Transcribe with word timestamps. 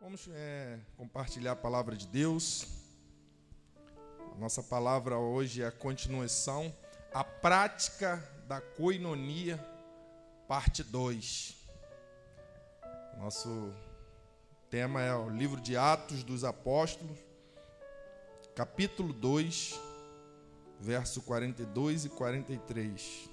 Vamos 0.00 0.28
é, 0.30 0.78
compartilhar 0.96 1.52
a 1.52 1.56
palavra 1.56 1.96
de 1.96 2.06
Deus. 2.06 2.66
A 4.34 4.38
nossa 4.38 4.62
palavra 4.62 5.16
hoje 5.18 5.62
é 5.62 5.66
a 5.66 5.72
continuação, 5.72 6.72
a 7.14 7.24
prática 7.24 8.22
da 8.46 8.60
coinonia, 8.60 9.58
parte 10.46 10.84
2. 10.84 11.56
Nosso 13.18 13.72
tema 14.68 15.00
é 15.00 15.14
o 15.14 15.30
livro 15.30 15.60
de 15.60 15.78
Atos 15.78 16.22
dos 16.22 16.44
Apóstolos, 16.44 17.18
capítulo 18.54 19.14
2, 19.14 19.80
verso 20.78 21.22
42 21.22 22.04
e 22.04 22.08
43. 22.10 23.30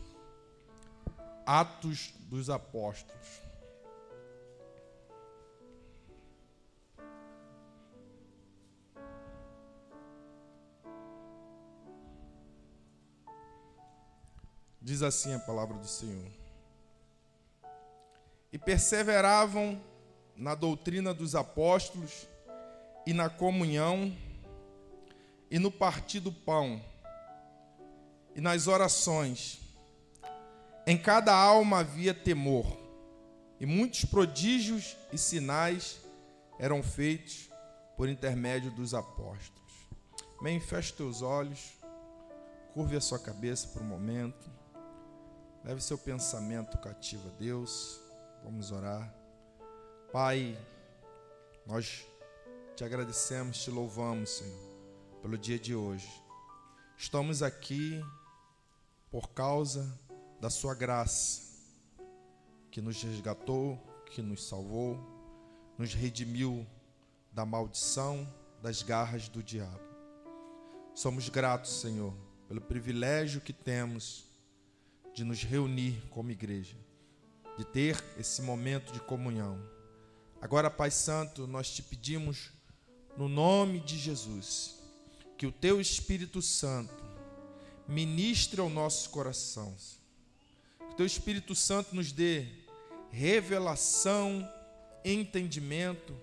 Atos 1.45 2.13
dos 2.29 2.49
Apóstolos. 2.49 3.52
Diz 14.83 15.01
assim 15.01 15.33
a 15.33 15.39
palavra 15.39 15.77
do 15.77 15.87
Senhor. 15.87 16.29
E 18.51 18.57
perseveravam 18.57 19.81
na 20.35 20.55
doutrina 20.55 21.13
dos 21.13 21.35
apóstolos 21.35 22.27
e 23.07 23.13
na 23.13 23.29
comunhão 23.29 24.13
e 25.49 25.57
no 25.57 25.71
partir 25.71 26.19
do 26.19 26.33
pão 26.33 26.83
e 28.35 28.41
nas 28.41 28.67
orações. 28.67 29.61
Em 30.85 30.97
cada 30.97 31.33
alma 31.33 31.79
havia 31.79 32.13
temor, 32.13 32.65
e 33.61 33.65
muitos 33.65 34.03
prodígios 34.03 34.97
e 35.13 35.17
sinais 35.17 36.01
eram 36.59 36.83
feitos 36.83 37.49
por 37.95 38.09
intermédio 38.09 38.69
dos 38.71 38.93
apóstolos. 38.93 39.71
Bem, 40.41 40.59
feche 40.59 40.91
teus 40.91 41.21
olhos, 41.21 41.71
curve 42.73 42.97
a 42.97 43.01
sua 43.01 43.17
cabeça 43.17 43.69
por 43.69 43.81
um 43.81 43.85
momento. 43.85 44.51
Leve 45.63 45.79
seu 45.79 45.97
pensamento 45.97 46.77
cativo 46.77 47.29
a 47.29 47.31
Deus. 47.31 47.97
Vamos 48.43 48.69
orar. 48.69 49.15
Pai, 50.11 50.59
nós 51.65 52.05
te 52.75 52.83
agradecemos, 52.83 53.63
te 53.63 53.71
louvamos, 53.71 54.29
Senhor, 54.29 54.59
pelo 55.21 55.37
dia 55.37 55.57
de 55.57 55.73
hoje. 55.73 56.09
Estamos 56.97 57.41
aqui 57.41 58.03
por 59.09 59.29
causa 59.29 59.97
da 60.41 60.49
Sua 60.49 60.75
graça, 60.75 61.41
que 62.69 62.81
nos 62.81 63.01
resgatou, 63.01 63.77
que 64.07 64.21
nos 64.21 64.45
salvou, 64.45 64.99
nos 65.77 65.93
redimiu 65.93 66.67
da 67.31 67.45
maldição, 67.45 68.27
das 68.61 68.83
garras 68.83 69.29
do 69.29 69.41
diabo. 69.41 69.79
Somos 70.93 71.29
gratos, 71.29 71.79
Senhor, 71.79 72.13
pelo 72.49 72.59
privilégio 72.59 73.39
que 73.39 73.53
temos 73.53 74.32
de 75.13 75.23
nos 75.23 75.43
reunir 75.43 76.01
como 76.09 76.31
igreja, 76.31 76.75
de 77.57 77.63
ter 77.63 78.03
esse 78.17 78.41
momento 78.41 78.91
de 78.91 78.99
comunhão. 78.99 79.59
Agora, 80.41 80.69
Pai 80.69 80.89
Santo, 80.89 81.45
nós 81.45 81.69
te 81.69 81.83
pedimos, 81.83 82.51
no 83.15 83.29
nome 83.29 83.79
de 83.79 83.97
Jesus, 83.97 84.75
que 85.37 85.45
o 85.45 85.51
Teu 85.51 85.79
Espírito 85.79 86.41
Santo 86.41 87.03
ministre 87.87 88.59
ao 88.59 88.69
nosso 88.69 89.09
coração, 89.11 89.75
que 90.79 90.93
o 90.93 90.95
Teu 90.95 91.05
Espírito 91.05 91.53
Santo 91.53 91.95
nos 91.95 92.11
dê 92.11 92.47
revelação, 93.11 94.49
entendimento, 95.05 96.15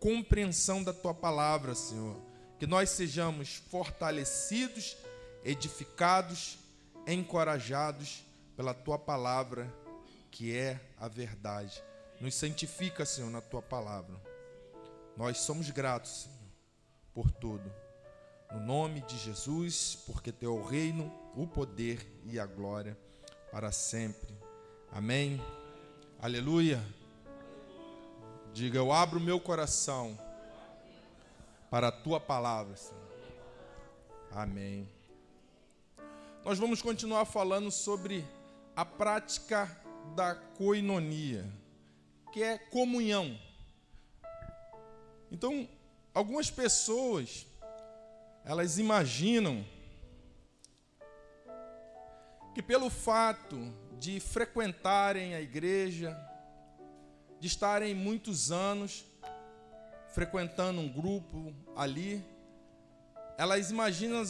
compreensão 0.00 0.82
da 0.82 0.94
Tua 0.94 1.12
palavra, 1.12 1.74
Senhor, 1.74 2.16
que 2.58 2.66
nós 2.66 2.90
sejamos 2.90 3.56
fortalecidos, 3.70 4.96
edificados, 5.44 6.58
encorajados 7.06 8.24
pela 8.58 8.74
tua 8.74 8.98
palavra, 8.98 9.72
que 10.32 10.52
é 10.52 10.80
a 10.98 11.06
verdade. 11.06 11.80
Nos 12.20 12.34
santifica, 12.34 13.06
Senhor, 13.06 13.30
na 13.30 13.40
tua 13.40 13.62
palavra. 13.62 14.20
Nós 15.16 15.38
somos 15.38 15.70
gratos, 15.70 16.24
Senhor, 16.24 16.50
por 17.14 17.30
tudo. 17.30 17.72
No 18.50 18.58
nome 18.58 19.00
de 19.02 19.16
Jesus, 19.16 20.02
porque 20.04 20.32
teu 20.32 20.56
é 20.56 20.60
o 20.60 20.64
reino, 20.64 21.08
o 21.36 21.46
poder 21.46 22.04
e 22.24 22.36
a 22.36 22.46
glória 22.46 22.98
para 23.52 23.70
sempre. 23.70 24.36
Amém. 24.90 25.40
Aleluia. 26.20 26.84
Diga, 28.52 28.76
eu 28.76 28.92
abro 28.92 29.20
meu 29.20 29.38
coração 29.38 30.18
para 31.70 31.88
a 31.88 31.92
tua 31.92 32.18
palavra, 32.18 32.76
Senhor. 32.76 33.08
Amém. 34.32 34.90
Nós 36.44 36.58
vamos 36.58 36.82
continuar 36.82 37.24
falando 37.24 37.70
sobre 37.70 38.26
a 38.78 38.84
prática 38.84 39.68
da 40.14 40.36
coinonia, 40.36 41.44
que 42.32 42.40
é 42.40 42.56
comunhão. 42.56 43.36
Então, 45.32 45.68
algumas 46.14 46.48
pessoas 46.48 47.44
elas 48.44 48.78
imaginam 48.78 49.66
que 52.54 52.62
pelo 52.62 52.88
fato 52.88 53.56
de 53.98 54.20
frequentarem 54.20 55.34
a 55.34 55.40
igreja, 55.40 56.16
de 57.40 57.48
estarem 57.48 57.96
muitos 57.96 58.52
anos 58.52 59.04
frequentando 60.14 60.80
um 60.80 60.88
grupo 60.88 61.52
ali, 61.74 62.24
elas 63.36 63.72
imaginam, 63.72 64.22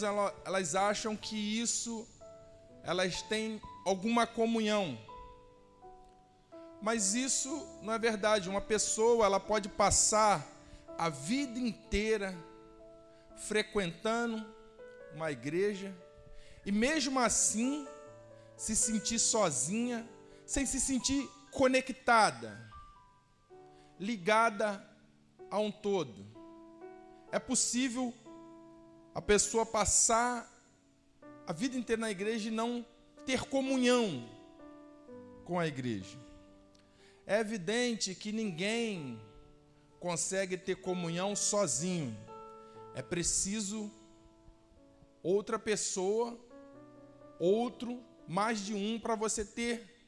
elas 0.42 0.74
acham 0.74 1.14
que 1.14 1.36
isso 1.36 2.08
elas 2.82 3.20
têm 3.20 3.60
alguma 3.88 4.26
comunhão. 4.26 4.98
Mas 6.82 7.14
isso 7.14 7.66
não 7.82 7.94
é 7.94 7.98
verdade. 7.98 8.50
Uma 8.50 8.60
pessoa, 8.60 9.24
ela 9.24 9.40
pode 9.40 9.68
passar 9.68 10.46
a 10.98 11.08
vida 11.08 11.58
inteira 11.58 12.36
frequentando 13.36 14.44
uma 15.14 15.32
igreja 15.32 15.94
e 16.66 16.70
mesmo 16.70 17.18
assim 17.18 17.86
se 18.56 18.76
sentir 18.76 19.18
sozinha, 19.18 20.06
sem 20.44 20.66
se 20.66 20.78
sentir 20.78 21.26
conectada, 21.50 22.70
ligada 23.98 24.86
a 25.50 25.58
um 25.58 25.70
todo. 25.70 26.26
É 27.32 27.38
possível 27.38 28.12
a 29.14 29.22
pessoa 29.22 29.64
passar 29.64 30.46
a 31.46 31.52
vida 31.52 31.76
inteira 31.78 32.00
na 32.00 32.10
igreja 32.10 32.48
e 32.48 32.52
não 32.52 32.84
ter 33.28 33.44
comunhão 33.44 34.26
com 35.44 35.60
a 35.60 35.66
igreja. 35.66 36.18
É 37.26 37.38
evidente 37.40 38.14
que 38.14 38.32
ninguém 38.32 39.20
consegue 40.00 40.56
ter 40.56 40.76
comunhão 40.76 41.36
sozinho. 41.36 42.16
É 42.94 43.02
preciso 43.02 43.92
outra 45.22 45.58
pessoa, 45.58 46.40
outro, 47.38 48.02
mais 48.26 48.64
de 48.64 48.72
um 48.72 48.98
para 48.98 49.14
você 49.14 49.44
ter 49.44 50.06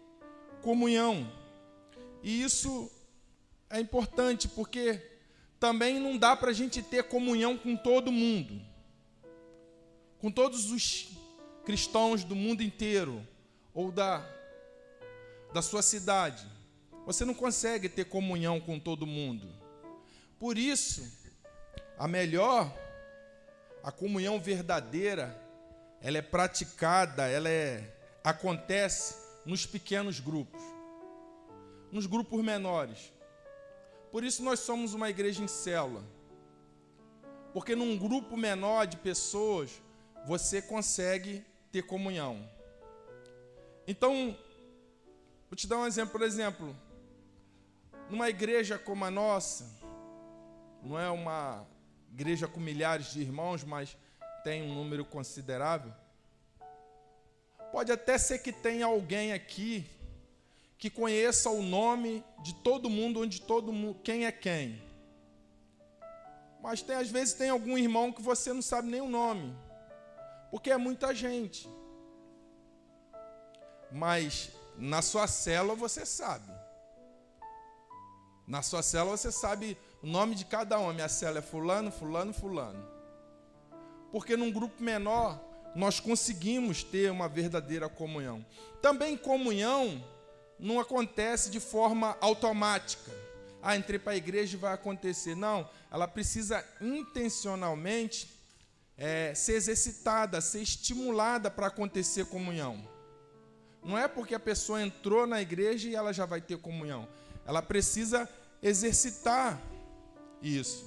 comunhão. 0.63 1.31
E 2.23 2.43
isso 2.43 2.91
é 3.69 3.79
importante 3.79 4.49
porque 4.49 4.99
também 5.59 6.01
não 6.01 6.17
dá 6.17 6.35
para 6.35 6.53
a 6.53 6.55
gente 6.55 6.83
ter 6.83 7.03
comunhão 7.03 7.59
com 7.59 7.77
todo 7.77 8.11
mundo, 8.11 8.59
com 10.19 10.31
todos 10.31 10.71
os 10.71 11.20
cristãos 11.71 12.25
do 12.25 12.35
mundo 12.35 12.65
inteiro 12.65 13.25
ou 13.73 13.93
da, 13.93 14.29
da 15.55 15.63
sua 15.63 15.83
cidade. 15.83 16.45
Você 17.07 17.25
não 17.25 17.33
consegue 17.33 17.89
ter 17.89 18.07
comunhão 18.07 18.61
com 18.61 18.77
todo 18.77 19.07
mundo. 19.07 19.49
Por 20.37 20.59
isso, 20.59 21.09
a 21.97 22.09
melhor, 22.09 22.77
a 23.85 23.93
comunhão 23.93 24.41
verdadeira, 24.41 25.41
ela 26.03 26.19
é 26.19 26.23
praticada, 26.23 27.29
ela 27.29 27.49
é 27.49 27.97
acontece 28.25 29.15
nos 29.47 29.65
pequenos 29.65 30.19
grupos, 30.19 30.61
nos 31.93 32.05
grupos 32.05 32.43
menores. 32.43 33.13
Por 34.11 34.25
isso 34.25 34.43
nós 34.43 34.59
somos 34.59 34.93
uma 34.93 35.09
igreja 35.09 35.41
em 35.41 35.47
célula. 35.47 36.03
Porque 37.53 37.77
num 37.77 37.97
grupo 37.97 38.37
menor 38.37 38.89
de 38.89 38.97
pessoas, 38.97 39.71
você 40.27 40.61
consegue 40.61 41.49
ter 41.71 41.83
comunhão. 41.83 42.49
Então, 43.87 44.37
vou 45.49 45.57
te 45.57 45.67
dar 45.67 45.79
um 45.79 45.87
exemplo, 45.87 46.13
por 46.13 46.23
exemplo, 46.23 46.77
numa 48.09 48.29
igreja 48.29 48.79
como 48.79 49.05
a 49.05 49.11
nossa, 49.11 49.65
não 50.83 50.99
é 50.99 51.11
uma 51.11 51.67
igreja 52.13 52.49
com 52.49 52.61
milhares 52.61 53.13
de 53.13 53.21
irmãos, 53.21 53.63
mas 53.65 53.97
tem 54.43 54.63
um 54.63 54.75
número 54.75 55.05
considerável. 55.05 55.93
Pode 57.71 57.93
até 57.93 58.19
ser 58.19 58.39
que 58.39 58.53
tenha 58.53 58.87
alguém 58.87 59.33
aqui 59.33 59.89
que 60.77 60.89
conheça 60.89 61.51
o 61.51 61.63
nome 61.63 62.25
de 62.43 62.55
todo 62.55 62.89
mundo, 62.89 63.21
onde 63.21 63.41
todo 63.41 63.71
mundo, 63.71 64.01
quem 64.03 64.25
é 64.25 64.33
quem. 64.33 64.83
Mas 66.63 66.83
tem 66.83 66.97
às 66.97 67.11
vezes 67.11 67.35
tem 67.35 67.51
algum 67.51 67.77
irmão 67.77 68.13
que 68.13 68.23
você 68.23 68.53
não 68.53 68.63
sabe 68.63 68.89
nem 68.89 69.01
o 69.01 69.09
nome, 69.09 69.55
porque 70.51 70.71
é 70.71 70.77
muita 70.77 71.15
gente. 71.15 71.69
Mas 73.93 74.51
na 74.77 75.03
sua 75.03 75.27
célula 75.27 75.75
você 75.75 76.05
sabe. 76.07 76.51
Na 78.47 78.63
sua 78.63 78.83
célula 78.83 79.17
você 79.17 79.31
sabe 79.31 79.77
o 80.03 80.07
nome 80.07 80.35
de 80.35 80.45
cada 80.45 80.79
um. 80.79 80.91
A 80.91 81.09
célula 81.09 81.39
é 81.39 81.43
fulano, 81.43 81.91
fulano, 81.91 82.33
fulano. 82.33 82.85
Porque 84.11 84.37
num 84.37 84.51
grupo 84.51 84.83
menor 84.83 85.41
nós 85.75 86.01
conseguimos 86.01 86.83
ter 86.83 87.11
uma 87.11 87.29
verdadeira 87.29 87.89
comunhão. 87.89 88.45
Também 88.83 89.17
comunhão 89.17 90.03
não 90.59 90.81
acontece 90.81 91.51
de 91.51 91.61
forma 91.61 92.17
automática. 92.21 93.13
Ah, 93.63 93.77
entrei 93.77 93.99
para 93.99 94.13
a 94.13 94.17
igreja 94.17 94.57
e 94.57 94.61
vai 94.61 94.73
acontecer. 94.73 95.35
Não, 95.35 95.69
ela 95.91 96.09
precisa 96.09 96.65
intencionalmente 96.81 98.40
é, 99.01 99.35
ser 99.35 99.55
exercitada, 99.55 100.43
ser 100.43 100.61
estimulada 100.61 101.51
para 101.51 101.69
acontecer 101.69 102.27
comunhão. 102.27 102.87
Não 103.83 103.97
é 103.97 104.07
porque 104.07 104.35
a 104.35 104.39
pessoa 104.39 104.83
entrou 104.83 105.27
na 105.27 105.41
igreja 105.41 105.89
e 105.89 105.95
ela 105.95 106.13
já 106.13 106.27
vai 106.27 106.43
ter 106.43 106.59
comunhão. 106.59 107.09
Ela 107.47 107.63
precisa 107.63 108.29
exercitar 108.63 109.59
isso. 110.43 110.87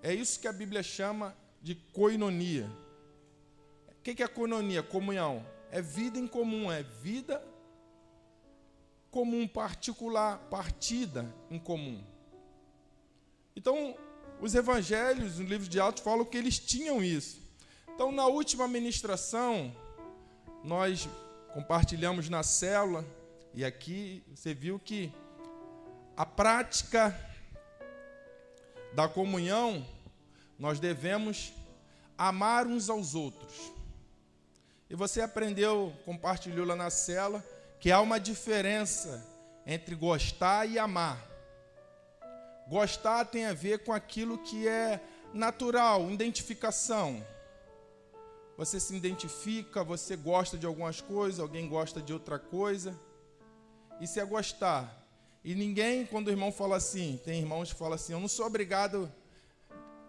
É 0.00 0.14
isso 0.14 0.38
que 0.38 0.46
a 0.46 0.52
Bíblia 0.52 0.84
chama 0.84 1.36
de 1.60 1.74
coinonia. 1.74 2.70
O 3.88 4.02
que 4.02 4.22
é 4.22 4.28
coinonia? 4.28 4.80
Comunhão. 4.80 5.44
É 5.72 5.82
vida 5.82 6.16
em 6.16 6.28
comum, 6.28 6.70
é 6.70 6.84
vida 6.84 7.44
comum, 9.10 9.48
particular, 9.48 10.38
partida 10.48 11.26
em 11.50 11.58
comum. 11.58 12.00
Então, 13.56 13.96
os 14.40 14.54
evangelhos, 14.54 15.38
no 15.38 15.44
livro 15.44 15.68
de 15.68 15.78
Atos, 15.78 16.02
falam 16.02 16.24
que 16.24 16.36
eles 16.36 16.58
tinham 16.58 17.02
isso. 17.02 17.40
Então, 17.94 18.10
na 18.10 18.26
última 18.26 18.66
ministração, 18.66 19.74
nós 20.64 21.08
compartilhamos 21.52 22.28
na 22.28 22.42
célula, 22.42 23.04
e 23.52 23.64
aqui 23.64 24.22
você 24.34 24.54
viu 24.54 24.78
que 24.78 25.12
a 26.16 26.24
prática 26.24 27.18
da 28.94 29.08
comunhão, 29.08 29.86
nós 30.58 30.80
devemos 30.80 31.52
amar 32.16 32.66
uns 32.66 32.90
aos 32.90 33.14
outros. 33.14 33.72
E 34.88 34.94
você 34.94 35.20
aprendeu, 35.20 35.94
compartilhou 36.04 36.66
lá 36.66 36.74
na 36.74 36.90
cela, 36.90 37.44
que 37.78 37.92
há 37.92 38.00
uma 38.00 38.18
diferença 38.18 39.26
entre 39.64 39.94
gostar 39.94 40.66
e 40.66 40.78
amar. 40.78 41.29
Gostar 42.70 43.24
tem 43.24 43.46
a 43.46 43.52
ver 43.52 43.80
com 43.80 43.92
aquilo 43.92 44.38
que 44.38 44.68
é 44.68 45.02
natural, 45.34 46.08
identificação. 46.08 47.26
Você 48.56 48.78
se 48.78 48.94
identifica, 48.94 49.82
você 49.82 50.14
gosta 50.14 50.56
de 50.56 50.66
algumas 50.66 51.00
coisas, 51.00 51.40
alguém 51.40 51.68
gosta 51.68 52.00
de 52.00 52.12
outra 52.12 52.38
coisa. 52.38 52.96
Isso 54.00 54.20
é 54.20 54.24
gostar. 54.24 55.04
E 55.42 55.52
ninguém, 55.52 56.06
quando 56.06 56.28
o 56.28 56.30
irmão 56.30 56.52
fala 56.52 56.76
assim, 56.76 57.20
tem 57.24 57.40
irmãos 57.40 57.72
que 57.72 57.78
falam 57.78 57.94
assim: 57.94 58.12
Eu 58.12 58.20
não 58.20 58.28
sou 58.28 58.46
obrigado 58.46 59.12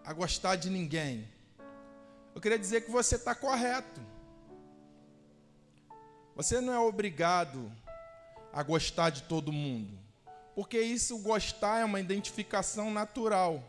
a 0.05 0.13
gostar 0.13 0.55
de 0.55 0.69
ninguém. 0.69 1.27
Eu 2.35 2.39
queria 2.39 2.59
dizer 2.59 2.81
que 2.81 2.91
você 2.91 3.15
está 3.15 3.33
correto. 3.33 3.99
Você 6.35 6.61
não 6.61 6.71
é 6.71 6.79
obrigado 6.79 7.71
a 8.53 8.61
gostar 8.61 9.09
de 9.09 9.23
todo 9.23 9.51
mundo, 9.51 9.97
porque 10.55 10.79
isso 10.79 11.17
gostar 11.19 11.79
é 11.79 11.85
uma 11.85 11.99
identificação 11.99 12.91
natural. 12.91 13.63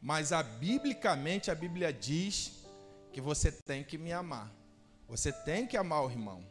Mas 0.00 0.32
a 0.32 0.42
biblicamente 0.42 1.50
a 1.50 1.54
Bíblia 1.54 1.92
diz 1.92 2.52
que 3.12 3.20
você 3.20 3.50
tem 3.50 3.82
que 3.82 3.98
me 3.98 4.12
amar. 4.12 4.50
Você 5.08 5.32
tem 5.32 5.66
que 5.66 5.76
amar 5.76 6.04
o 6.04 6.10
irmão. 6.10 6.44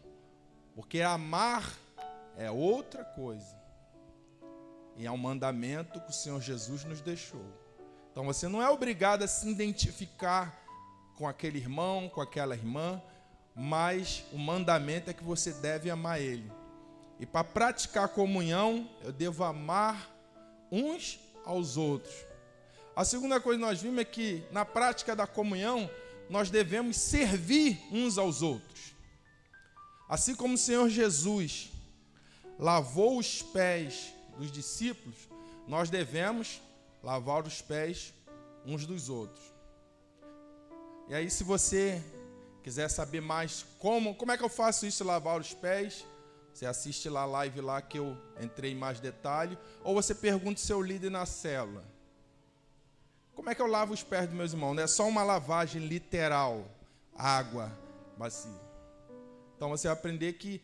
Porque 0.75 1.01
amar 1.01 1.74
é 2.38 2.51
outra 2.51 3.04
coisa. 3.04 3.56
E 4.95 5.06
é 5.06 5.12
um 5.12 5.18
mandamento 5.18 6.01
que 6.01 6.09
o 6.09 6.13
Senhor 6.13 6.42
Jesus 6.42 6.83
nos 6.83 7.01
deixou. 7.01 7.45
Então 8.12 8.25
você 8.25 8.48
não 8.48 8.62
é 8.62 8.69
obrigado 8.69 9.24
a 9.24 9.27
se 9.27 9.48
identificar 9.48 10.59
com 11.15 11.27
aquele 11.27 11.57
irmão, 11.57 12.09
com 12.09 12.21
aquela 12.21 12.56
irmã, 12.56 13.01
mas 13.56 14.24
o 14.31 14.38
mandamento 14.38 15.09
é 15.09 15.13
que 15.13 15.24
você 15.24 15.51
deve 15.54 15.89
amar 15.89 16.21
ele. 16.21 16.51
E 17.19 17.25
para 17.25 17.44
praticar 17.44 18.06
a 18.06 18.08
comunhão, 18.10 18.90
eu 19.04 19.12
devo 19.12 19.44
amar 19.44 20.16
uns 20.72 21.19
aos 21.44 21.78
outros. 21.78 22.14
A 22.96 23.06
segunda 23.06 23.40
coisa 23.40 23.60
que 23.60 23.66
nós 23.66 23.81
vimos 23.81 24.00
é 24.00 24.06
que 24.06 24.44
na 24.52 24.66
prática 24.66 25.16
da 25.16 25.25
comunhão, 25.28 25.90
nós 26.30 26.50
devemos 26.50 26.98
servir 26.98 27.80
uns 27.92 28.18
aos 28.18 28.42
outros. 28.42 28.94
Assim 30.10 30.36
como 30.36 30.56
o 30.56 30.58
Senhor 30.58 30.90
Jesus 30.90 31.72
lavou 32.58 33.18
os 33.18 33.42
pés 33.42 34.14
dos 34.38 34.52
discípulos, 34.52 35.16
nós 35.68 35.90
devemos 35.90 36.62
lavar 37.04 37.46
os 37.46 37.62
pés 37.62 38.14
uns 38.66 38.86
dos 38.86 39.10
outros. 39.10 39.44
E 41.08 41.14
aí, 41.14 41.30
se 41.30 41.44
você 41.44 42.04
quiser 42.64 42.90
saber 42.90 43.22
mais 43.22 43.66
como, 43.80 44.14
como 44.16 44.31
é 44.31 44.38
que 44.38 44.44
eu 44.44 44.50
faço 44.50 44.86
isso, 44.86 45.04
lavar 45.04 45.40
os 45.40 45.54
pés, 45.54 46.06
você 46.57 46.65
assiste 46.65 47.07
lá 47.07 47.21
a 47.21 47.25
live 47.25 47.62
lá 47.62 47.80
que 47.83 48.00
eu 48.00 48.18
entrei 48.42 48.71
em 48.71 48.75
mais 48.75 49.00
detalhe, 49.00 49.56
ou 49.83 49.94
você 49.94 50.15
pergunta 50.15 50.59
seu 50.59 50.81
líder 50.81 51.12
na 51.12 51.24
célula. 51.24 51.83
Como 53.36 53.48
é 53.48 53.54
que 53.54 53.62
eu 53.62 53.68
lavo 53.68 53.94
os 53.94 54.01
pés 54.01 54.25
dos 54.25 54.36
meus 54.36 54.54
irmãos? 54.54 54.74
Não 54.74 54.81
é 54.81 54.88
só 54.88 55.07
uma 55.07 55.21
lavagem 55.21 55.86
literal, 55.86 56.68
água, 57.15 57.71
bacia. 58.18 58.50
Então 59.56 59.69
você 59.69 59.88
vai 59.88 59.95
aprender 59.95 60.33
que 60.33 60.59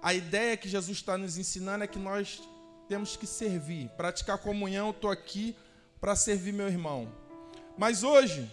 a 0.00 0.14
ideia 0.14 0.56
que 0.56 0.68
Jesus 0.68 0.98
está 0.98 1.18
nos 1.18 1.36
ensinando 1.36 1.82
é 1.82 1.88
que 1.88 1.98
nós 1.98 2.40
temos 2.88 3.16
que 3.16 3.26
servir, 3.26 3.88
praticar 3.96 4.38
comunhão. 4.38 4.90
Estou 4.90 5.10
aqui 5.10 5.56
para 6.00 6.14
servir 6.14 6.52
meu 6.52 6.68
irmão. 6.68 7.12
Mas 7.76 8.04
hoje 8.04 8.48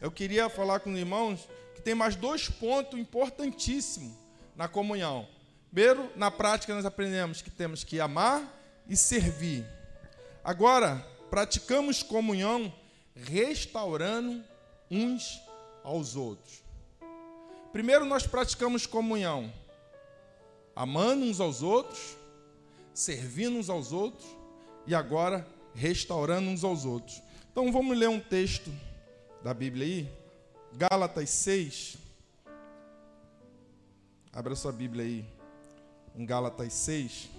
eu 0.00 0.10
queria 0.10 0.48
falar 0.48 0.80
com 0.80 0.90
os 0.90 0.98
irmãos 0.98 1.46
que 1.74 1.82
tem 1.82 1.94
mais 1.94 2.16
dois 2.16 2.48
pontos 2.48 2.98
importantíssimos 2.98 4.14
na 4.56 4.68
comunhão. 4.68 5.28
Primeiro, 5.72 6.10
na 6.14 6.30
prática, 6.30 6.74
nós 6.74 6.84
aprendemos 6.84 7.40
que 7.40 7.50
temos 7.50 7.82
que 7.82 7.98
amar 7.98 8.42
e 8.86 8.94
servir. 8.94 9.64
Agora, 10.44 10.96
praticamos 11.30 12.02
comunhão 12.02 12.70
restaurando 13.14 14.44
uns 14.90 15.40
aos 15.82 16.14
outros. 16.14 16.62
Primeiro, 17.72 18.04
nós 18.04 18.26
praticamos 18.26 18.84
comunhão 18.84 19.50
amando 20.76 21.24
uns 21.24 21.40
aos 21.40 21.62
outros, 21.62 22.18
servindo 22.92 23.56
uns 23.56 23.70
aos 23.70 23.92
outros 23.92 24.26
e 24.86 24.94
agora 24.94 25.46
restaurando 25.74 26.50
uns 26.50 26.64
aos 26.64 26.84
outros. 26.84 27.22
Então, 27.50 27.72
vamos 27.72 27.96
ler 27.96 28.10
um 28.10 28.20
texto 28.20 28.70
da 29.42 29.54
Bíblia 29.54 29.86
aí, 29.86 30.12
Gálatas 30.74 31.30
6. 31.30 31.96
Abra 34.34 34.54
sua 34.54 34.70
Bíblia 34.70 35.06
aí, 35.06 35.41
em 36.14 36.26
Gálatas 36.26 36.72
6. 36.72 37.30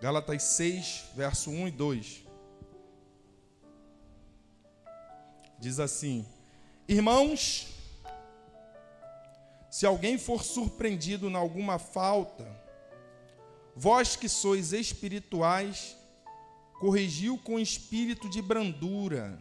Gálatas 0.00 0.42
6, 0.42 1.04
verso 1.14 1.50
1 1.50 1.68
e 1.68 1.70
2. 1.70 2.26
Diz 5.58 5.80
assim: 5.80 6.26
Irmãos, 6.86 7.72
se 9.70 9.86
alguém 9.86 10.18
for 10.18 10.44
surpreendido 10.44 11.28
em 11.28 11.34
alguma 11.34 11.78
falta, 11.78 12.46
Vós 13.78 14.16
que 14.16 14.26
sois 14.26 14.72
espirituais, 14.72 15.95
corrigiu 16.78 17.38
com 17.38 17.58
espírito 17.58 18.28
de 18.28 18.42
brandura, 18.42 19.38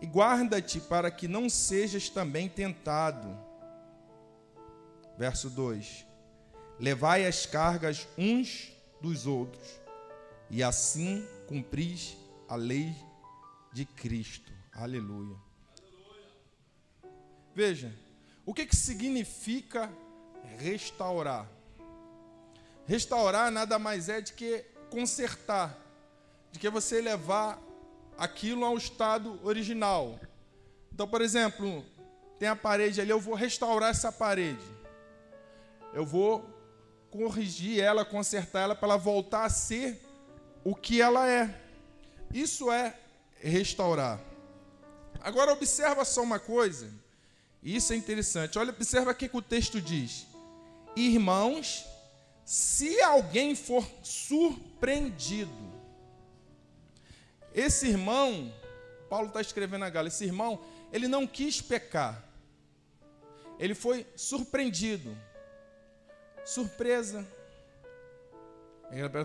e 0.00 0.06
guarda-te 0.06 0.80
para 0.80 1.10
que 1.10 1.26
não 1.26 1.48
sejas 1.48 2.08
também 2.08 2.48
tentado. 2.48 3.36
Verso 5.16 5.50
2: 5.50 6.06
Levai 6.78 7.26
as 7.26 7.46
cargas 7.46 8.06
uns 8.16 8.72
dos 9.00 9.26
outros, 9.26 9.80
e 10.50 10.62
assim 10.62 11.26
cumpris 11.46 12.16
a 12.48 12.54
lei 12.54 12.94
de 13.72 13.84
Cristo. 13.84 14.52
Aleluia. 14.72 15.36
Veja, 17.54 17.92
o 18.46 18.54
que, 18.54 18.64
que 18.64 18.76
significa 18.76 19.92
restaurar? 20.58 21.50
Restaurar 22.86 23.50
nada 23.50 23.78
mais 23.78 24.08
é 24.08 24.20
de 24.20 24.32
que 24.32 24.64
consertar, 24.90 25.76
de 26.52 26.58
que 26.58 26.68
você 26.68 27.00
levar 27.00 27.60
aquilo 28.16 28.64
ao 28.64 28.76
estado 28.76 29.38
original. 29.44 30.18
Então, 30.92 31.06
por 31.06 31.20
exemplo, 31.20 31.84
tem 32.38 32.48
a 32.48 32.56
parede 32.56 33.00
ali, 33.00 33.10
eu 33.10 33.20
vou 33.20 33.34
restaurar 33.34 33.90
essa 33.90 34.10
parede. 34.10 34.64
Eu 35.94 36.04
vou 36.04 36.44
corrigir 37.10 37.80
ela, 37.80 38.04
consertar 38.04 38.62
ela 38.62 38.74
para 38.74 38.88
ela 38.88 38.96
voltar 38.98 39.44
a 39.44 39.50
ser 39.50 40.00
o 40.64 40.74
que 40.74 41.00
ela 41.00 41.28
é. 41.28 41.54
Isso 42.32 42.70
é 42.70 42.94
restaurar. 43.40 44.20
Agora 45.20 45.52
observa 45.52 46.04
só 46.04 46.22
uma 46.22 46.38
coisa. 46.38 46.90
Isso 47.62 47.92
é 47.92 47.96
interessante. 47.96 48.58
Olha, 48.58 48.70
observa 48.70 49.10
o 49.10 49.14
que 49.14 49.30
o 49.32 49.42
texto 49.42 49.80
diz. 49.80 50.26
Irmãos, 50.94 51.84
se 52.48 52.98
alguém 53.02 53.54
for 53.54 53.86
surpreendido, 54.02 55.52
esse 57.54 57.88
irmão, 57.88 58.50
Paulo 59.10 59.28
está 59.28 59.42
escrevendo 59.42 59.84
a 59.84 59.90
Gala, 59.90 60.08
esse 60.08 60.24
irmão, 60.24 60.58
ele 60.90 61.06
não 61.06 61.26
quis 61.26 61.60
pecar, 61.60 62.24
ele 63.58 63.74
foi 63.74 64.06
surpreendido. 64.16 65.14
Surpresa. 66.42 67.28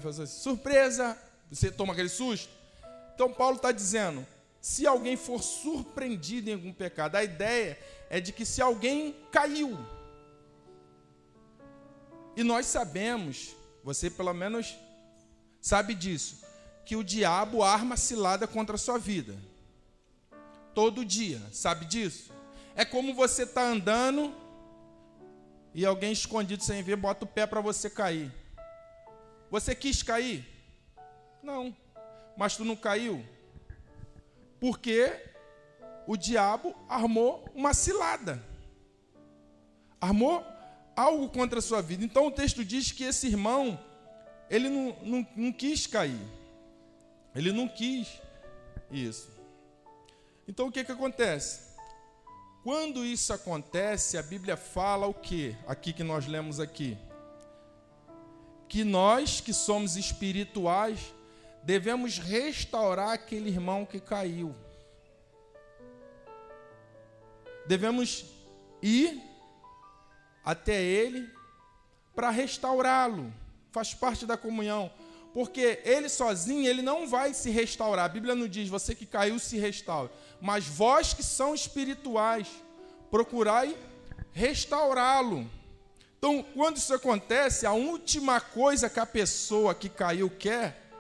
Assim, 0.10 0.26
surpresa! 0.26 1.18
Você 1.50 1.72
toma 1.72 1.94
aquele 1.94 2.10
susto? 2.10 2.52
Então 3.16 3.32
Paulo 3.32 3.56
está 3.56 3.72
dizendo: 3.72 4.28
se 4.60 4.86
alguém 4.86 5.16
for 5.16 5.42
surpreendido 5.42 6.50
em 6.50 6.56
algum 6.56 6.74
pecado, 6.74 7.16
a 7.16 7.24
ideia 7.24 7.80
é 8.10 8.20
de 8.20 8.34
que 8.34 8.46
se 8.46 8.62
alguém 8.62 9.16
caiu, 9.32 9.80
e 12.36 12.44
nós 12.44 12.66
sabemos, 12.66 13.56
você 13.84 14.10
pelo 14.10 14.34
menos 14.34 14.76
sabe 15.62 15.94
disso, 15.94 16.44
que 16.86 16.96
o 16.96 17.04
diabo 17.04 17.64
arma 17.64 17.96
cilada 17.96 18.48
contra 18.48 18.76
a 18.76 18.80
sua 18.80 18.98
vida. 18.98 19.36
Todo 20.74 21.06
dia, 21.06 21.42
sabe 21.52 21.86
disso? 21.86 22.32
É 22.76 22.84
como 22.84 23.14
você 23.14 23.44
está 23.44 23.64
andando 23.64 24.36
e 25.74 25.86
alguém 25.86 26.12
escondido 26.12 26.64
sem 26.64 26.84
ver 26.84 26.96
bota 26.96 27.26
o 27.26 27.28
pé 27.28 27.46
para 27.46 27.62
você 27.62 27.90
cair. 27.90 28.32
Você 29.50 29.76
quis 29.76 30.02
cair? 30.02 30.48
Não. 31.42 31.76
Mas 32.36 32.58
tu 32.58 32.66
não 32.66 32.76
caiu? 32.76 33.24
Porque 34.60 35.12
o 36.08 36.18
diabo 36.18 36.76
armou 36.90 37.48
uma 37.54 37.74
cilada. 37.74 38.44
Armou 40.02 40.44
algo 40.96 41.30
contra 41.30 41.60
a 41.60 41.62
sua 41.62 41.82
vida. 41.82 42.04
Então 42.04 42.28
o 42.28 42.32
texto 42.32 42.64
diz 42.64 42.92
que 42.92 43.04
esse 43.04 43.28
irmão, 43.28 43.80
ele 44.50 44.70
não, 44.70 44.96
não, 45.02 45.28
não 45.36 45.52
quis 45.52 45.88
cair. 45.88 46.22
Ele 47.36 47.52
não 47.52 47.68
quis 47.68 48.08
isso. 48.92 49.30
Então 50.48 50.68
o 50.68 50.72
que, 50.72 50.84
que 50.84 50.92
acontece? 50.92 51.74
Quando 52.64 53.04
isso 53.04 53.34
acontece, 53.34 54.18
a 54.18 54.24
Bíblia 54.24 54.56
fala 54.56 55.06
o 55.08 55.14
que? 55.14 55.56
Aqui 55.68 55.92
que 55.92 56.04
nós 56.04 56.28
lemos 56.28 56.60
aqui. 56.60 56.98
Que 58.70 58.84
nós 58.84 59.42
que 59.42 59.54
somos 59.54 59.98
espirituais 59.98 61.14
devemos 61.64 62.18
restaurar 62.18 63.12
aquele 63.12 63.50
irmão 63.50 63.86
que 63.86 64.00
caiu. 64.00 64.56
Devemos 67.68 68.26
ir 68.82 69.22
até 70.44 70.82
ele 70.82 71.30
para 72.16 72.30
restaurá-lo. 72.30 73.34
Faz 73.72 73.94
parte 73.94 74.26
da 74.26 74.38
comunhão. 74.38 74.92
Porque 75.34 75.82
ele 75.84 76.10
sozinho, 76.10 76.68
ele 76.68 76.82
não 76.82 77.08
vai 77.08 77.34
se 77.34 77.50
restaurar. 77.50 78.06
A 78.06 78.10
Bíblia 78.10 78.36
não 78.36 78.48
diz, 78.48 78.70
você 78.70 78.94
que 78.94 79.06
caiu 79.06 79.40
se 79.40 79.58
restaure. 79.58 80.12
Mas 80.40 80.66
vós 80.66 81.14
que 81.14 81.24
são 81.24 81.56
espirituais, 81.56 82.48
procurai 83.10 83.76
restaurá-lo. 84.32 85.50
Então, 86.18 86.44
quando 86.54 86.78
isso 86.78 86.94
acontece, 86.94 87.66
a 87.66 87.74
última 87.74 88.40
coisa 88.40 88.90
que 88.90 89.00
a 89.00 89.06
pessoa 89.06 89.74
que 89.74 89.90
caiu 89.90 90.30
quer 90.30 90.92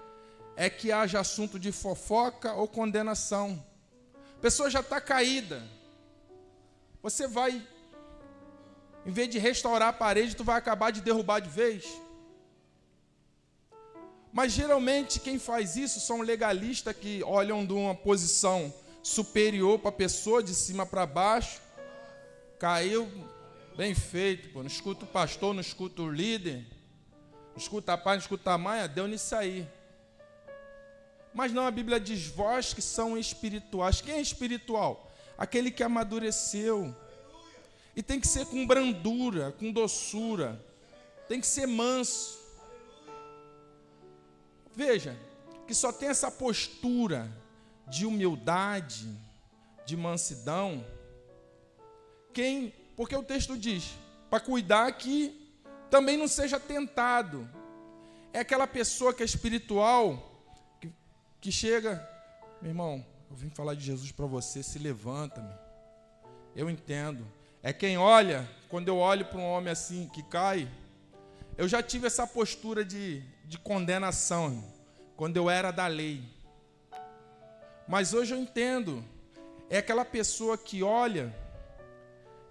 é 0.56 0.70
que 0.70 0.92
haja 0.92 1.20
assunto 1.20 1.60
de 1.60 1.72
fofoca 1.72 2.54
ou 2.54 2.68
condenação. 2.68 3.64
A 4.38 4.42
pessoa 4.42 4.70
já 4.70 4.82
está 4.82 5.00
caída. 5.00 5.64
Você 7.02 7.28
vai 7.28 7.66
em 9.05 9.12
vez 9.12 9.29
de 9.29 9.38
restaurar 9.38 9.89
a 9.89 9.93
parede, 9.93 10.36
tu 10.36 10.43
vai 10.43 10.57
acabar 10.57 10.91
de 10.91 11.01
derrubar 11.01 11.39
de 11.39 11.50
vez. 11.50 11.86
Mas 14.31 14.51
geralmente 14.51 15.19
quem 15.19 15.38
faz 15.38 15.75
isso 15.75 16.00
são 16.00 16.22
legalistas 16.22 16.95
que 16.95 17.22
olham 17.24 17.65
de 17.65 17.74
uma 17.74 17.93
posição 17.93 18.74
superior 19.03 19.77
para 19.77 19.89
a 19.89 19.93
pessoa, 19.93 20.41
de 20.41 20.55
cima 20.55 20.86
para 20.86 21.05
baixo. 21.05 21.62
Caiu, 22.57 23.07
bem 23.75 23.93
feito, 23.93 24.50
pô. 24.50 24.60
não 24.60 24.67
escuta 24.67 25.05
o 25.05 25.07
pastor, 25.07 25.53
não 25.53 25.62
escuta 25.62 26.01
o 26.01 26.10
líder, 26.10 26.65
não 27.51 27.57
escuta 27.57 27.93
a 27.93 27.98
pai, 27.98 28.15
não 28.15 28.22
escuta 28.22 28.51
a 28.51 28.57
mãe, 28.57 28.88
deu 28.88 29.07
nisso 29.07 29.36
aí. 29.36 29.67
Mas 31.33 31.51
não, 31.51 31.65
a 31.65 31.72
Bíblia 31.72 32.00
diz: 32.00 32.27
vós 32.27 32.74
que 32.74 32.81
são 32.81 33.17
espirituais. 33.17 34.01
Quem 34.01 34.15
é 34.15 34.22
espiritual? 34.22 35.12
Aquele 35.38 35.72
que 35.72 35.83
amadureceu, 35.83 36.95
e 37.96 38.02
tem 38.02 38.20
que 38.20 38.28
ser 38.28 38.46
com 38.48 38.66
brandura, 38.66 39.52
com 39.52 39.72
doçura. 39.72 40.64
Tem 41.28 41.40
que 41.40 41.48
ser 41.48 41.68
manso. 41.68 42.40
Veja, 44.76 45.18
que 45.68 45.76
só 45.76 45.92
tem 45.92 46.10
essa 46.10 46.32
postura 46.32 47.32
de 47.88 48.06
humildade, 48.06 49.08
de 49.86 49.96
mansidão. 49.96 50.86
Quem, 52.34 52.74
porque 52.96 53.16
o 53.16 53.24
texto 53.24 53.58
diz, 53.58 53.94
para 54.30 54.40
cuidar 54.40 54.92
que 54.94 55.40
também 55.90 56.18
não 56.18 56.28
seja 56.28 56.60
tentado. 56.60 57.48
É 58.32 58.40
aquela 58.40 58.66
pessoa 58.66 59.14
que 59.14 59.22
é 59.22 59.26
espiritual, 59.26 60.42
que, 60.82 60.92
que 61.40 61.52
chega, 61.52 62.02
meu 62.60 62.72
irmão, 62.72 63.06
eu 63.30 63.36
vim 63.36 63.50
falar 63.52 63.76
de 63.76 63.82
Jesus 63.84 64.12
para 64.12 64.26
você, 64.26 64.64
se 64.64 64.80
levanta-me. 64.80 65.54
Eu 66.56 66.68
entendo. 66.70 67.28
É 67.65 67.72
quem 67.72 67.98
olha, 67.98 68.46
quando 68.67 68.89
eu 68.89 68.98
olho 68.98 69.24
para 69.24 69.39
um 69.39 69.46
homem 69.46 69.72
assim 69.72 70.10
que 70.10 70.22
cai, 70.22 70.70
eu 71.58 71.65
já 71.65 71.82
tive 71.82 72.08
essa 72.08 72.27
postura 72.27 72.84
de, 72.84 73.24
de 73.46 73.58
condenação, 73.58 74.62
quando 75.15 75.38
eu 75.38 75.50
era 75.50 75.72
da 75.72 75.88
lei. 75.88 76.22
Mas 77.88 78.13
hoje 78.13 78.34
eu 78.34 78.38
entendo, 78.38 79.01
é 79.70 79.77
aquela 79.77 80.03
pessoa 80.03 80.58
que 80.58 80.84
olha 80.84 81.34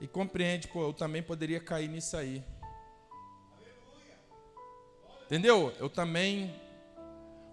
e 0.01 0.07
compreende, 0.07 0.67
pô, 0.67 0.83
eu 0.83 0.95
também 0.95 1.23
poderia 1.23 1.61
cair 1.61 1.89
nisso 1.89 2.17
aí. 2.17 2.43
Entendeu? 5.27 5.75
Eu 5.79 5.91
também 5.91 6.59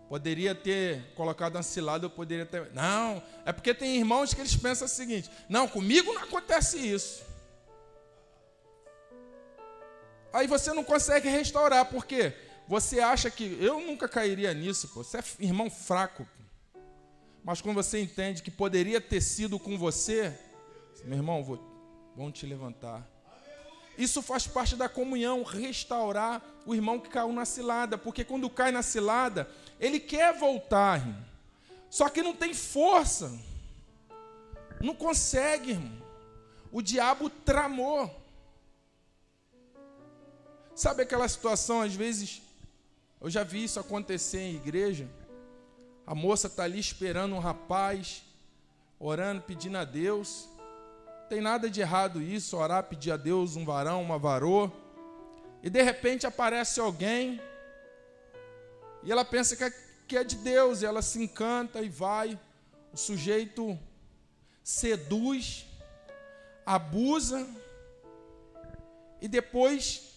poderia 0.07 0.55
ter 0.55 1.13
colocado 1.13 1.57
uma 1.57 1.63
cilada, 1.63 2.05
eu 2.05 2.09
poderia 2.09 2.45
ter. 2.45 2.71
Não, 2.71 3.21
é 3.45 3.51
porque 3.51 3.73
tem 3.73 3.97
irmãos 3.97 4.33
que 4.33 4.39
eles 4.39 4.55
pensam 4.55 4.85
o 4.85 4.89
seguinte: 4.89 5.29
não, 5.49 5.67
comigo 5.67 6.13
não 6.13 6.23
acontece 6.23 6.77
isso. 6.77 7.27
Aí 10.31 10.47
você 10.47 10.73
não 10.73 10.83
consegue 10.83 11.27
restaurar, 11.27 11.85
porque 11.85 12.33
você 12.67 12.99
acha 12.99 13.31
que 13.31 13.57
eu 13.59 13.79
nunca 13.81 14.07
cairia 14.07 14.53
nisso, 14.53 14.87
pô. 14.89 15.03
Você 15.03 15.17
é 15.17 15.23
irmão 15.39 15.69
fraco. 15.69 16.27
Mas 17.43 17.61
quando 17.61 17.75
você 17.75 17.99
entende 17.99 18.43
que 18.43 18.51
poderia 18.51 19.01
ter 19.01 19.21
sido 19.21 19.57
com 19.57 19.77
você, 19.77 20.37
meu 21.03 21.17
irmão, 21.17 21.43
vou, 21.43 21.59
vão 22.15 22.31
te 22.31 22.45
levantar. 22.45 23.07
Isso 23.97 24.21
faz 24.21 24.45
parte 24.45 24.75
da 24.75 24.87
comunhão, 24.87 25.43
restaurar 25.43 26.41
o 26.65 26.75
irmão 26.75 26.99
que 26.99 27.09
caiu 27.09 27.33
na 27.33 27.43
cilada, 27.43 27.97
porque 27.97 28.23
quando 28.23 28.49
cai 28.49 28.71
na 28.71 28.83
cilada, 28.83 29.49
ele 29.79 29.99
quer 29.99 30.37
voltar, 30.37 30.99
irmão. 30.99 31.25
Só 31.89 32.07
que 32.07 32.21
não 32.21 32.35
tem 32.35 32.53
força. 32.53 33.35
Não 34.79 34.93
consegue, 34.93 35.71
irmão. 35.71 36.01
O 36.71 36.81
diabo 36.81 37.29
tramou. 37.29 38.18
Sabe 40.79 41.03
aquela 41.03 41.27
situação, 41.27 41.81
às 41.81 41.93
vezes, 41.93 42.41
eu 43.19 43.29
já 43.29 43.43
vi 43.43 43.65
isso 43.65 43.81
acontecer 43.81 44.39
em 44.39 44.55
igreja. 44.55 45.09
A 46.07 46.15
moça 46.15 46.47
está 46.47 46.63
ali 46.63 46.79
esperando 46.79 47.35
um 47.35 47.39
rapaz, 47.39 48.23
orando, 48.97 49.41
pedindo 49.41 49.77
a 49.77 49.83
Deus. 49.83 50.47
Não 51.23 51.27
tem 51.27 51.41
nada 51.41 51.69
de 51.69 51.81
errado 51.81 52.21
isso, 52.21 52.55
orar, 52.55 52.85
pedir 52.85 53.11
a 53.11 53.17
Deus 53.17 53.57
um 53.57 53.65
varão, 53.65 54.01
uma 54.01 54.17
varô. 54.17 54.71
E 55.61 55.69
de 55.69 55.83
repente 55.83 56.25
aparece 56.25 56.79
alguém 56.79 57.41
e 59.03 59.11
ela 59.11 59.25
pensa 59.25 59.57
que 59.57 59.65
é, 59.65 59.73
que 60.07 60.15
é 60.15 60.23
de 60.23 60.37
Deus, 60.37 60.81
e 60.81 60.85
ela 60.85 61.01
se 61.01 61.21
encanta 61.21 61.81
e 61.81 61.89
vai. 61.89 62.39
O 62.93 62.95
sujeito 62.97 63.77
seduz, 64.63 65.65
abusa 66.65 67.45
e 69.19 69.27
depois 69.27 70.08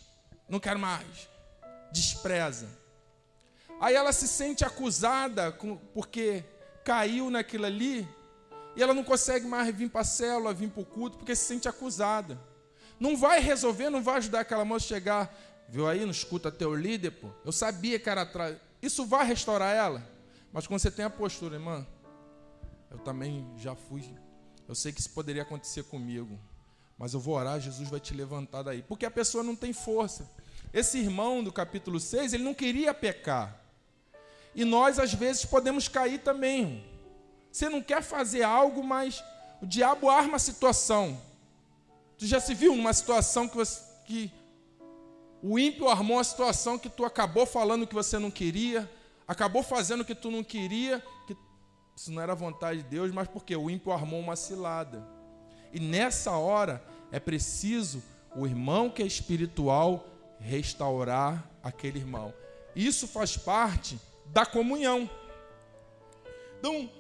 não 0.52 0.61
quero 0.61 0.78
mais. 0.78 1.30
Despreza. 1.90 2.68
Aí 3.80 3.94
ela 3.94 4.12
se 4.12 4.28
sente 4.28 4.66
acusada 4.66 5.50
porque 5.94 6.44
caiu 6.85 7.30
naquilo 7.30 7.64
ali, 7.64 8.06
E 8.76 8.82
ela 8.82 8.92
não 8.92 9.02
consegue 9.02 9.47
mais 9.47 9.75
vir 9.75 9.88
para 9.90 10.02
a 10.02 10.04
célula, 10.04 10.52
vir 10.52 10.68
para 10.68 10.82
o 10.82 10.87
culto, 10.87 11.16
porque 11.16 11.35
se 11.35 11.44
sente 11.44 11.68
acusada. 11.68 12.38
Não 13.00 13.16
vai 13.16 13.40
resolver, 13.40 13.88
não 13.88 14.02
vai 14.02 14.16
ajudar 14.16 14.40
aquela 14.40 14.64
moça 14.64 14.85
a 14.85 14.88
chegar. 14.88 15.38
Viu 15.68 15.88
aí, 15.88 16.00
não 16.04 16.11
escuta 16.11 16.52
teu 16.52 16.75
líder, 16.75 17.12
pô. 17.12 17.30
Eu 17.44 17.52
sabia 17.52 17.99
que 17.99 18.11
era 18.11 18.23
atrás. 18.23 18.56
Isso 18.80 19.06
vai 19.06 19.26
restaurar 19.26 19.75
ela. 19.75 20.06
Mas 20.52 20.66
quando 20.66 20.80
você 20.80 20.90
tem 20.90 21.04
a 21.04 21.11
postura, 21.11 21.56
irmã, 21.56 21.87
eu 22.90 22.99
também 22.99 23.50
já 23.56 23.75
fui. 23.75 24.04
Eu 24.68 24.75
sei 24.75 24.92
que 24.92 25.00
isso 25.00 25.11
poderia 25.11 25.42
acontecer 25.42 25.82
comigo. 25.85 26.38
Mas 27.02 27.14
eu 27.14 27.18
vou 27.18 27.35
orar, 27.35 27.59
Jesus 27.59 27.88
vai 27.88 27.99
te 27.99 28.14
levantar 28.14 28.62
daí. 28.62 28.80
Porque 28.80 29.04
a 29.04 29.11
pessoa 29.11 29.42
não 29.42 29.56
tem 29.56 29.73
força. 29.73 30.30
Esse 30.73 30.99
irmão 30.99 31.42
do 31.42 31.50
capítulo 31.50 31.99
6, 31.99 32.32
ele 32.32 32.44
não 32.44 32.54
queria 32.54 32.94
pecar. 32.94 33.61
E 34.54 34.64
nós, 34.64 35.00
às 35.00 35.12
vezes, 35.12 35.44
podemos 35.44 35.88
cair 35.88 36.21
também. 36.21 36.87
Você 37.50 37.68
não 37.68 37.82
quer 37.82 38.04
fazer 38.04 38.44
algo, 38.44 38.85
mas 38.85 39.21
o 39.61 39.66
diabo 39.66 40.09
arma 40.09 40.37
a 40.37 40.38
situação. 40.38 41.21
Tu 42.16 42.25
já 42.25 42.38
se 42.38 42.54
viu 42.54 42.76
numa 42.76 42.92
situação 42.92 43.49
que, 43.49 43.56
você, 43.56 43.82
que 44.06 44.32
o 45.42 45.59
ímpio 45.59 45.88
armou 45.88 46.21
a 46.21 46.25
situação 46.25 46.78
que 46.78 46.88
tu 46.88 47.04
acabou 47.04 47.44
falando 47.44 47.85
que 47.85 47.97
você 47.97 48.16
não 48.16 48.30
queria, 48.30 48.88
acabou 49.26 49.64
fazendo 49.64 50.02
o 50.02 50.04
que 50.04 50.14
tu 50.14 50.30
não 50.30 50.44
queria, 50.44 51.04
que 51.26 51.37
isso 51.97 52.12
não 52.12 52.23
era 52.23 52.32
vontade 52.32 52.85
de 52.85 52.88
Deus, 52.88 53.11
mas 53.11 53.26
porque 53.26 53.56
o 53.56 53.68
ímpio 53.68 53.90
armou 53.90 54.21
uma 54.21 54.37
cilada. 54.37 55.04
E 55.73 55.80
nessa 55.80 56.30
hora 56.32 56.91
é 57.12 57.21
preciso 57.21 58.02
o 58.35 58.47
irmão 58.47 58.90
que 58.90 59.02
é 59.02 59.07
espiritual 59.07 60.09
restaurar 60.40 61.49
aquele 61.62 61.99
irmão. 61.99 62.35
Isso 62.75 63.07
faz 63.07 63.37
parte 63.37 64.00
da 64.26 64.47
comunhão. 64.47 65.09
Então, 66.59 66.90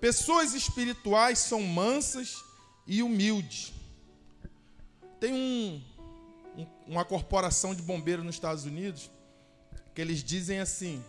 pessoas 0.00 0.54
espirituais 0.54 1.38
são 1.38 1.62
mansas 1.62 2.44
e 2.86 3.02
humildes. 3.02 3.72
Tem 5.18 5.32
um, 5.32 5.82
um, 6.56 6.66
uma 6.86 7.04
corporação 7.04 7.74
de 7.74 7.82
bombeiros 7.82 8.24
nos 8.24 8.34
Estados 8.34 8.64
Unidos 8.64 9.10
que 9.94 10.00
eles 10.00 10.22
dizem 10.22 10.60
assim: 10.60 11.02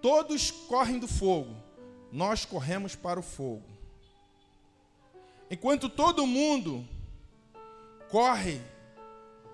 todos 0.00 0.50
correm 0.50 0.98
do 0.98 1.08
fogo, 1.08 1.56
nós 2.12 2.44
corremos 2.44 2.94
para 2.94 3.18
o 3.18 3.22
fogo. 3.22 3.77
Enquanto 5.50 5.88
todo 5.88 6.26
mundo 6.26 6.86
corre 8.08 8.60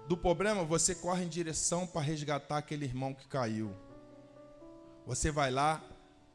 do 0.08 0.16
problema, 0.16 0.64
você 0.64 0.94
corre 0.94 1.24
em 1.24 1.28
direção 1.28 1.86
para 1.86 2.00
resgatar 2.00 2.58
aquele 2.58 2.84
irmão 2.84 3.14
que 3.14 3.26
caiu. 3.28 3.72
Você 5.06 5.30
vai 5.30 5.50
lá 5.50 5.82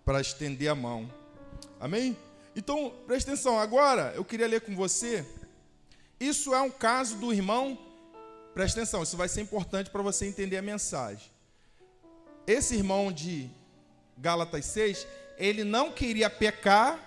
para 0.06 0.22
estender 0.22 0.70
a 0.70 0.76
mão. 0.76 1.12
Amém? 1.80 2.18
Então, 2.56 2.94
preste 3.06 3.30
atenção. 3.30 3.60
Agora, 3.60 4.14
eu 4.16 4.24
queria 4.24 4.48
ler 4.48 4.62
com 4.62 4.76
você. 4.76 5.26
Isso 6.20 6.54
é 6.54 6.62
um 6.62 6.72
caso 6.72 7.18
do 7.18 7.34
irmão. 7.34 7.78
Preste 8.54 8.78
atenção, 8.78 9.04
isso 9.04 9.16
vai 9.16 9.28
ser 9.28 9.42
importante 9.42 9.90
para 9.90 10.02
você 10.02 10.26
entender 10.26 10.58
a 10.58 10.62
mensagem. 10.62 11.30
Esse 12.48 12.76
irmão 12.76 13.12
de 13.12 13.50
Gálatas 14.18 14.66
6, 14.66 15.08
ele 15.38 15.64
não 15.64 15.92
queria 15.92 16.30
pecar, 16.30 17.00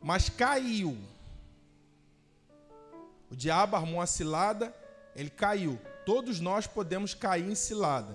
mas 0.00 0.28
caiu. 0.28 0.96
O 3.30 3.36
diabo 3.36 3.76
armou 3.76 3.96
uma 3.96 4.06
cilada, 4.06 4.74
ele 5.14 5.30
caiu. 5.30 5.78
Todos 6.04 6.40
nós 6.40 6.66
podemos 6.66 7.14
cair 7.14 7.48
em 7.48 7.54
cilada. 7.54 8.12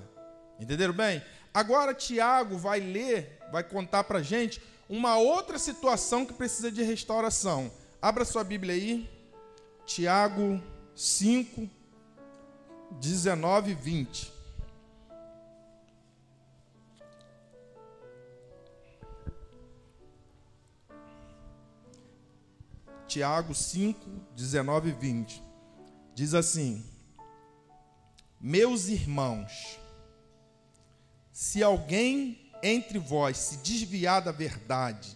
Entenderam 0.59 0.93
bem? 0.93 1.23
Agora 1.53 1.93
Tiago 1.93 2.57
vai 2.57 2.79
ler, 2.79 3.39
vai 3.51 3.63
contar 3.63 4.03
para 4.03 4.21
gente 4.21 4.61
uma 4.89 5.17
outra 5.17 5.57
situação 5.57 6.25
que 6.25 6.33
precisa 6.33 6.71
de 6.71 6.83
restauração. 6.83 7.71
Abra 8.01 8.25
sua 8.25 8.43
Bíblia 8.43 8.73
aí. 8.73 9.09
Tiago 9.85 10.61
5, 10.95 11.69
19 12.99 13.71
e 13.71 13.75
20. 13.75 14.34
Tiago 23.07 23.53
5, 23.53 23.99
19 24.35 24.89
e 24.89 24.91
20. 24.91 25.43
Diz 26.13 26.33
assim: 26.33 26.83
Meus 28.39 28.87
irmãos, 28.87 29.79
se 31.31 31.61
alguém 31.63 32.51
entre 32.63 32.97
vós 32.99 33.37
se 33.37 33.57
desviar 33.57 34.21
da 34.21 34.31
verdade 34.31 35.15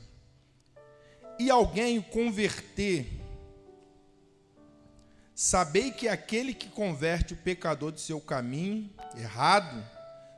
e 1.40 1.50
alguém 1.50 1.98
o 1.98 2.04
converter, 2.04 3.08
sabei 5.34 5.92
que 5.92 6.08
aquele 6.08 6.54
que 6.54 6.70
converte 6.70 7.34
o 7.34 7.38
pecador 7.38 7.92
do 7.92 8.00
seu 8.00 8.20
caminho 8.20 8.90
errado 9.16 9.84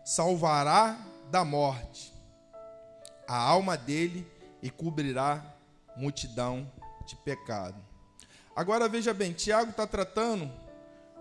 salvará 0.06 1.00
da 1.30 1.44
morte 1.44 2.12
a 3.32 3.38
alma 3.38 3.78
dele 3.78 4.28
e 4.62 4.70
cobrirá 4.70 5.42
multidão 5.96 6.70
de 7.12 7.24
pecado. 7.24 7.82
Agora 8.56 8.90
veja 8.90 9.14
bem, 9.14 9.32
Tiago 9.32 9.72
está 9.72 9.88
tratando 9.88 10.52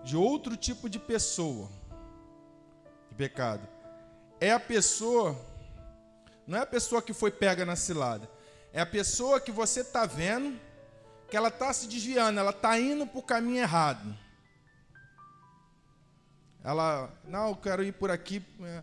de 0.03 0.17
outro 0.17 0.57
tipo 0.57 0.89
de 0.89 0.99
pessoa 0.99 1.69
de 3.11 3.15
pecado 3.17 3.81
é 4.41 4.51
a 4.51 4.59
pessoa, 4.59 5.39
não 6.47 6.57
é 6.57 6.63
a 6.63 6.67
pessoa 6.67 7.03
que 7.03 7.13
foi 7.13 7.31
pega 7.31 7.65
na 7.67 7.77
cilada, 7.77 8.29
é 8.73 8.81
a 8.81 8.87
pessoa 8.87 9.39
que 9.39 9.53
você 9.53 9.83
está 9.83 10.07
vendo 10.07 10.59
que 11.29 11.37
ela 11.37 11.49
está 11.49 11.73
se 11.73 11.87
desviando, 11.87 12.41
ela 12.41 12.51
está 12.51 12.81
indo 12.81 13.07
para 13.07 13.19
o 13.21 13.23
caminho 13.23 13.59
errado. 13.59 14.17
Ela, 16.65 17.09
não, 17.25 17.51
eu 17.51 17.57
quero 17.57 17.85
ir 17.85 17.93
por 17.93 18.11
aqui 18.11 18.45
é, 18.63 18.83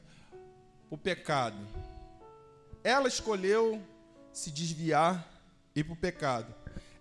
o 0.89 0.97
pecado. 0.97 1.57
Ela 2.85 3.09
escolheu 3.09 3.81
se 4.31 4.49
desviar 4.49 5.27
e 5.75 5.81
ir 5.81 5.83
para 5.83 5.93
o 5.93 5.97
pecado. 5.97 6.55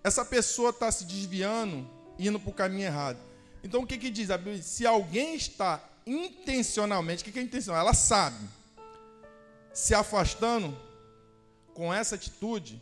Essa 0.07 0.25
pessoa 0.25 0.71
está 0.71 0.89
se 0.93 1.05
desviando, 1.05 1.85
indo 2.17 2.39
para 2.39 2.51
o 2.51 2.55
caminho 2.55 2.85
errado. 2.85 3.19
Então 3.65 3.83
o 3.83 3.87
que, 3.87 3.99
que 3.99 4.09
diz 4.09 4.31
a 4.31 4.39
Bíblia? 4.39 4.63
Se 4.63 4.87
alguém 4.87 5.35
está 5.35 5.83
intencionalmente, 6.07 7.29
o 7.29 7.33
que 7.33 7.37
é 7.37 7.43
intencional? 7.43 7.83
Ela 7.83 7.93
sabe, 7.93 8.39
se 9.75 9.97
afastando 9.97 10.79
com 11.75 11.93
essa 11.93 12.15
atitude, 12.15 12.81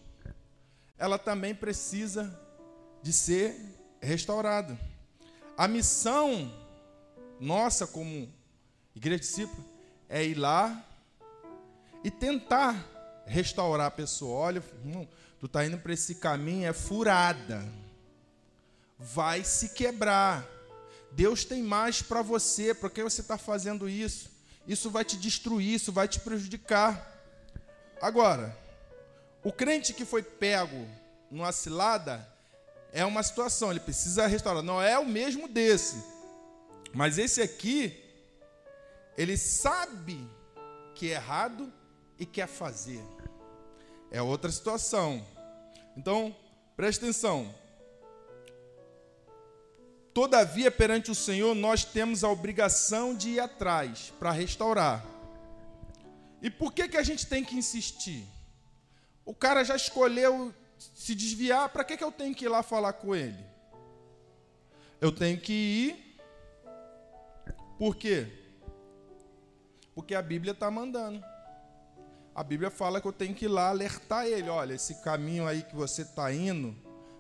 ela 0.99 1.19
também 1.19 1.55
precisa 1.55 2.39
de 3.03 3.11
ser 3.11 3.59
restaurada. 4.03 4.79
A 5.57 5.67
missão 5.67 6.53
nossa 7.41 7.87
como 7.87 8.31
igreja 8.95 9.21
discípula 9.21 9.65
é 10.11 10.23
ir 10.23 10.35
lá 10.35 10.85
e 12.05 12.11
tentar 12.11 12.77
restaurar 13.25 13.87
a 13.87 13.91
pessoa. 13.91 14.41
Olha, 14.41 14.63
irmão, 14.85 15.09
tu 15.45 15.47
está 15.47 15.63
indo 15.67 15.77
para 15.77 15.93
esse 15.93 16.15
caminho, 16.15 16.67
é 16.67 16.73
furada. 16.73 17.71
Vai 18.99 19.45
se 19.45 19.69
quebrar. 19.69 20.43
Deus 21.13 21.45
tem 21.45 21.63
mais 21.63 22.01
para 22.01 22.23
você, 22.23 22.73
por 22.73 22.89
que 22.89 23.03
você 23.03 23.21
está 23.21 23.37
fazendo 23.37 23.87
isso? 23.87 24.31
Isso 24.67 24.91
vai 24.91 25.05
te 25.05 25.19
destruir, 25.19 25.75
isso 25.75 25.93
vai 25.93 26.09
te 26.09 26.19
prejudicar. 26.19 27.13
Agora, 28.01 28.59
o 29.43 29.53
crente 29.53 29.93
que 29.93 30.07
foi 30.07 30.23
pego 30.23 30.89
numa 31.31 31.53
cilada 31.53 32.27
é 32.91 33.05
uma 33.05 33.23
situação, 33.23 33.71
ele 33.71 33.81
precisa 33.81 34.27
restaurar. 34.27 34.63
Não 34.63 34.81
é 34.81 34.99
o 34.99 35.05
mesmo 35.05 35.47
desse, 35.47 36.03
mas 36.91 37.19
esse 37.19 37.43
aqui, 37.43 38.03
ele 39.15 39.37
sabe 39.37 40.27
que 40.95 41.11
é 41.11 41.17
errado 41.17 41.71
e 42.19 42.25
quer 42.25 42.49
fazer. 42.49 43.05
É 44.11 44.23
outra 44.23 44.51
situação. 44.51 45.34
Então, 45.97 46.35
preste 46.77 46.99
atenção. 47.05 47.55
Todavia, 50.13 50.71
perante 50.71 51.11
o 51.11 51.15
Senhor, 51.15 51.55
nós 51.55 51.85
temos 51.85 52.23
a 52.23 52.29
obrigação 52.29 53.15
de 53.15 53.31
ir 53.31 53.41
atrás 53.41 54.13
para 54.19 54.31
restaurar. 54.31 55.05
E 56.41 56.49
por 56.49 56.73
que, 56.73 56.89
que 56.89 56.97
a 56.97 57.03
gente 57.03 57.27
tem 57.27 57.45
que 57.45 57.57
insistir? 57.57 58.25
O 59.25 59.35
cara 59.35 59.65
já 59.65 59.75
escolheu 59.75 60.55
se 60.79 61.15
desviar, 61.15 61.69
para 61.71 61.83
que, 61.83 61.97
que 61.97 62.05
eu 62.05 62.13
tenho 62.13 62.35
que 62.35 62.45
ir 62.45 62.49
lá 62.49 62.63
falar 62.63 62.93
com 62.93 63.15
ele? 63.15 63.45
Eu 65.01 65.11
tenho 65.11 65.41
que 65.41 65.53
ir. 65.53 66.21
Por 67.79 67.97
quê? 67.97 68.29
Porque 69.95 70.15
a 70.15 70.23
Bíblia 70.23 70.53
está 70.53 70.71
mandando. 70.71 71.25
A 72.35 72.42
Bíblia 72.42 72.70
fala 72.70 73.01
que 73.01 73.07
eu 73.07 73.12
tenho 73.12 73.35
que 73.35 73.44
ir 73.44 73.49
lá 73.49 73.68
alertar 73.68 74.27
ele: 74.27 74.49
olha, 74.49 74.75
esse 74.75 74.97
caminho 74.97 75.47
aí 75.47 75.62
que 75.62 75.75
você 75.75 76.03
está 76.03 76.33
indo 76.33 76.77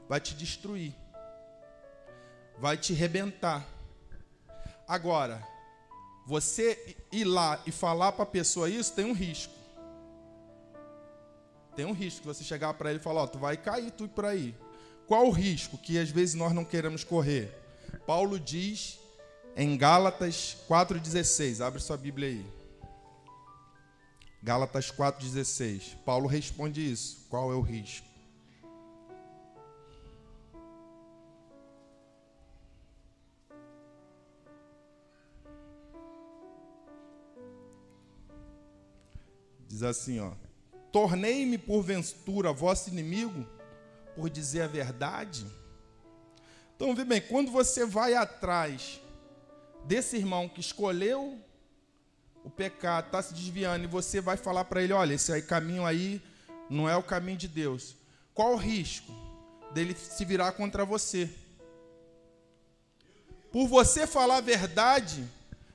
vai 0.08 0.20
te 0.20 0.34
destruir 0.34 0.94
vai 2.58 2.76
te 2.76 2.92
rebentar. 2.92 3.66
Agora, 4.86 5.46
você 6.26 6.96
ir 7.10 7.24
lá 7.24 7.60
e 7.66 7.72
falar 7.72 8.12
para 8.12 8.24
a 8.24 8.26
pessoa 8.26 8.68
isso 8.68 8.92
tem 8.92 9.04
um 9.04 9.12
risco. 9.12 9.52
Tem 11.74 11.84
um 11.84 11.92
risco 11.92 12.20
de 12.20 12.26
você 12.26 12.44
chegar 12.44 12.74
para 12.74 12.90
ele 12.90 12.98
e 12.98 13.02
falar: 13.02 13.22
Ó, 13.22 13.26
tu 13.26 13.38
vai 13.38 13.56
cair 13.56 13.90
tu 13.90 14.08
por 14.08 14.24
aí. 14.24 14.54
Qual 15.06 15.26
o 15.26 15.30
risco 15.30 15.76
que 15.76 15.98
às 15.98 16.10
vezes 16.10 16.34
nós 16.34 16.52
não 16.52 16.64
queremos 16.64 17.04
correr? 17.04 17.52
Paulo 18.06 18.38
diz 18.38 18.98
em 19.56 19.76
Gálatas 19.76 20.56
4,16. 20.68 21.64
Abre 21.64 21.80
sua 21.80 21.96
Bíblia 21.96 22.28
aí. 22.28 22.46
Gálatas 24.44 24.90
4,16. 24.90 25.96
Paulo 26.04 26.28
responde 26.28 26.92
isso. 26.92 27.26
Qual 27.30 27.50
é 27.50 27.54
o 27.54 27.62
risco? 27.62 28.06
Diz 39.66 39.82
assim, 39.82 40.20
ó: 40.20 40.32
Tornei-me 40.92 41.56
porventura 41.56 42.52
vosso 42.52 42.90
inimigo 42.90 43.46
por 44.14 44.28
dizer 44.28 44.60
a 44.60 44.66
verdade? 44.66 45.46
Então, 46.76 46.94
vê 46.94 47.06
bem, 47.06 47.22
quando 47.22 47.50
você 47.50 47.86
vai 47.86 48.12
atrás 48.12 49.00
desse 49.86 50.18
irmão 50.18 50.50
que 50.50 50.60
escolheu 50.60 51.40
o 52.44 52.50
pecado, 52.50 53.06
está 53.06 53.22
se 53.22 53.32
desviando, 53.32 53.84
e 53.84 53.88
você 53.88 54.20
vai 54.20 54.36
falar 54.36 54.66
para 54.66 54.82
ele: 54.82 54.92
olha, 54.92 55.14
esse 55.14 55.32
aí, 55.32 55.42
caminho 55.42 55.84
aí 55.86 56.22
não 56.68 56.88
é 56.88 56.96
o 56.96 57.02
caminho 57.02 57.38
de 57.38 57.48
Deus. 57.48 57.96
Qual 58.34 58.52
o 58.52 58.56
risco 58.56 59.10
dele 59.72 59.96
se 59.96 60.24
virar 60.24 60.52
contra 60.52 60.84
você? 60.84 61.30
Por 63.50 63.66
você 63.66 64.06
falar 64.06 64.38
a 64.38 64.40
verdade, 64.40 65.24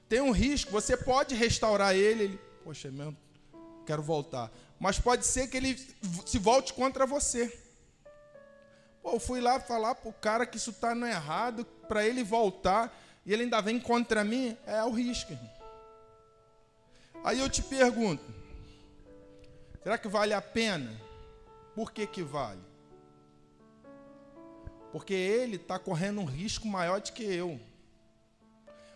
tem 0.07 0.21
um 0.21 0.31
risco, 0.31 0.71
você 0.71 0.95
pode 0.95 1.33
restaurar 1.33 1.95
ele, 1.95 2.23
ele, 2.23 2.39
poxa, 2.63 2.89
é 2.89 2.91
mesmo, 2.91 3.17
quero 3.85 4.01
voltar. 4.01 4.51
Mas 4.79 4.99
pode 4.99 5.25
ser 5.25 5.47
que 5.47 5.57
ele 5.57 5.77
se 6.25 6.37
volte 6.37 6.73
contra 6.73 7.05
você. 7.05 7.47
Pô, 9.01 9.13
eu 9.13 9.19
fui 9.19 9.39
lá 9.39 9.59
falar 9.59 9.95
pro 9.95 10.11
cara 10.11 10.45
que 10.45 10.57
isso 10.57 10.71
está 10.71 10.93
no 10.93 11.05
errado, 11.05 11.65
para 11.87 12.05
ele 12.05 12.23
voltar, 12.23 12.93
e 13.25 13.33
ele 13.33 13.43
ainda 13.43 13.61
vem 13.61 13.79
contra 13.79 14.23
mim, 14.23 14.57
é 14.65 14.83
o 14.83 14.91
risco. 14.91 15.37
Aí 17.23 17.39
eu 17.39 17.49
te 17.49 17.61
pergunto, 17.61 18.23
será 19.83 19.97
que 19.97 20.07
vale 20.07 20.33
a 20.33 20.41
pena? 20.41 20.91
Por 21.75 21.91
que 21.91 22.07
que 22.07 22.23
vale? 22.23 22.61
Porque 24.91 25.13
ele 25.13 25.57
está 25.57 25.77
correndo 25.77 26.21
um 26.21 26.25
risco 26.25 26.67
maior 26.67 26.99
do 26.99 27.11
que 27.11 27.23
eu. 27.23 27.59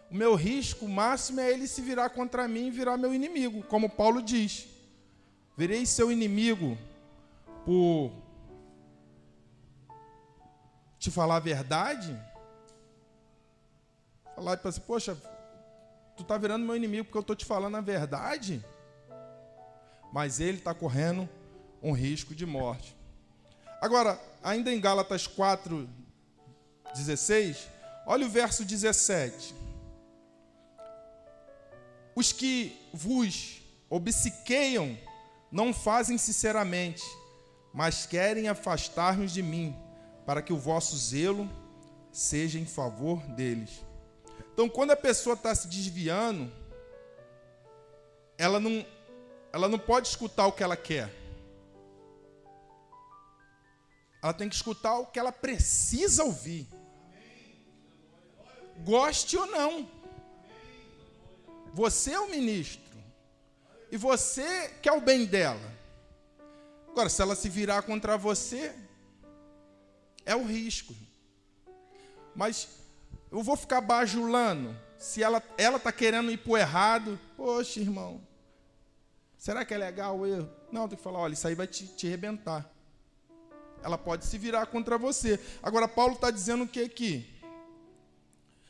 O 0.10 0.16
meu 0.16 0.36
risco 0.36 0.88
máximo 0.88 1.40
é 1.40 1.52
ele 1.52 1.68
se 1.68 1.82
virar 1.82 2.10
contra 2.10 2.48
mim 2.48 2.68
e 2.68 2.72
virar 2.72 2.98
meu 2.98 3.14
inimigo, 3.14 3.64
como 3.64 3.90
Paulo 3.90 4.22
diz. 4.22 4.68
Virei 5.58 5.86
seu 5.86 6.12
inimigo 6.12 6.78
por 7.66 8.12
te 10.98 11.12
falar 11.12 11.38
a 11.38 11.40
verdade? 11.40 12.20
Falar 14.36 14.58
para 14.58 14.70
assim, 14.70 14.82
poxa, 14.82 15.18
tu 16.16 16.24
está 16.24 16.38
virando 16.38 16.66
meu 16.66 16.76
inimigo 16.76 17.06
porque 17.06 17.18
eu 17.18 17.22
estou 17.22 17.36
te 17.36 17.46
falando 17.46 17.78
a 17.78 17.82
verdade? 17.82 18.64
Mas 20.12 20.40
ele 20.40 20.58
está 20.58 20.74
correndo 20.74 21.28
um 21.82 21.92
risco 21.92 22.34
de 22.36 22.46
morte. 22.46 22.96
Agora, 23.82 24.20
ainda 24.42 24.72
em 24.72 24.80
Gálatas 24.80 25.28
4, 25.28 25.90
16, 26.94 27.68
olha 28.06 28.26
o 28.26 28.30
verso 28.30 28.64
17. 28.64 29.54
Os 32.16 32.32
que 32.32 32.80
vos 32.94 33.62
obsequiam 33.90 34.98
não 35.52 35.74
fazem 35.74 36.18
sinceramente, 36.18 37.04
mas 37.74 38.06
querem 38.06 38.48
afastar-nos 38.48 39.32
de 39.32 39.42
mim, 39.42 39.76
para 40.26 40.42
que 40.42 40.54
o 40.54 40.58
vosso 40.58 40.96
zelo 40.96 41.50
seja 42.12 42.60
em 42.60 42.66
favor 42.66 43.20
deles. 43.36 43.84
Então, 44.54 44.70
quando 44.70 44.92
a 44.92 44.96
pessoa 44.96 45.34
está 45.34 45.54
se 45.56 45.68
desviando, 45.68 46.52
ela 48.38 48.60
não, 48.60 48.86
ela 49.52 49.68
não 49.68 49.80
pode 49.80 50.08
escutar 50.08 50.46
o 50.46 50.52
que 50.52 50.62
ela 50.62 50.78
quer. 50.78 51.12
Ela 54.22 54.34
tem 54.34 54.48
que 54.48 54.56
escutar 54.56 54.98
o 55.00 55.08
que 55.08 55.18
ela 55.20 55.32
precisa 55.32 56.24
ouvir. 56.24 56.68
Goste 58.86 59.36
ou 59.36 59.48
não. 59.48 59.90
Você 61.74 62.12
é 62.12 62.20
o 62.20 62.30
ministro. 62.30 62.98
E 63.92 63.98
você 63.98 64.70
quer 64.82 64.92
o 64.94 65.02
bem 65.02 65.26
dela. 65.26 65.74
Agora, 66.90 67.10
se 67.10 67.22
ela 67.22 67.36
se 67.36 67.50
virar 67.50 67.82
contra 67.82 68.18
você, 68.18 68.74
é 70.26 70.36
o 70.36 70.46
risco. 70.46 70.96
Mas 72.36 72.83
eu 73.34 73.42
vou 73.42 73.58
ficar 73.58 73.82
bajulando 73.82 74.78
se 74.96 75.24
ela 75.24 75.42
ela 75.58 75.80
tá 75.80 75.92
querendo 75.92 76.32
ir 76.32 76.38
pro 76.38 76.56
errado. 76.56 77.20
Poxa, 77.36 77.80
irmão. 77.80 78.22
Será 79.36 79.66
que 79.66 79.74
é 79.74 79.78
legal 79.78 80.20
o 80.20 80.28
erro? 80.28 80.50
Não, 80.72 80.88
tem 80.88 80.96
que 80.96 81.04
falar, 81.04 81.20
olha, 81.20 81.34
isso 81.34 81.48
aí 81.48 81.56
vai 81.56 81.66
te, 81.66 81.88
te 81.88 82.06
arrebentar. 82.06 82.72
Ela 83.82 83.98
pode 83.98 84.26
se 84.26 84.38
virar 84.38 84.68
contra 84.68 85.00
você. 85.00 85.40
Agora, 85.64 85.88
Paulo 85.88 86.14
está 86.14 86.30
dizendo 86.30 86.64
o 86.64 86.68
que 86.68 86.82
aqui? 86.82 87.28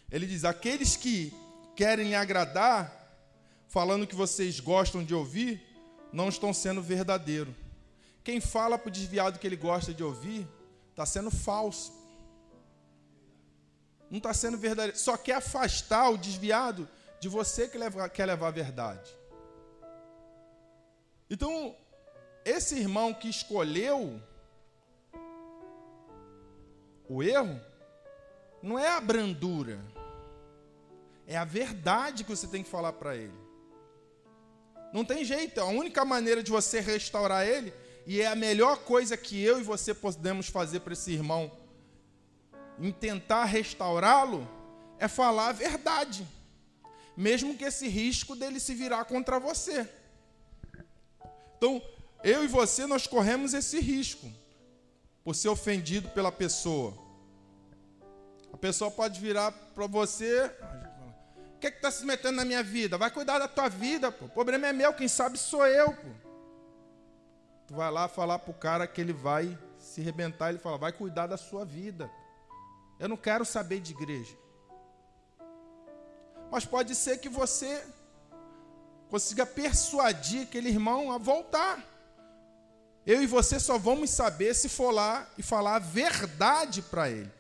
Ele 0.10 0.26
diz: 0.26 0.45
aqueles 0.45 0.95
que 0.95 1.34
querem 1.76 2.08
lhe 2.08 2.15
agradar 2.15 3.02
falando 3.67 4.08
que 4.08 4.15
vocês 4.15 4.62
gostam 4.62 5.04
de 5.04 5.13
ouvir, 5.13 5.62
não 6.12 6.30
estão 6.30 6.54
sendo 6.54 6.82
verdadeiro. 6.82 7.54
Quem 8.23 8.39
fala 8.39 8.80
para 8.80 8.88
o 8.88 8.91
desviado 8.91 9.39
que 9.39 9.45
ele 9.45 9.58
gosta 9.58 9.93
de 9.93 10.04
ouvir, 10.04 10.47
está 10.91 11.06
sendo 11.06 11.30
falso. 11.30 12.02
Não 14.13 14.19
está 14.19 14.32
sendo 14.32 14.60
verdadeiro. 14.60 14.95
Só 14.95 15.17
quer 15.17 15.38
afastar 15.38 16.08
o 16.12 16.19
desviado 16.19 16.88
de 17.19 17.28
você 17.28 17.67
que 17.67 17.80
leva, 17.80 18.08
quer 18.08 18.28
levar 18.28 18.49
a 18.49 18.52
verdade. 18.52 19.12
Então, 21.28 21.76
esse 22.45 22.76
irmão 22.76 23.12
que 23.12 23.28
escolheu 23.28 24.21
o 27.10 27.23
erro, 27.23 27.60
não 28.62 28.78
é 28.78 28.88
a 28.88 29.02
brandura, 29.02 29.80
é 31.26 31.36
a 31.36 31.43
verdade 31.43 32.23
que 32.23 32.30
você 32.30 32.45
tem 32.45 32.62
que 32.62 32.69
falar 32.69 32.93
para 32.93 33.15
ele. 33.15 33.34
Não 34.93 35.04
tem 35.04 35.26
jeito, 35.26 35.60
a 35.60 35.65
única 35.65 36.06
maneira 36.06 36.43
de 36.43 36.52
você 36.52 36.80
restaurar 36.80 37.47
ele, 37.47 37.73
e 38.06 38.21
é 38.21 38.28
a 38.28 38.36
melhor 38.36 38.78
coisa 38.84 39.17
que 39.17 39.43
eu 39.43 39.60
e 39.60 39.63
você 39.63 39.91
podemos 39.91 40.49
fazer 40.49 40.82
para 40.82 40.93
esse 40.93 41.12
irmão, 41.12 41.52
em 42.79 42.91
tentar 42.91 43.45
restaurá-lo, 43.45 44.47
é 44.99 45.07
falar 45.07 45.49
a 45.49 45.51
verdade, 45.51 46.27
mesmo 47.15 47.55
que 47.57 47.65
esse 47.65 47.88
risco 47.88 48.36
dele 48.36 48.59
se 48.59 48.73
virar 48.73 49.05
contra 49.05 49.39
você. 49.39 49.88
Então, 51.57 51.81
eu 52.23 52.43
e 52.43 52.47
você, 52.47 52.86
nós 52.86 53.07
corremos 53.07 53.53
esse 53.53 53.79
risco, 53.79 54.31
por 55.23 55.36
ser 55.36 55.49
ofendido 55.49 56.09
pela 56.09 56.31
pessoa. 56.31 56.93
A 58.51 58.57
pessoa 58.57 58.91
pode 58.91 59.19
virar 59.19 59.51
para 59.51 59.88
você, 59.88 60.51
que 61.59 61.67
está 61.67 61.89
se 61.89 62.05
metendo 62.05 62.36
na 62.36 62.45
minha 62.45 62.62
vida? 62.62 62.97
Vai 62.97 63.09
cuidar 63.09 63.39
da 63.39 63.47
tua 63.47 63.69
vida, 63.69 64.12
pô. 64.12 64.25
O 64.25 64.29
problema 64.29 64.67
é 64.67 64.73
meu, 64.73 64.93
quem 64.93 65.07
sabe 65.07 65.38
sou 65.38 65.65
eu, 65.65 65.93
pô. 65.93 66.09
Tu 67.67 67.73
vai 67.73 67.89
lá 67.89 68.07
falar 68.09 68.39
pro 68.39 68.53
cara 68.53 68.86
que 68.86 68.99
ele 68.99 69.13
vai 69.13 69.57
se 69.79 70.01
rebentar, 70.01 70.49
ele 70.49 70.59
fala, 70.59 70.77
vai 70.77 70.91
cuidar 70.91 71.27
da 71.27 71.38
sua 71.38 71.63
vida. 71.63 72.12
Eu 72.99 73.10
não 73.10 73.17
quero 73.17 73.43
saber 73.45 73.79
de 73.79 73.91
igreja. 73.91 74.36
Mas 76.51 76.65
pode 76.65 76.95
ser 76.95 77.17
que 77.17 77.29
você 77.29 77.84
consiga 79.10 79.45
persuadir 79.45 80.43
aquele 80.43 80.69
irmão 80.69 81.12
a 81.12 81.17
voltar. 81.17 81.84
Eu 83.06 83.21
e 83.21 83.27
você 83.27 83.60
só 83.60 83.77
vamos 83.77 84.10
saber 84.10 84.56
se 84.56 84.69
for 84.69 84.91
lá 84.91 85.29
e 85.38 85.43
falar 85.43 85.75
a 85.75 85.79
verdade 85.79 86.82
para 86.82 87.10
ele. 87.10 87.32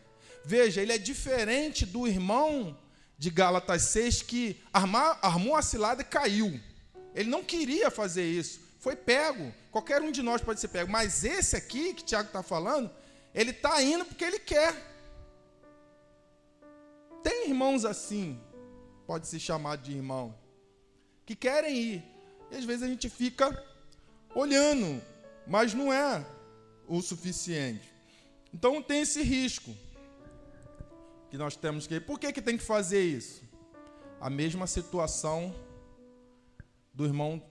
Veja, 0.43 0.81
ele 0.81 0.91
é 0.91 0.97
diferente 0.97 1.85
do 1.85 2.05
irmão 2.05 2.77
de 3.17 3.29
Gálatas 3.29 3.83
6 3.83 4.23
que 4.23 4.61
armar, 4.73 5.17
armou 5.21 5.55
a 5.55 5.61
cilada 5.61 6.01
e 6.01 6.05
caiu. 6.05 6.59
Ele 7.15 7.29
não 7.29 7.43
queria 7.43 7.89
fazer 7.89 8.25
isso. 8.25 8.59
Foi 8.79 8.95
pego. 8.95 9.53
Qualquer 9.71 10.01
um 10.01 10.11
de 10.11 10.21
nós 10.21 10.41
pode 10.41 10.59
ser 10.59 10.67
pego. 10.67 10.91
Mas 10.91 11.23
esse 11.23 11.55
aqui 11.55 11.93
que 11.93 12.03
Tiago 12.03 12.27
está 12.27 12.43
falando, 12.43 12.91
ele 13.33 13.51
está 13.51 13.81
indo 13.81 14.03
porque 14.03 14.25
ele 14.25 14.39
quer. 14.39 14.75
Irmãos 17.45 17.85
assim, 17.85 18.39
pode 19.05 19.27
ser 19.27 19.39
chamado 19.39 19.83
de 19.83 19.91
irmão, 19.91 20.35
que 21.25 21.35
querem 21.35 21.77
ir. 21.77 22.03
E 22.49 22.55
às 22.55 22.63
vezes 22.63 22.83
a 22.83 22.87
gente 22.87 23.09
fica 23.09 23.51
olhando, 24.35 25.01
mas 25.47 25.73
não 25.73 25.91
é 25.91 26.25
o 26.87 27.01
suficiente. 27.01 27.91
Então 28.53 28.81
tem 28.81 29.01
esse 29.01 29.21
risco 29.21 29.75
que 31.29 31.37
nós 31.37 31.55
temos 31.55 31.87
que. 31.87 31.99
Por 31.99 32.19
que, 32.19 32.31
que 32.31 32.41
tem 32.41 32.57
que 32.57 32.63
fazer 32.63 33.03
isso? 33.03 33.43
A 34.21 34.29
mesma 34.29 34.67
situação 34.67 35.53
do 36.93 37.05
irmão 37.05 37.41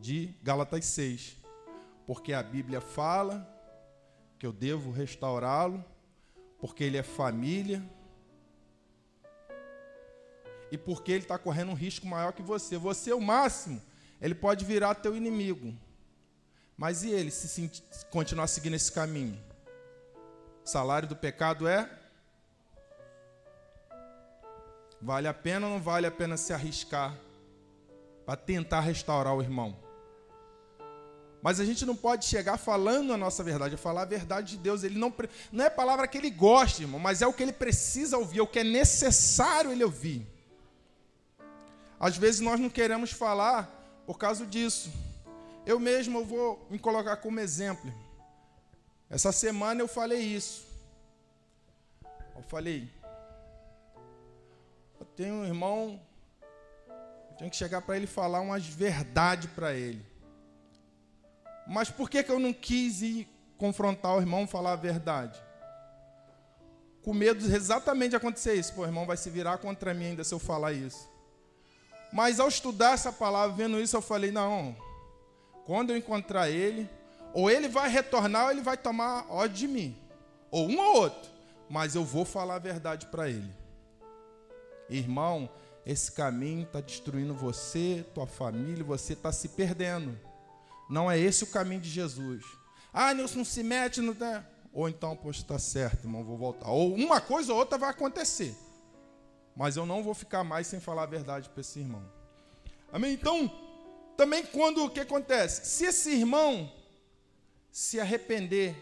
de 0.00 0.34
Gálatas 0.42 0.84
6. 0.84 1.36
porque 2.06 2.34
a 2.34 2.42
Bíblia 2.42 2.82
fala 2.82 3.50
que 4.38 4.46
eu 4.46 4.52
devo 4.52 4.90
restaurá-lo, 4.90 5.82
porque 6.58 6.84
ele 6.84 6.98
é 6.98 7.02
família 7.02 7.82
e 10.74 10.78
porque 10.78 11.12
ele 11.12 11.22
está 11.22 11.38
correndo 11.38 11.70
um 11.70 11.74
risco 11.74 12.06
maior 12.06 12.32
que 12.32 12.42
você. 12.42 12.76
Você, 12.76 13.12
o 13.12 13.20
máximo, 13.20 13.80
ele 14.20 14.34
pode 14.34 14.64
virar 14.64 14.96
teu 14.96 15.16
inimigo. 15.16 15.72
Mas 16.76 17.04
e 17.04 17.10
ele 17.10 17.30
se 17.30 17.72
continuar 18.10 18.48
seguindo 18.48 18.74
esse 18.74 18.90
caminho? 18.90 19.40
Salário 20.64 21.08
do 21.08 21.14
pecado 21.14 21.68
é? 21.68 21.88
Vale 25.00 25.28
a 25.28 25.34
pena 25.34 25.66
ou 25.66 25.74
não 25.74 25.80
vale 25.80 26.06
a 26.06 26.10
pena 26.10 26.36
se 26.36 26.52
arriscar 26.52 27.16
para 28.26 28.36
tentar 28.36 28.80
restaurar 28.80 29.34
o 29.34 29.42
irmão? 29.42 29.76
Mas 31.40 31.60
a 31.60 31.64
gente 31.64 31.86
não 31.86 31.94
pode 31.94 32.24
chegar 32.24 32.56
falando 32.56 33.12
a 33.12 33.18
nossa 33.18 33.44
verdade, 33.44 33.74
é 33.74 33.76
falar 33.76 34.02
a 34.02 34.06
verdade 34.06 34.52
de 34.52 34.56
Deus. 34.56 34.82
Ele 34.82 34.98
não, 34.98 35.14
não 35.52 35.64
é 35.64 35.70
palavra 35.70 36.08
que 36.08 36.18
ele 36.18 36.30
gosta, 36.30 36.82
irmão, 36.82 36.98
mas 36.98 37.22
é 37.22 37.26
o 37.26 37.32
que 37.32 37.42
ele 37.42 37.52
precisa 37.52 38.18
ouvir, 38.18 38.38
é 38.38 38.42
o 38.42 38.46
que 38.46 38.60
é 38.60 38.64
necessário 38.64 39.70
ele 39.70 39.84
ouvir. 39.84 40.33
Às 41.98 42.16
vezes 42.16 42.40
nós 42.40 42.60
não 42.60 42.68
queremos 42.68 43.12
falar 43.12 43.68
por 44.06 44.18
causa 44.18 44.44
disso. 44.46 44.92
Eu 45.66 45.80
mesmo 45.80 46.18
eu 46.18 46.24
vou 46.24 46.66
me 46.70 46.78
colocar 46.78 47.16
como 47.16 47.40
exemplo. 47.40 47.92
Essa 49.08 49.32
semana 49.32 49.80
eu 49.80 49.88
falei 49.88 50.20
isso. 50.20 50.66
Eu 52.36 52.42
falei, 52.42 52.90
eu 54.98 55.06
tenho 55.06 55.34
um 55.34 55.44
irmão, 55.44 56.00
eu 57.30 57.36
tenho 57.36 57.50
que 57.50 57.56
chegar 57.56 57.80
para 57.80 57.96
ele 57.96 58.06
falar 58.06 58.40
umas 58.40 58.66
verdades 58.66 59.48
para 59.52 59.72
ele. 59.72 60.04
Mas 61.66 61.90
por 61.90 62.10
que, 62.10 62.22
que 62.22 62.30
eu 62.30 62.40
não 62.40 62.52
quis 62.52 63.02
ir 63.02 63.28
confrontar 63.56 64.16
o 64.16 64.20
irmão 64.20 64.46
falar 64.46 64.72
a 64.72 64.76
verdade? 64.76 65.40
Com 67.02 67.14
medo 67.14 67.46
de 67.46 67.54
exatamente 67.54 68.16
acontecer 68.16 68.54
isso. 68.54 68.74
Pô, 68.74 68.82
o 68.82 68.86
irmão 68.86 69.06
vai 69.06 69.16
se 69.16 69.30
virar 69.30 69.58
contra 69.58 69.94
mim 69.94 70.06
ainda 70.06 70.24
se 70.24 70.34
eu 70.34 70.38
falar 70.38 70.72
isso. 70.72 71.08
Mas 72.14 72.38
ao 72.38 72.46
estudar 72.46 72.92
essa 72.92 73.12
palavra, 73.12 73.56
vendo 73.56 73.80
isso, 73.80 73.96
eu 73.96 74.00
falei: 74.00 74.30
não, 74.30 74.76
quando 75.66 75.90
eu 75.90 75.96
encontrar 75.96 76.48
ele, 76.48 76.88
ou 77.32 77.50
ele 77.50 77.66
vai 77.66 77.88
retornar 77.88 78.44
ou 78.44 78.50
ele 78.52 78.60
vai 78.60 78.76
tomar 78.76 79.26
ódio 79.28 79.56
de 79.56 79.68
mim. 79.68 79.98
Ou 80.48 80.68
um 80.68 80.78
ou 80.78 80.96
outro. 80.98 81.28
Mas 81.68 81.96
eu 81.96 82.04
vou 82.04 82.24
falar 82.24 82.54
a 82.54 82.60
verdade 82.60 83.06
para 83.06 83.28
ele. 83.28 83.50
Irmão, 84.88 85.50
esse 85.84 86.12
caminho 86.12 86.62
está 86.62 86.80
destruindo 86.80 87.34
você, 87.34 88.06
tua 88.14 88.28
família, 88.28 88.84
você 88.84 89.14
está 89.14 89.32
se 89.32 89.48
perdendo. 89.48 90.16
Não 90.88 91.10
é 91.10 91.18
esse 91.18 91.42
o 91.42 91.48
caminho 91.48 91.80
de 91.80 91.90
Jesus. 91.90 92.44
Ah, 92.92 93.12
Nilson, 93.12 93.38
não 93.38 93.44
se 93.44 93.64
mete 93.64 94.00
no. 94.00 94.16
Ou 94.72 94.88
então, 94.88 95.16
poxa, 95.16 95.40
está 95.40 95.58
certo, 95.58 96.04
irmão, 96.04 96.22
vou 96.22 96.38
voltar. 96.38 96.68
Ou 96.68 96.94
uma 96.94 97.20
coisa 97.20 97.52
ou 97.52 97.58
outra 97.58 97.76
vai 97.76 97.90
acontecer. 97.90 98.56
Mas 99.56 99.76
eu 99.76 99.86
não 99.86 100.02
vou 100.02 100.14
ficar 100.14 100.42
mais 100.42 100.66
sem 100.66 100.80
falar 100.80 101.04
a 101.04 101.06
verdade 101.06 101.48
para 101.48 101.60
esse 101.60 101.78
irmão. 101.78 102.04
Amém? 102.92 103.12
Então, 103.12 103.50
também 104.16 104.44
quando 104.46 104.84
o 104.84 104.90
que 104.90 105.00
acontece? 105.00 105.66
Se 105.66 105.84
esse 105.84 106.10
irmão 106.10 106.70
se 107.70 107.98
arrepender 107.98 108.76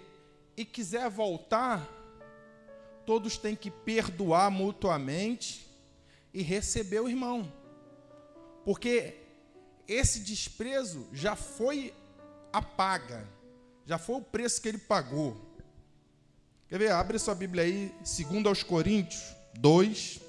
e 0.57 0.65
quiser 0.65 1.09
voltar, 1.09 1.87
todos 3.07 3.37
têm 3.39 3.57
que 3.57 3.71
perdoar 3.71 4.51
mutuamente 4.51 5.67
e 6.33 6.43
receber 6.43 7.01
o 7.01 7.09
irmão. 7.09 7.53
Porque 8.65 9.17
esse 9.89 10.21
desprezo 10.21 11.07
já 11.13 11.35
foi 11.35 11.95
a 12.53 12.63
paga, 12.63 13.27
já 13.85 13.99
foi 13.99 14.17
o 14.17 14.23
preço 14.23 14.61
que 14.61 14.69
ele 14.69 14.79
pagou. 14.79 15.37
Quer 16.69 16.79
ver? 16.79 16.93
Abre 16.93 17.19
sua 17.19 17.35
Bíblia 17.35 17.65
aí, 17.65 17.95
segundo 18.05 18.49
aos 18.49 18.63
Coríntios 18.63 19.23
2. 19.55 20.22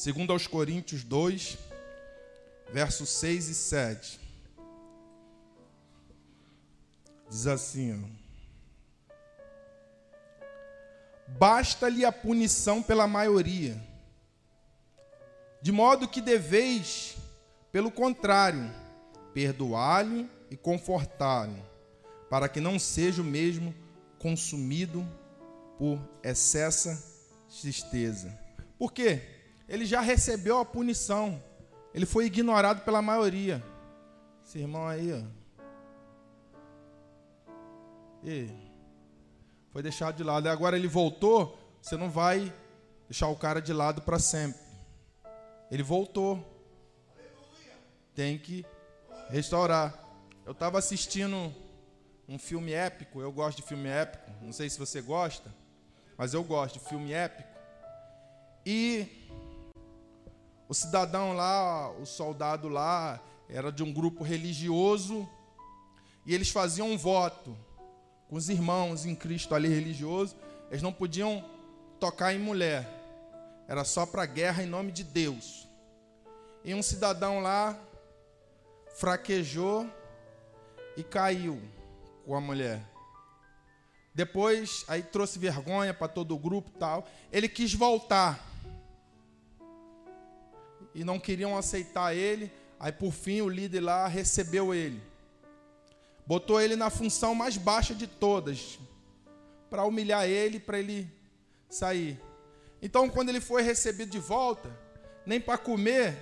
Segundo 0.00 0.32
aos 0.32 0.46
Coríntios 0.46 1.04
2, 1.04 1.58
versos 2.72 3.10
6 3.10 3.48
e 3.50 3.54
7. 3.54 4.20
Diz 7.28 7.46
assim. 7.46 8.10
Basta-lhe 11.28 12.06
a 12.06 12.10
punição 12.10 12.82
pela 12.82 13.06
maioria 13.06 13.78
de 15.60 15.70
modo 15.70 16.08
que 16.08 16.22
deveis, 16.22 17.18
pelo 17.70 17.90
contrário, 17.90 18.72
perdoar-lhe 19.34 20.26
e 20.50 20.56
confortar-lhe, 20.56 21.62
para 22.30 22.48
que 22.48 22.58
não 22.58 22.78
seja 22.78 23.20
o 23.20 23.24
mesmo 23.26 23.74
consumido 24.18 25.06
por 25.76 26.00
excessa 26.22 26.98
tristeza. 27.60 28.34
Por 28.78 28.94
quê? 28.94 29.39
Ele 29.70 29.86
já 29.86 30.00
recebeu 30.00 30.58
a 30.58 30.64
punição. 30.64 31.40
Ele 31.94 32.04
foi 32.04 32.26
ignorado 32.26 32.84
pela 32.84 33.00
maioria. 33.00 33.62
Esse 34.44 34.58
irmão 34.58 34.88
aí, 34.88 35.12
ó. 35.12 35.22
E 38.24 38.50
foi 39.70 39.80
deixado 39.80 40.16
de 40.16 40.24
lado. 40.24 40.46
E 40.46 40.50
agora 40.50 40.76
ele 40.76 40.88
voltou. 40.88 41.56
Você 41.80 41.96
não 41.96 42.10
vai 42.10 42.52
deixar 43.08 43.28
o 43.28 43.36
cara 43.36 43.62
de 43.62 43.72
lado 43.72 44.02
para 44.02 44.18
sempre. 44.18 44.60
Ele 45.70 45.84
voltou. 45.84 46.44
Tem 48.12 48.36
que 48.36 48.66
restaurar. 49.28 49.96
Eu 50.44 50.50
estava 50.50 50.80
assistindo 50.80 51.54
um 52.28 52.40
filme 52.40 52.72
épico. 52.72 53.20
Eu 53.20 53.30
gosto 53.30 53.58
de 53.58 53.62
filme 53.62 53.88
épico. 53.88 54.32
Não 54.42 54.52
sei 54.52 54.68
se 54.68 54.80
você 54.80 55.00
gosta, 55.00 55.54
mas 56.18 56.34
eu 56.34 56.42
gosto 56.42 56.80
de 56.80 56.88
filme 56.88 57.12
épico. 57.12 57.48
E 58.66 59.19
o 60.70 60.74
cidadão 60.74 61.34
lá, 61.34 61.90
o 61.90 62.06
soldado 62.06 62.66
lá, 62.66 63.20
era 63.46 63.70
de 63.70 63.82
um 63.82 63.92
grupo 63.92 64.24
religioso 64.24 65.28
e 66.24 66.34
eles 66.34 66.48
faziam 66.48 66.90
um 66.90 66.96
voto 66.96 67.54
com 68.26 68.36
os 68.36 68.48
irmãos 68.48 69.04
em 69.04 69.14
Cristo 69.14 69.54
ali 69.54 69.68
religioso. 69.68 70.34
Eles 70.70 70.80
não 70.80 70.92
podiam 70.92 71.44
tocar 71.98 72.32
em 72.32 72.38
mulher 72.38 73.00
era 73.70 73.84
só 73.84 74.04
para 74.04 74.26
guerra 74.26 74.64
em 74.64 74.66
nome 74.66 74.90
de 74.90 75.04
Deus. 75.04 75.68
E 76.64 76.74
um 76.74 76.82
cidadão 76.82 77.38
lá 77.38 77.78
fraquejou 78.96 79.88
e 80.96 81.04
caiu 81.04 81.62
com 82.26 82.34
a 82.34 82.40
mulher. 82.40 82.82
Depois, 84.12 84.84
aí 84.88 85.04
trouxe 85.04 85.38
vergonha 85.38 85.94
para 85.94 86.08
todo 86.08 86.34
o 86.34 86.38
grupo 86.38 86.68
tal. 86.80 87.06
Ele 87.30 87.48
quis 87.48 87.72
voltar. 87.72 88.44
E 90.94 91.04
não 91.04 91.18
queriam 91.18 91.56
aceitar 91.56 92.14
ele. 92.14 92.50
Aí, 92.78 92.92
por 92.92 93.12
fim, 93.12 93.40
o 93.40 93.48
líder 93.48 93.80
lá 93.80 94.06
recebeu 94.06 94.74
ele. 94.74 95.02
Botou 96.26 96.60
ele 96.60 96.76
na 96.76 96.90
função 96.90 97.34
mais 97.34 97.56
baixa 97.56 97.94
de 97.94 98.06
todas. 98.06 98.78
Para 99.68 99.84
humilhar 99.84 100.28
ele, 100.28 100.58
para 100.58 100.78
ele 100.78 101.10
sair. 101.68 102.20
Então, 102.82 103.08
quando 103.08 103.28
ele 103.28 103.40
foi 103.40 103.62
recebido 103.62 104.10
de 104.10 104.18
volta, 104.18 104.70
nem 105.26 105.40
para 105.40 105.58
comer, 105.58 106.16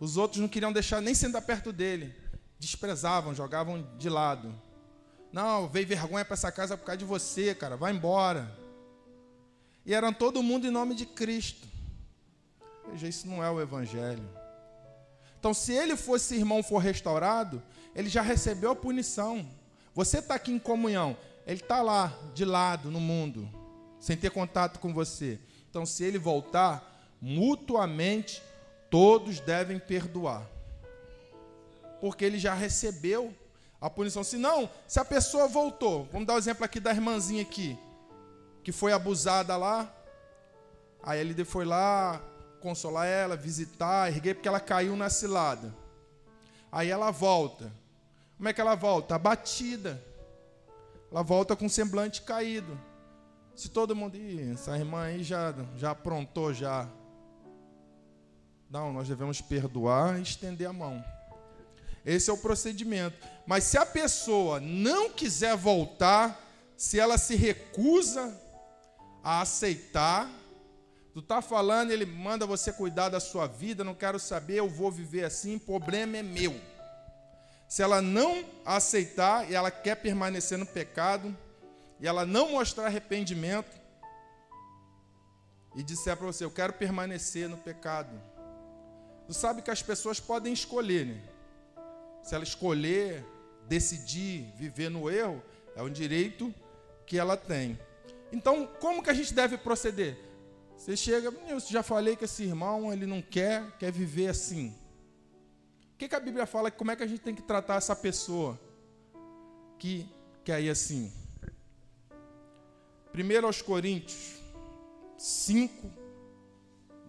os 0.00 0.16
outros 0.16 0.40
não 0.40 0.48
queriam 0.48 0.72
deixar 0.72 1.00
nem 1.00 1.14
sentar 1.14 1.42
perto 1.42 1.72
dele. 1.72 2.14
Desprezavam, 2.58 3.34
jogavam 3.34 3.86
de 3.98 4.08
lado. 4.08 4.54
Não, 5.32 5.68
veio 5.68 5.86
vergonha 5.86 6.24
para 6.24 6.34
essa 6.34 6.50
casa 6.50 6.76
por 6.76 6.84
causa 6.84 6.98
de 6.98 7.04
você, 7.04 7.54
cara, 7.54 7.76
vai 7.76 7.92
embora. 7.92 8.56
E 9.84 9.94
eram 9.94 10.12
todo 10.12 10.42
mundo 10.42 10.66
em 10.66 10.70
nome 10.70 10.94
de 10.94 11.06
Cristo. 11.06 11.66
Veja, 12.90 13.08
isso 13.08 13.28
não 13.28 13.44
é 13.44 13.50
o 13.50 13.60
Evangelho. 13.60 14.28
Então, 15.38 15.54
se 15.54 15.72
ele 15.72 15.96
fosse 15.96 16.34
irmão 16.34 16.62
for 16.62 16.78
restaurado, 16.78 17.62
ele 17.94 18.08
já 18.08 18.22
recebeu 18.22 18.70
a 18.70 18.76
punição. 18.76 19.46
Você 19.94 20.18
está 20.18 20.34
aqui 20.34 20.52
em 20.52 20.58
comunhão, 20.58 21.16
ele 21.46 21.60
está 21.60 21.80
lá, 21.82 22.12
de 22.34 22.44
lado, 22.44 22.90
no 22.90 23.00
mundo, 23.00 23.48
sem 24.00 24.16
ter 24.16 24.30
contato 24.30 24.78
com 24.80 24.92
você. 24.92 25.38
Então, 25.70 25.86
se 25.86 26.04
ele 26.04 26.18
voltar, 26.18 27.16
mutuamente 27.20 28.42
todos 28.90 29.40
devem 29.40 29.78
perdoar. 29.78 30.46
Porque 32.00 32.24
ele 32.24 32.38
já 32.38 32.54
recebeu 32.54 33.34
a 33.80 33.88
punição. 33.88 34.24
Se 34.24 34.36
não, 34.36 34.68
se 34.86 34.98
a 34.98 35.04
pessoa 35.04 35.46
voltou, 35.46 36.08
vamos 36.12 36.26
dar 36.26 36.34
o 36.34 36.36
um 36.36 36.38
exemplo 36.38 36.64
aqui 36.64 36.80
da 36.80 36.90
irmãzinha 36.90 37.42
aqui, 37.42 37.78
que 38.62 38.72
foi 38.72 38.92
abusada 38.92 39.56
lá, 39.56 39.92
aí 41.02 41.20
ele 41.20 41.44
foi 41.44 41.64
lá 41.64 42.20
consolar 42.58 43.06
ela, 43.06 43.36
visitar, 43.36 44.08
erguer, 44.08 44.34
porque 44.34 44.48
ela 44.48 44.60
caiu 44.60 44.96
na 44.96 45.08
cilada. 45.08 45.74
Aí 46.70 46.90
ela 46.90 47.10
volta. 47.10 47.72
Como 48.36 48.48
é 48.48 48.52
que 48.52 48.60
ela 48.60 48.74
volta? 48.74 49.14
Abatida. 49.14 50.02
Ela 51.10 51.22
volta 51.22 51.56
com 51.56 51.68
semblante 51.68 52.22
caído. 52.22 52.78
Se 53.54 53.68
todo 53.68 53.96
mundo. 53.96 54.16
Ih, 54.16 54.52
essa 54.52 54.76
irmã 54.76 55.02
aí 55.02 55.24
já, 55.24 55.54
já 55.76 55.90
aprontou 55.90 56.52
já. 56.52 56.88
Não, 58.70 58.92
nós 58.92 59.08
devemos 59.08 59.40
perdoar 59.40 60.18
e 60.18 60.22
estender 60.22 60.68
a 60.68 60.72
mão. 60.72 61.02
Esse 62.04 62.30
é 62.30 62.32
o 62.32 62.38
procedimento. 62.38 63.18
Mas 63.46 63.64
se 63.64 63.78
a 63.78 63.86
pessoa 63.86 64.60
não 64.60 65.10
quiser 65.10 65.56
voltar, 65.56 66.40
se 66.76 67.00
ela 67.00 67.18
se 67.18 67.34
recusa 67.34 68.38
a 69.24 69.40
aceitar, 69.40 70.30
tu 71.18 71.22
tá 71.22 71.42
falando, 71.42 71.90
ele 71.90 72.06
manda 72.06 72.46
você 72.46 72.72
cuidar 72.72 73.08
da 73.08 73.18
sua 73.18 73.48
vida, 73.48 73.82
não 73.82 73.92
quero 73.92 74.20
saber, 74.20 74.54
eu 74.54 74.68
vou 74.68 74.88
viver 74.88 75.24
assim, 75.24 75.58
problema 75.58 76.16
é 76.16 76.22
meu. 76.22 76.54
Se 77.66 77.82
ela 77.82 78.00
não 78.00 78.44
aceitar 78.64 79.50
e 79.50 79.54
ela 79.54 79.68
quer 79.68 79.96
permanecer 79.96 80.56
no 80.56 80.64
pecado, 80.64 81.36
e 81.98 82.06
ela 82.06 82.24
não 82.24 82.52
mostrar 82.52 82.86
arrependimento, 82.86 83.76
e 85.74 85.82
disser 85.82 86.16
para 86.16 86.26
você, 86.26 86.44
eu 86.44 86.52
quero 86.52 86.72
permanecer 86.72 87.48
no 87.48 87.56
pecado. 87.56 88.10
Tu 89.26 89.34
sabe 89.34 89.60
que 89.60 89.72
as 89.72 89.82
pessoas 89.82 90.20
podem 90.20 90.52
escolher, 90.52 91.04
né? 91.04 91.20
Se 92.22 92.32
ela 92.32 92.44
escolher, 92.44 93.24
decidir 93.66 94.52
viver 94.56 94.88
no 94.88 95.10
erro, 95.10 95.42
é 95.74 95.82
um 95.82 95.90
direito 95.90 96.54
que 97.04 97.18
ela 97.18 97.36
tem. 97.36 97.76
Então, 98.30 98.68
como 98.78 99.02
que 99.02 99.10
a 99.10 99.14
gente 99.14 99.34
deve 99.34 99.58
proceder? 99.58 100.27
Você 100.78 100.96
chega, 100.96 101.28
eu 101.48 101.58
já 101.58 101.82
falei 101.82 102.14
que 102.14 102.24
esse 102.24 102.44
irmão, 102.44 102.92
ele 102.92 103.04
não 103.04 103.20
quer, 103.20 103.76
quer 103.78 103.90
viver 103.90 104.28
assim. 104.28 104.68
O 105.92 105.98
que, 105.98 106.08
que 106.08 106.14
a 106.14 106.20
Bíblia 106.20 106.46
fala? 106.46 106.70
Como 106.70 106.92
é 106.92 106.94
que 106.96 107.02
a 107.02 107.06
gente 107.06 107.20
tem 107.20 107.34
que 107.34 107.42
tratar 107.42 107.74
essa 107.74 107.96
pessoa 107.96 108.58
que 109.76 110.08
quer 110.44 110.62
ir 110.62 110.70
assim? 110.70 111.12
Primeiro 113.10 113.48
aos 113.48 113.60
Coríntios 113.60 114.40
5, 115.18 115.90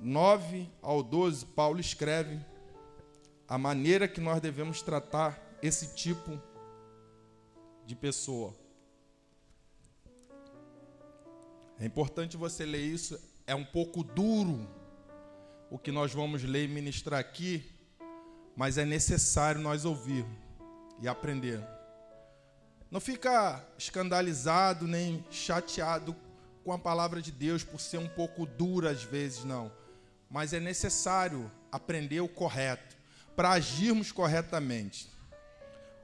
9 0.02 0.68
ao 0.82 1.04
12, 1.04 1.46
Paulo 1.46 1.80
escreve 1.80 2.44
a 3.48 3.56
maneira 3.56 4.08
que 4.08 4.20
nós 4.20 4.42
devemos 4.42 4.82
tratar 4.82 5.40
esse 5.62 5.94
tipo 5.94 6.42
de 7.86 7.96
pessoa. 7.96 8.56
É 11.80 11.86
importante 11.86 12.36
você 12.36 12.66
ler 12.66 12.82
isso, 12.82 13.29
é 13.50 13.56
um 13.56 13.66
pouco 13.66 14.04
duro 14.04 14.70
o 15.72 15.80
que 15.80 15.92
nós 15.92 16.14
vamos 16.14 16.44
ler 16.44 16.66
e 16.66 16.68
ministrar 16.68 17.20
aqui, 17.20 17.68
mas 18.56 18.78
é 18.78 18.86
necessário 18.86 19.60
nós 19.60 19.86
ouvir 19.86 20.24
e 21.02 21.08
aprender. 21.08 21.60
Não 22.92 23.00
fica 23.00 23.66
escandalizado 23.76 24.88
nem 24.88 25.26
chateado 25.32 26.16
com 26.64 26.72
a 26.72 26.78
palavra 26.78 27.24
de 27.24 27.32
Deus 27.32 27.64
por 27.64 27.82
ser 27.82 27.98
um 27.98 28.08
pouco 28.08 28.46
dura 28.46 28.92
às 28.92 29.02
vezes, 29.02 29.44
não. 29.44 29.72
Mas 30.30 30.54
é 30.54 30.60
necessário 30.60 31.52
aprender 31.72 32.22
o 32.22 32.30
correto 32.30 32.96
para 33.36 33.50
agirmos 33.50 34.12
corretamente. 34.12 35.10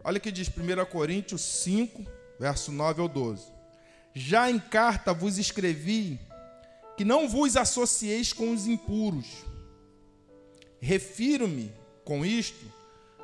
Olha 0.04 0.18
o 0.18 0.22
que 0.22 0.32
diz 0.32 0.50
1 0.50 0.84
Coríntios 0.86 1.42
5, 1.42 2.04
verso 2.40 2.72
9 2.72 3.02
ao 3.02 3.08
12. 3.08 3.54
Já 4.16 4.50
em 4.50 4.58
carta 4.58 5.14
vos 5.14 5.38
escrevi 5.38 6.20
que 6.96 7.06
não 7.06 7.28
vos 7.28 7.58
associeis 7.58 8.32
com 8.32 8.52
os 8.52 8.68
impuros. 8.68 9.26
Refiro-me 10.80 11.72
com 12.04 12.26
isto 12.26 12.66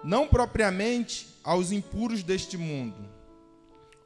não 0.04 0.28
propriamente 0.28 1.28
aos 1.44 1.72
impuros 1.72 2.24
deste 2.24 2.58
mundo, 2.58 2.98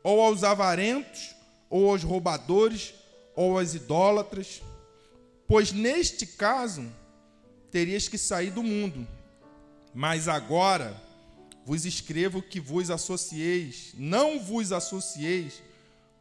ou 0.04 0.22
aos 0.22 0.44
avarentos, 0.44 1.36
ou 1.70 1.90
aos 1.90 2.04
roubadores, 2.04 2.94
ou 3.36 3.58
aos 3.58 3.74
idólatras, 3.74 4.62
pois 5.48 5.72
neste 5.72 6.26
caso 6.26 6.86
terias 7.72 8.08
que 8.08 8.18
sair 8.18 8.52
do 8.52 8.64
mundo. 8.64 9.08
Mas 9.94 10.28
agora 10.28 11.02
vos 11.66 11.86
escrevo 11.86 12.42
que 12.42 12.60
vos 12.60 12.90
associeis, 12.90 13.94
não 13.98 14.40
vos 14.40 14.72
associeis 14.72 15.62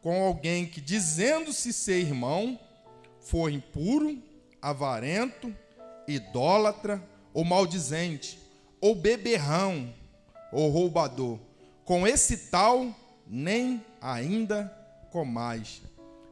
com 0.01 0.23
alguém 0.23 0.65
que, 0.65 0.81
dizendo-se 0.81 1.71
ser 1.73 1.99
irmão, 1.99 2.59
for 3.25 3.49
impuro, 3.51 4.21
avarento, 4.61 5.53
idólatra 6.07 7.03
ou 7.33 7.43
maldizente, 7.43 8.39
ou 8.79 8.95
beberrão, 8.95 9.93
ou 10.51 10.69
roubador. 10.69 11.39
Com 11.83 12.07
esse 12.07 12.49
tal, 12.49 12.95
nem 13.27 13.83
ainda 13.99 14.71
comais. 15.11 15.81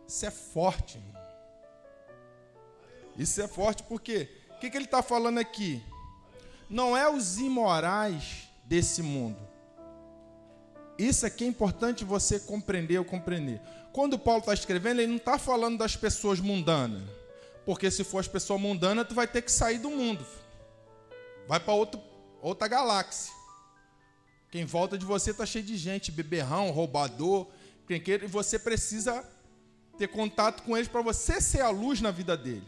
Isso 0.08 0.26
é 0.26 0.32
forte. 0.32 1.00
Isso 3.18 3.42
é 3.42 3.48
forte 3.48 3.84
porque 3.84 4.30
o 4.52 4.60
que, 4.60 4.70
que 4.70 4.78
ele 4.78 4.86
está 4.86 5.02
falando 5.02 5.40
aqui? 5.40 5.84
Não 6.70 6.96
é 6.96 7.10
os 7.10 7.38
imorais 7.38 8.48
desse 8.66 9.02
mundo. 9.02 9.40
Isso 10.98 11.26
aqui 11.26 11.44
é 11.44 11.48
importante 11.48 12.06
você 12.06 12.40
compreender 12.40 12.98
ou 13.00 13.06
compreender. 13.06 13.60
Quando 13.94 14.18
Paulo 14.18 14.40
está 14.40 14.56
escrevendo, 14.56 15.02
ele 15.02 15.12
não 15.12 15.18
está 15.18 15.38
falando 15.38 15.78
das 15.78 15.96
pessoas 15.96 16.40
mundanas. 16.40 17.04
Porque 17.64 17.92
se 17.92 18.04
for 18.04 18.18
as 18.18 18.28
pessoas 18.28 18.60
mundanas, 18.60 19.08
tu 19.08 19.14
vai 19.14 19.28
ter 19.28 19.44
que 19.44 19.52
sair 19.52 19.78
do 19.78 19.92
mundo. 19.92 20.26
Vai 21.48 21.60
para 21.60 21.74
outra 22.42 22.68
galáxia. 22.68 23.32
Quem 24.50 24.66
volta 24.66 24.98
de 24.98 25.06
você 25.06 25.30
está 25.30 25.46
cheio 25.46 25.64
de 25.64 25.78
gente, 25.78 26.12
beberrão, 26.12 26.72
roubador, 26.72 27.48
e 27.88 28.28
você 28.28 28.58
precisa 28.58 29.24
ter 29.98 30.08
contato 30.08 30.64
com 30.64 30.76
eles 30.76 30.88
para 30.88 31.02
você 31.02 31.40
ser 31.40 31.62
a 31.62 31.70
luz 31.70 32.02
na 32.02 32.10
vida 32.10 32.36
dele. 32.36 32.68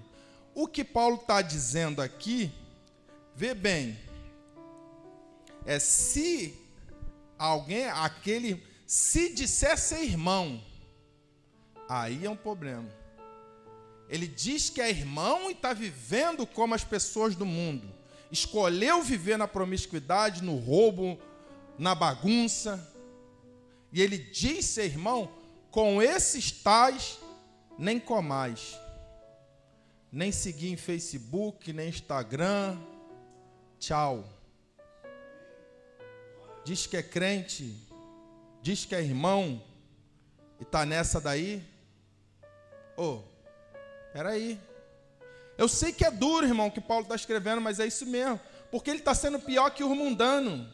O 0.54 0.68
que 0.68 0.84
Paulo 0.84 1.16
está 1.16 1.42
dizendo 1.42 2.04
aqui, 2.04 2.52
vê 3.36 3.56
bem, 3.56 4.00
é 5.66 5.80
se 5.80 6.56
alguém, 7.38 7.86
aquele, 7.90 8.64
se 8.86 9.34
disser 9.34 9.78
ser 9.78 10.04
irmão, 10.04 10.64
aí 11.90 12.26
é 12.26 12.30
um 12.30 12.36
problema. 12.36 12.90
Ele 14.08 14.28
diz 14.28 14.70
que 14.70 14.82
é 14.82 14.90
irmão 14.90 15.50
e 15.50 15.54
está 15.54 15.74
vivendo 15.74 16.46
como 16.46 16.76
as 16.76 16.84
pessoas 16.84 17.36
do 17.36 17.46
mundo. 17.46 17.88
Escolheu 18.32 19.02
viver 19.02 19.38
na 19.38 19.48
promiscuidade, 19.48 20.44
no 20.44 20.58
roubo, 20.58 21.20
na 21.78 21.96
bagunça. 21.96 22.94
E 23.92 24.02
ele 24.02 24.18
diz 24.18 24.66
ser 24.66 24.86
irmão, 24.86 25.32
com 25.72 26.02
esses 26.02 26.52
tais 26.52 27.20
nem 27.78 28.00
comais. 28.00 28.78
Nem 30.12 30.32
seguir 30.32 30.72
em 30.72 30.78
Facebook, 30.78 31.74
nem 31.74 31.90
Instagram. 31.90 32.78
Tchau 33.80 34.36
diz 36.66 36.88
que 36.88 36.98
é 36.98 37.04
crente, 37.04 37.80
diz 38.60 38.86
que 38.86 38.96
é 38.96 39.02
irmão, 39.02 39.62
e 40.60 40.64
está 40.64 40.84
nessa 40.84 41.22
daí? 41.22 41.64
Ô, 42.98 43.04
oh, 43.04 43.24
peraí. 44.14 44.60
Eu 45.58 45.68
sei 45.68 45.92
que 45.94 46.06
é 46.06 46.12
duro, 46.12 46.46
irmão, 46.46 46.70
que 46.70 46.82
Paulo 46.82 47.04
está 47.04 47.16
escrevendo, 47.16 47.62
mas 47.62 47.80
é 47.80 47.88
isso 47.88 48.06
mesmo. 48.06 48.40
Porque 48.72 48.90
ele 48.90 49.00
está 49.00 49.14
sendo 49.14 49.40
pior 49.40 49.70
que 49.72 49.84
o 49.84 49.96
mundano. 49.96 50.72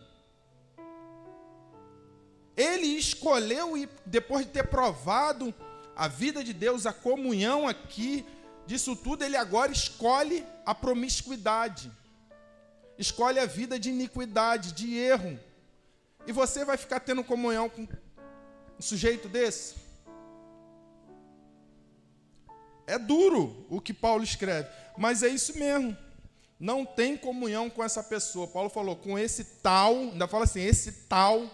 Ele 2.55 2.87
escolheu, 2.87 3.77
e 3.77 3.89
depois 4.05 4.45
de 4.45 4.51
ter 4.51 4.67
provado 4.67 5.53
a 5.95 6.07
vida 6.07 6.43
de 6.43 6.53
Deus, 6.53 6.85
a 6.85 6.93
comunhão 6.93 7.67
aqui, 7.67 8.25
disso 8.65 8.95
tudo, 8.95 9.23
ele 9.23 9.37
agora 9.37 9.71
escolhe 9.71 10.45
a 10.65 10.73
promiscuidade. 10.73 11.91
Escolhe 12.97 13.39
a 13.39 13.45
vida 13.45 13.79
de 13.79 13.89
iniquidade, 13.89 14.73
de 14.73 14.95
erro. 14.95 15.39
E 16.27 16.31
você 16.31 16.63
vai 16.63 16.77
ficar 16.77 16.99
tendo 16.99 17.23
comunhão 17.23 17.69
com 17.69 17.81
um 17.81 18.81
sujeito 18.81 19.27
desse? 19.27 19.75
É 22.91 22.99
duro 22.99 23.65
o 23.69 23.79
que 23.79 23.93
Paulo 23.93 24.21
escreve, 24.21 24.67
mas 24.97 25.23
é 25.23 25.29
isso 25.29 25.57
mesmo. 25.57 25.95
Não 26.59 26.85
tem 26.85 27.15
comunhão 27.15 27.69
com 27.69 27.81
essa 27.81 28.03
pessoa. 28.03 28.47
Paulo 28.47 28.69
falou, 28.69 28.97
com 28.97 29.17
esse 29.17 29.45
tal, 29.63 29.95
ainda 29.95 30.27
fala 30.27 30.43
assim, 30.43 30.61
esse 30.61 30.91
tal, 31.07 31.49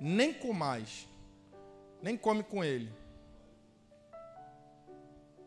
nem 0.00 0.32
com 0.32 0.52
mais. 0.52 1.08
Nem 2.00 2.16
come 2.16 2.44
com 2.44 2.62
ele. 2.62 2.92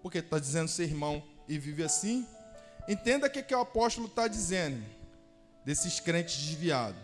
Porque 0.03 0.18
está 0.18 0.38
dizendo 0.38 0.68
ser 0.68 0.84
irmão 0.84 1.24
e 1.47 1.58
vive 1.58 1.82
assim. 1.84 2.28
Entenda 2.88 3.28
o 3.28 3.30
que, 3.30 3.41
que 3.41 3.55
o 3.55 3.62
apóstolo 3.62 4.08
está 4.08 4.28
dizendo 4.28 4.84
desses 5.64 5.99
crentes 5.99 6.36
desviados 6.36 7.01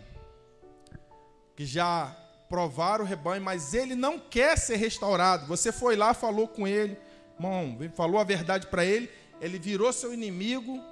que 1.56 1.64
já 1.64 2.14
provaram 2.48 3.04
o 3.04 3.08
rebanho, 3.08 3.42
mas 3.42 3.74
ele 3.74 3.94
não 3.94 4.18
quer 4.18 4.56
ser 4.58 4.76
restaurado. 4.76 5.46
Você 5.46 5.72
foi 5.72 5.96
lá, 5.96 6.14
falou 6.14 6.46
com 6.46 6.68
ele, 6.68 6.96
irmão, 7.38 7.78
falou 7.94 8.20
a 8.20 8.24
verdade 8.24 8.66
para 8.66 8.84
ele, 8.84 9.10
ele 9.40 9.58
virou 9.58 9.92
seu 9.92 10.12
inimigo, 10.12 10.82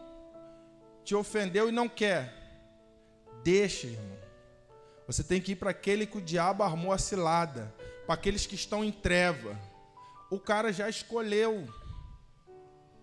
te 1.05 1.15
ofendeu 1.15 1.69
e 1.69 1.73
não 1.73 1.89
quer. 1.89 2.33
Deixa, 3.43 3.87
irmão. 3.87 4.17
Você 5.07 5.23
tem 5.23 5.41
que 5.41 5.53
ir 5.53 5.57
para 5.57 5.71
aquele 5.71 6.07
que 6.07 6.19
o 6.19 6.21
diabo 6.21 6.63
armou 6.63 6.93
a 6.93 6.99
cilada, 6.99 7.73
para 8.07 8.15
aqueles 8.15 8.47
que 8.47 8.55
estão 8.55 8.85
em 8.85 8.91
treva. 8.91 9.59
O 10.31 10.39
cara 10.39 10.73
já 10.73 10.89
escolheu. 10.89 11.69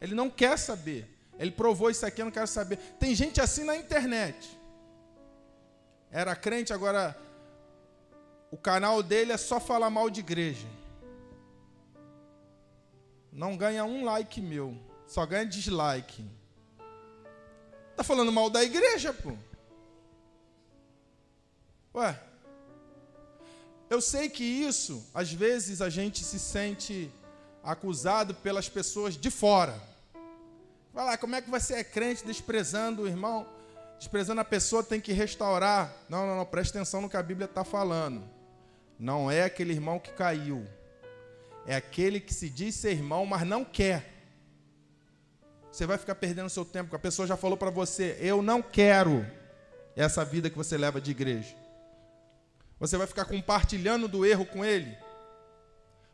Ele 0.01 0.13
não 0.13 0.29
quer 0.29 0.57
saber. 0.57 1.07
Ele 1.39 1.51
provou 1.51 1.89
isso 1.89 2.05
aqui, 2.05 2.21
eu 2.21 2.25
não 2.25 2.31
quero 2.31 2.47
saber. 2.47 2.77
Tem 2.99 3.15
gente 3.15 3.39
assim 3.39 3.63
na 3.63 3.75
internet. 3.75 4.59
era 6.11 6.35
crente, 6.35 6.73
agora 6.73 7.17
o 8.51 8.57
canal 8.57 9.01
dele 9.01 9.31
é 9.31 9.37
só 9.37 9.59
falar 9.59 9.89
mal 9.89 10.09
de 10.09 10.19
igreja. 10.19 10.67
Não 13.33 13.57
ganha 13.57 13.83
um 13.83 14.05
like 14.05 14.39
meu, 14.39 14.77
só 15.07 15.25
ganha 15.25 15.45
dislike. 15.45 16.23
Tá 17.95 18.03
falando 18.03 18.31
mal 18.31 18.49
da 18.49 18.63
igreja, 18.63 19.11
pô. 19.11 19.33
Ué. 21.95 22.19
Eu 23.89 24.01
sei 24.01 24.29
que 24.29 24.43
isso, 24.43 25.05
às 25.13 25.31
vezes 25.31 25.81
a 25.81 25.89
gente 25.89 26.23
se 26.23 26.39
sente 26.39 27.11
acusado 27.63 28.33
pelas 28.35 28.69
pessoas 28.69 29.15
de 29.15 29.29
fora. 29.29 29.79
Vai 30.93 31.05
lá, 31.05 31.17
como 31.17 31.35
é 31.35 31.41
que 31.41 31.49
você 31.49 31.75
é 31.75 31.83
crente 31.83 32.25
desprezando 32.25 33.03
o 33.03 33.07
irmão? 33.07 33.47
Desprezando 33.97 34.41
a 34.41 34.45
pessoa, 34.45 34.83
tem 34.83 35.01
que 35.01 35.11
restaurar. 35.11 35.91
Não, 36.07 36.27
não, 36.27 36.37
não, 36.37 36.45
presta 36.45 36.77
atenção 36.77 37.01
no 37.01 37.09
que 37.09 37.17
a 37.17 37.23
Bíblia 37.23 37.45
está 37.45 37.63
falando. 37.63 38.23
Não 38.99 39.29
é 39.29 39.43
aquele 39.43 39.73
irmão 39.73 39.99
que 39.99 40.11
caiu. 40.11 40.67
É 41.65 41.75
aquele 41.75 42.19
que 42.19 42.33
se 42.33 42.49
diz 42.49 42.75
ser 42.75 42.91
irmão, 42.91 43.25
mas 43.25 43.45
não 43.47 43.63
quer. 43.63 44.11
Você 45.71 45.85
vai 45.85 45.97
ficar 45.97 46.15
perdendo 46.15 46.49
seu 46.49 46.63
tempo, 46.63 46.85
porque 46.85 46.97
a 46.97 46.99
pessoa 46.99 47.27
já 47.27 47.35
falou 47.35 47.57
para 47.57 47.69
você: 47.69 48.17
Eu 48.19 48.41
não 48.41 48.61
quero 48.61 49.25
essa 49.95 50.23
vida 50.23 50.49
que 50.49 50.57
você 50.57 50.77
leva 50.77 51.01
de 51.01 51.11
igreja. 51.11 51.55
Você 52.79 52.97
vai 52.97 53.07
ficar 53.07 53.25
compartilhando 53.25 54.07
do 54.07 54.25
erro 54.25 54.45
com 54.45 54.63
ele. 54.63 54.97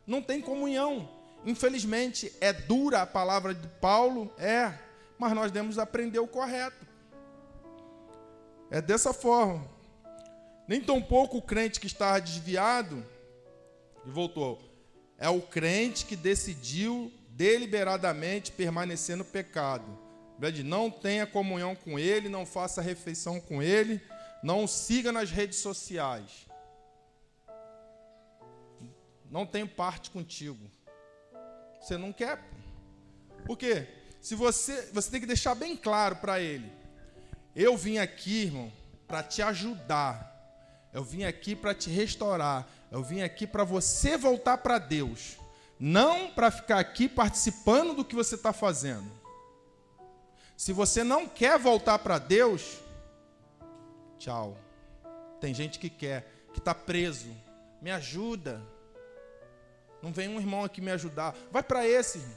Não 0.06 0.22
tem 0.22 0.40
comunhão. 0.40 1.08
Infelizmente, 1.44 2.32
é 2.40 2.52
dura 2.52 3.02
a 3.02 3.06
palavra 3.06 3.54
de 3.54 3.66
Paulo, 3.80 4.32
é, 4.38 4.72
mas 5.18 5.32
nós 5.32 5.50
devemos 5.50 5.78
aprender 5.78 6.18
o 6.18 6.28
correto. 6.28 6.86
É 8.70 8.80
dessa 8.80 9.12
forma. 9.12 9.66
Nem 10.68 10.80
tão 10.80 11.02
pouco 11.02 11.38
o 11.38 11.42
crente 11.42 11.80
que 11.80 11.86
estava 11.86 12.20
desviado 12.20 13.04
e 14.06 14.10
voltou. 14.10 14.69
É 15.20 15.28
o 15.28 15.40
crente 15.40 16.06
que 16.06 16.16
decidiu 16.16 17.12
deliberadamente 17.28 18.50
permanecer 18.50 19.16
no 19.16 19.24
pecado. 19.24 19.98
Não 20.64 20.90
tenha 20.90 21.26
comunhão 21.26 21.76
com 21.76 21.98
ele, 21.98 22.28
não 22.28 22.46
faça 22.46 22.80
refeição 22.80 23.38
com 23.38 23.62
ele, 23.62 24.00
não 24.42 24.66
siga 24.66 25.12
nas 25.12 25.30
redes 25.30 25.58
sociais. 25.58 26.46
Não 29.30 29.44
tenho 29.44 29.68
parte 29.68 30.10
contigo. 30.10 30.58
Você 31.80 31.96
não 31.96 32.12
quer. 32.12 32.42
Por 33.44 33.56
quê? 33.56 33.86
Se 34.20 34.34
você, 34.34 34.90
você 34.92 35.10
tem 35.10 35.20
que 35.20 35.26
deixar 35.26 35.54
bem 35.54 35.76
claro 35.76 36.16
para 36.16 36.40
ele. 36.40 36.70
Eu 37.54 37.76
vim 37.76 37.98
aqui, 37.98 38.44
irmão, 38.44 38.72
para 39.06 39.22
te 39.22 39.42
ajudar. 39.42 40.28
Eu 40.92 41.04
vim 41.04 41.24
aqui 41.24 41.54
para 41.54 41.74
te 41.74 41.90
restaurar. 41.90 42.68
Eu 42.90 43.02
vim 43.02 43.22
aqui 43.22 43.46
para 43.46 43.64
você 43.64 44.16
voltar 44.16 44.58
para 44.58 44.78
Deus. 44.78 45.38
Não 45.78 46.30
para 46.30 46.50
ficar 46.50 46.78
aqui 46.78 47.08
participando 47.08 47.94
do 47.94 48.04
que 48.04 48.14
você 48.14 48.34
está 48.34 48.52
fazendo. 48.52 49.10
Se 50.56 50.72
você 50.72 51.02
não 51.02 51.26
quer 51.26 51.58
voltar 51.58 51.98
para 52.00 52.18
Deus, 52.18 52.78
tchau. 54.18 54.58
Tem 55.40 55.54
gente 55.54 55.78
que 55.78 55.88
quer, 55.88 56.30
que 56.52 56.58
está 56.58 56.74
preso. 56.74 57.34
Me 57.80 57.90
ajuda. 57.90 58.60
Não 60.02 60.12
vem 60.12 60.28
um 60.28 60.38
irmão 60.38 60.64
aqui 60.64 60.80
me 60.80 60.90
ajudar. 60.90 61.34
Vai 61.50 61.62
para 61.62 61.86
esse, 61.86 62.18
irmão. 62.18 62.36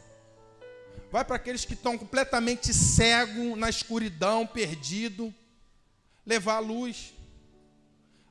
Vai 1.11 1.25
para 1.25 1.35
aqueles 1.35 1.65
que 1.65 1.73
estão 1.73 1.97
completamente 1.97 2.73
cego, 2.73 3.55
na 3.55 3.69
escuridão, 3.69 4.47
perdido. 4.47 5.33
Levar 6.25 6.55
a 6.55 6.59
luz. 6.59 7.13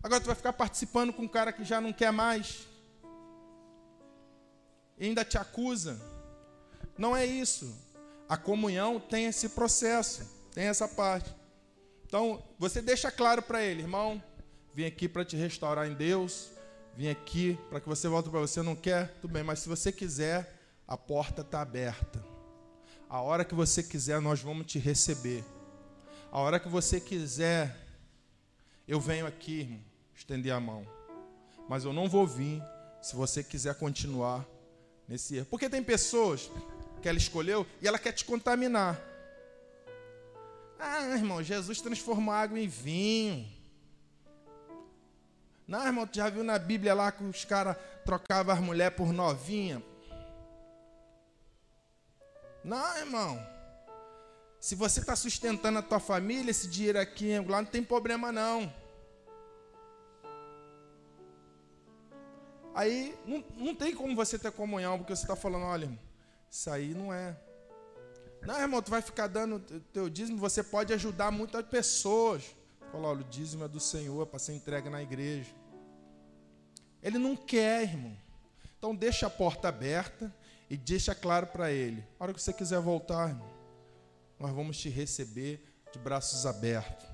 Agora 0.03 0.20
tu 0.20 0.26
vai 0.26 0.34
ficar 0.34 0.53
participando 0.53 1.12
com 1.12 1.22
um 1.22 1.28
cara 1.28 1.53
que 1.53 1.62
já 1.62 1.80
não 1.80 1.92
quer 1.92 2.11
mais. 2.11 2.66
E 4.98 5.07
ainda 5.07 5.24
te 5.24 5.38
acusa. 5.38 6.00
Não 6.98 7.16
é 7.16 7.24
isso. 7.24 7.72
A 8.28 8.36
comunhão 8.36 8.98
tem 8.98 9.26
esse 9.26 9.50
processo, 9.50 10.28
tem 10.53 10.64
essa 10.64 10.88
parte. 10.88 11.32
Então, 12.05 12.42
você 12.59 12.82
deixa 12.82 13.11
claro 13.11 13.42
para 13.42 13.62
ele, 13.62 13.82
irmão, 13.82 14.22
vim 14.74 14.84
aqui 14.84 15.09
para 15.09 15.24
te 15.24 15.36
restaurar 15.36 15.86
em 15.86 15.94
Deus, 15.94 16.50
vim 16.96 17.09
aqui 17.09 17.59
para 17.70 17.80
que 17.80 17.88
você 17.88 18.09
volte 18.09 18.28
para 18.28 18.40
você, 18.40 18.61
não 18.61 18.74
quer? 18.74 19.14
Tudo 19.20 19.32
bem, 19.32 19.42
mas 19.42 19.61
se 19.61 19.68
você 19.68 19.92
quiser, 19.92 20.53
a 20.86 20.96
porta 20.96 21.42
está 21.42 21.62
aberta. 21.62 22.22
A 23.09 23.20
hora 23.20 23.44
que 23.44 23.55
você 23.55 23.82
quiser, 23.82 24.20
nós 24.20 24.40
vamos 24.40 24.66
te 24.66 24.78
receber. 24.78 25.44
A 26.30 26.40
hora 26.40 26.59
que 26.59 26.68
você 26.68 27.00
quiser, 27.00 27.76
eu 28.86 29.00
venho 29.00 29.26
aqui, 29.26 29.61
irmão 29.61 29.91
estender 30.23 30.53
a 30.53 30.61
mão. 30.61 30.87
Mas 31.68 31.85
eu 31.85 31.93
não 31.93 32.09
vou 32.09 32.27
vir 32.27 32.62
se 33.01 33.14
você 33.14 33.43
quiser 33.43 33.75
continuar 33.75 34.47
nesse 35.07 35.37
erro. 35.37 35.47
Porque 35.47 35.68
tem 35.68 35.83
pessoas 35.83 36.51
que 37.01 37.09
ela 37.09 37.18
escolheu 37.18 37.66
e 37.81 37.89
ela 37.89 37.99
quer 37.99 38.12
te 38.12 38.25
contaminar. 38.25 39.01
Ah, 40.79 41.03
irmão, 41.16 41.43
Jesus 41.43 41.81
transformou 41.81 42.35
água 42.35 42.59
em 42.59 42.68
vinho. 42.68 43.49
Não, 45.66 45.87
irmão, 45.87 46.07
tu 46.07 46.16
já 46.16 46.29
viu 46.29 46.43
na 46.43 46.59
Bíblia 46.59 46.95
lá 46.95 47.12
que 47.12 47.23
os 47.23 47.45
caras 47.45 47.77
trocavam 48.05 48.55
as 48.55 48.61
mulheres 48.61 48.97
por 48.97 49.12
novinha? 49.12 49.83
Não, 52.64 52.99
irmão. 52.99 53.45
Se 54.61 54.75
você 54.75 55.01
está 55.01 55.16
sustentando 55.16 55.79
a 55.79 55.83
tua 55.83 55.99
família, 55.99 56.51
esse 56.51 56.68
dinheiro 56.68 57.01
aqui 57.01 57.39
lá 57.41 57.62
não 57.62 57.68
tem 57.68 57.83
problema 57.83 58.31
não. 58.31 58.73
Aí 62.75 63.14
não, 63.27 63.45
não 63.57 63.75
tem 63.75 63.95
como 63.95 64.16
você 64.16 64.39
ter 64.39 64.51
comunhão, 64.53 64.99
porque 64.99 65.14
você 65.14 65.23
está 65.23 65.37
falando, 65.37 65.64
olha, 65.64 65.91
isso 66.51 66.70
aí 66.70 66.95
não 66.95 67.12
é. 67.12 67.37
Não, 68.43 68.61
irmão, 68.61 68.83
tu 68.83 68.91
vai 68.91 69.03
ficar 69.03 69.29
dando 69.29 69.61
teu 69.93 70.09
dízimo, 70.09 70.39
você 70.39 70.62
pode 70.62 70.93
ajudar 70.93 71.31
muitas 71.31 71.64
pessoas. 71.66 72.57
Fala, 72.91 73.09
olha, 73.09 73.20
o 73.20 73.25
dízimo 73.25 73.64
é 73.64 73.68
do 73.68 73.79
Senhor 73.79 74.27
para 74.27 74.39
ser 74.39 74.55
entregue 74.55 74.91
na 74.91 75.03
igreja. 75.03 75.51
Ele 77.03 77.18
não 77.18 77.37
quer, 77.37 77.83
irmão. 77.83 78.16
Então 78.79 78.95
deixa 78.95 79.27
a 79.27 79.31
porta 79.31 79.68
aberta 79.68 80.35
e 80.68 80.77
deixa 80.77 81.14
claro 81.14 81.47
para 81.47 81.70
ele. 81.70 82.05
A 82.18 82.25
hora 82.25 82.35
que 82.35 82.43
você 82.43 82.53
quiser 82.53 82.81
voltar, 82.81 83.29
irmão, 83.29 83.51
nós 84.39 84.53
vamos 84.53 84.79
te 84.79 84.89
receber 84.89 85.64
de 85.93 85.99
braços 85.99 86.47
abertos. 86.47 87.07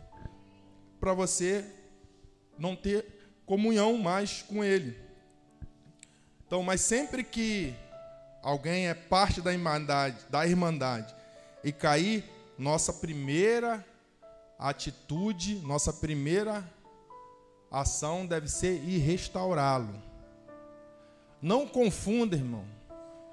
Para 0.98 1.12
você 1.12 1.64
não 2.58 2.74
ter 2.74 3.04
comunhão 3.44 3.98
mais 3.98 4.42
com 4.42 4.64
ele. 4.64 5.07
Então, 6.48 6.62
mas 6.62 6.80
sempre 6.80 7.22
que 7.22 7.74
alguém 8.42 8.88
é 8.88 8.94
parte 8.94 9.42
da 9.42 9.52
irmandade, 9.52 10.16
da 10.30 10.46
irmandade 10.46 11.14
e 11.62 11.70
cair, 11.70 12.24
nossa 12.56 12.90
primeira 12.90 13.84
atitude, 14.58 15.56
nossa 15.56 15.92
primeira 15.92 16.66
ação 17.70 18.26
deve 18.26 18.48
ser 18.48 18.82
ir 18.82 18.96
restaurá-lo. 18.96 19.94
Não 21.42 21.68
confunda, 21.68 22.34
irmão, 22.34 22.64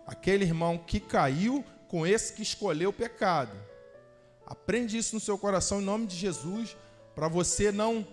aquele 0.06 0.44
irmão 0.44 0.78
que 0.78 1.00
caiu 1.00 1.64
com 1.88 2.06
esse 2.06 2.34
que 2.34 2.42
escolheu 2.42 2.90
o 2.90 2.94
pecado. 2.94 3.56
Aprende 4.46 4.98
isso 4.98 5.16
no 5.16 5.22
seu 5.22 5.38
coração 5.38 5.82
em 5.82 5.86
nome 5.86 6.06
de 6.06 6.18
Jesus, 6.18 6.76
para 7.16 7.30
você 7.30 7.72
não 7.72 8.06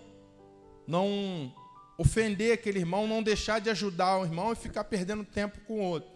não 0.87 1.53
ofender 1.97 2.53
aquele 2.53 2.79
irmão, 2.79 3.07
não 3.07 3.21
deixar 3.21 3.59
de 3.59 3.69
ajudar 3.69 4.17
o 4.17 4.25
irmão 4.25 4.51
e 4.51 4.55
ficar 4.55 4.83
perdendo 4.83 5.23
tempo 5.23 5.59
com 5.61 5.79
o 5.79 5.83
outro. 5.83 6.11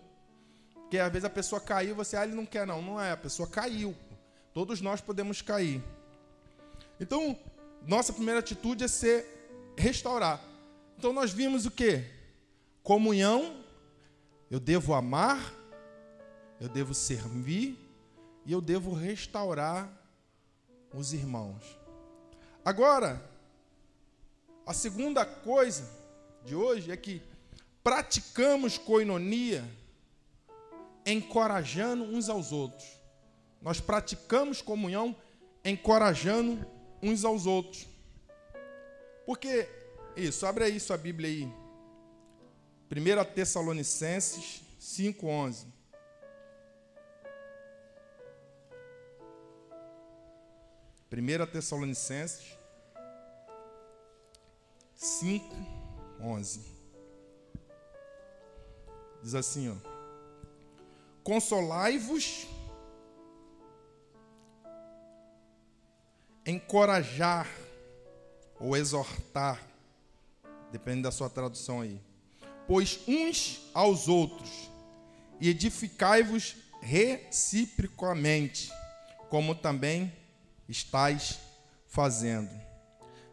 Porque 0.74 0.98
às 0.98 1.12
vezes 1.12 1.26
a 1.26 1.30
pessoa 1.30 1.60
caiu, 1.60 1.96
você, 1.96 2.16
ah, 2.16 2.24
ele 2.24 2.36
não 2.36 2.46
quer, 2.46 2.66
não. 2.66 2.82
Não 2.82 3.02
é, 3.02 3.12
a 3.12 3.18
pessoa 3.18 3.48
caiu. 3.48 3.96
Todos 4.54 4.82
nós 4.82 5.02
podemos 5.02 5.42
cair. 5.42 5.84
Então, 7.00 7.38
nossa 7.86 8.12
primeira 8.12 8.40
atitude 8.40 8.84
é 8.84 8.88
ser 8.88 9.74
restaurar. 9.78 10.42
Então 10.98 11.14
nós 11.14 11.32
vimos 11.32 11.66
o 11.66 11.72
que? 11.72 12.04
Comunhão, 12.82 13.64
eu 14.50 14.60
devo 14.60 14.94
amar, 14.94 15.54
eu 16.60 16.68
devo 16.68 16.94
servir 16.94 17.78
e 18.46 18.52
eu 18.52 18.62
devo 18.62 18.94
restaurar 18.94 19.92
os 20.94 21.14
irmãos. 21.14 21.78
Agora, 22.66 23.22
a 24.68 24.74
segunda 24.74 25.26
coisa 25.26 25.90
de 26.44 26.54
hoje 26.54 26.92
é 26.92 26.98
que 26.98 27.22
praticamos 27.82 28.78
coinonia 28.78 29.64
encorajando 31.06 32.04
uns 32.04 32.28
aos 32.28 32.52
outros. 32.52 32.86
Nós 33.62 33.80
praticamos 33.80 34.62
comunhão 34.62 35.16
encorajando 35.64 36.68
uns 37.02 37.24
aos 37.24 37.46
outros. 37.46 37.88
Porque 39.26 39.70
isso, 40.18 40.46
abre 40.46 40.66
aí 40.66 40.82
sua 40.82 40.98
Bíblia 40.98 41.30
aí. 41.30 41.46
1 42.92 43.34
Tessalonicenses 43.34 44.62
5:11. 44.78 45.66
Primeira 51.10 51.48
Tessalonicenses 51.48 52.57
5, 54.98 55.56
11. 56.20 56.62
Diz 59.22 59.36
assim, 59.36 59.70
ó. 59.70 59.76
Consolai-vos, 61.24 62.48
encorajar 66.46 67.48
ou 68.60 68.76
exortar, 68.76 69.62
depende 70.72 71.04
da 71.04 71.12
sua 71.12 71.30
tradução 71.30 71.82
aí. 71.82 72.02
Pois 72.68 73.00
uns 73.08 73.70
aos 73.74 74.08
outros, 74.08 74.50
e 75.40 75.50
edificai-vos 75.50 76.56
reciprocamente, 76.82 78.72
como 79.30 79.54
também 79.54 80.12
estáis 80.68 81.38
fazendo. 81.86 82.67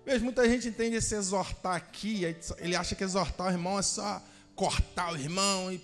Veja, 0.05 0.23
muita 0.23 0.47
gente 0.49 0.69
entende 0.69 0.97
esse 0.97 1.15
exortar 1.15 1.77
aqui, 1.77 2.25
ele 2.59 2.77
acha 2.77 2.95
que 2.95 3.03
exortar 3.03 3.47
o 3.47 3.51
irmão 3.51 3.79
é 3.79 3.83
só 3.83 4.23
cortar 4.55 5.13
o 5.13 5.17
irmão 5.17 5.73
e. 5.73 5.81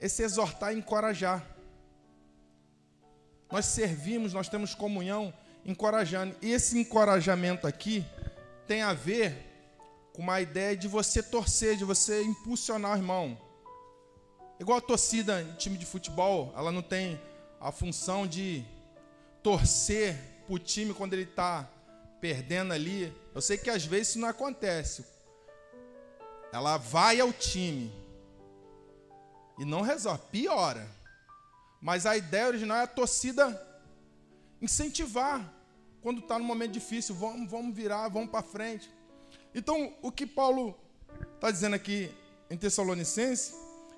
Esse 0.00 0.22
exortar 0.22 0.70
é 0.70 0.74
encorajar. 0.74 1.44
Nós 3.50 3.66
servimos, 3.66 4.32
nós 4.32 4.48
temos 4.48 4.74
comunhão 4.74 5.34
encorajando. 5.64 6.36
E 6.40 6.52
esse 6.52 6.78
encorajamento 6.78 7.66
aqui 7.66 8.06
tem 8.66 8.82
a 8.82 8.92
ver 8.92 9.34
com 10.12 10.22
uma 10.22 10.40
ideia 10.40 10.76
de 10.76 10.86
você 10.86 11.20
torcer, 11.20 11.76
de 11.76 11.84
você 11.84 12.22
impulsionar 12.22 12.92
o 12.92 12.96
irmão. 12.96 13.36
Igual 14.60 14.78
a 14.78 14.82
torcida 14.82 15.42
em 15.42 15.52
time 15.54 15.76
de 15.76 15.86
futebol, 15.86 16.52
ela 16.56 16.70
não 16.70 16.82
tem 16.82 17.20
a 17.60 17.72
função 17.72 18.26
de 18.26 18.64
torcer 19.42 20.16
para 20.46 20.54
o 20.54 20.58
time 20.58 20.94
quando 20.94 21.14
ele 21.14 21.22
está 21.22 21.68
perdendo 22.20 22.72
ali. 22.72 23.12
Eu 23.34 23.40
sei 23.40 23.56
que 23.56 23.70
às 23.70 23.84
vezes 23.84 24.10
isso 24.10 24.18
não 24.18 24.28
acontece. 24.28 25.04
Ela 26.52 26.76
vai 26.76 27.20
ao 27.20 27.32
time 27.32 27.92
e 29.58 29.64
não 29.64 29.82
resolve, 29.82 30.22
piora. 30.30 30.88
Mas 31.80 32.06
a 32.06 32.16
ideia 32.16 32.48
original 32.48 32.78
é 32.78 32.82
a 32.82 32.86
torcida 32.86 33.66
incentivar 34.60 35.52
quando 36.00 36.20
está 36.20 36.38
no 36.38 36.44
momento 36.44 36.72
difícil. 36.72 37.14
Vamos, 37.14 37.50
vamos 37.50 37.74
virar, 37.74 38.08
vamos 38.08 38.30
para 38.30 38.42
frente. 38.42 38.90
Então, 39.54 39.94
o 40.02 40.10
que 40.10 40.26
Paulo 40.26 40.78
está 41.34 41.50
dizendo 41.50 41.74
aqui 41.74 42.10
em 42.50 42.56
Tessalonicenses, 42.56 43.54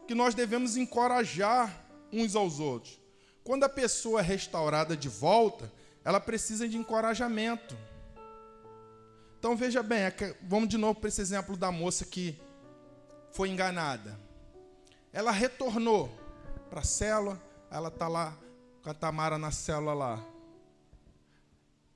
que 0.07 0.14
nós 0.14 0.35
devemos 0.35 0.77
encorajar 0.77 1.87
uns 2.12 2.35
aos 2.35 2.59
outros. 2.59 2.99
Quando 3.45 3.64
a 3.64 3.68
pessoa 3.68 4.21
é 4.21 4.23
restaurada 4.23 4.97
de 4.97 5.09
volta, 5.09 5.73
ela 6.05 6.21
precisa 6.21 6.68
de 6.68 6.77
encorajamento. 6.77 7.77
Então 9.41 9.57
veja 9.57 9.82
bem, 9.82 10.01
é 10.01 10.36
vamos 10.43 10.68
de 10.68 10.76
novo 10.76 11.01
para 11.01 11.09
esse 11.09 11.18
exemplo 11.18 11.57
da 11.57 11.72
moça 11.72 12.05
que 12.05 12.38
foi 13.32 13.49
enganada. 13.49 14.20
Ela 15.14 15.30
retornou 15.30 16.14
para 16.68 16.80
a 16.80 16.84
célula, 16.84 17.41
ela 17.70 17.88
está 17.88 18.07
lá 18.07 18.36
com 18.82 18.91
a 18.91 18.93
Tamara 18.93 19.38
na 19.38 19.51
célula 19.51 19.95
lá. 19.95 20.24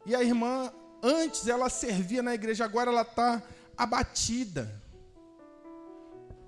E 0.06 0.14
a 0.14 0.22
irmã, 0.22 0.72
antes 1.02 1.46
ela 1.46 1.68
servia 1.68 2.22
na 2.22 2.32
igreja, 2.32 2.64
agora 2.64 2.90
ela 2.90 3.02
está 3.02 3.42
abatida. 3.76 4.82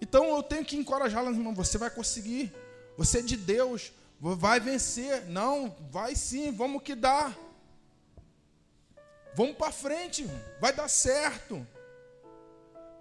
Então 0.00 0.34
eu 0.34 0.42
tenho 0.42 0.64
que 0.64 0.78
encorajá-la, 0.78 1.30
irmã, 1.30 1.52
você 1.52 1.76
vai 1.76 1.90
conseguir. 1.90 2.50
Você 2.96 3.18
é 3.18 3.22
de 3.22 3.36
Deus, 3.36 3.92
vai 4.18 4.60
vencer. 4.60 5.26
Não, 5.26 5.76
vai 5.90 6.16
sim, 6.16 6.50
vamos 6.50 6.82
que 6.82 6.94
dá. 6.94 7.36
Vamos 9.36 9.54
para 9.54 9.70
frente, 9.70 10.26
vai 10.58 10.72
dar 10.72 10.88
certo. 10.88 11.66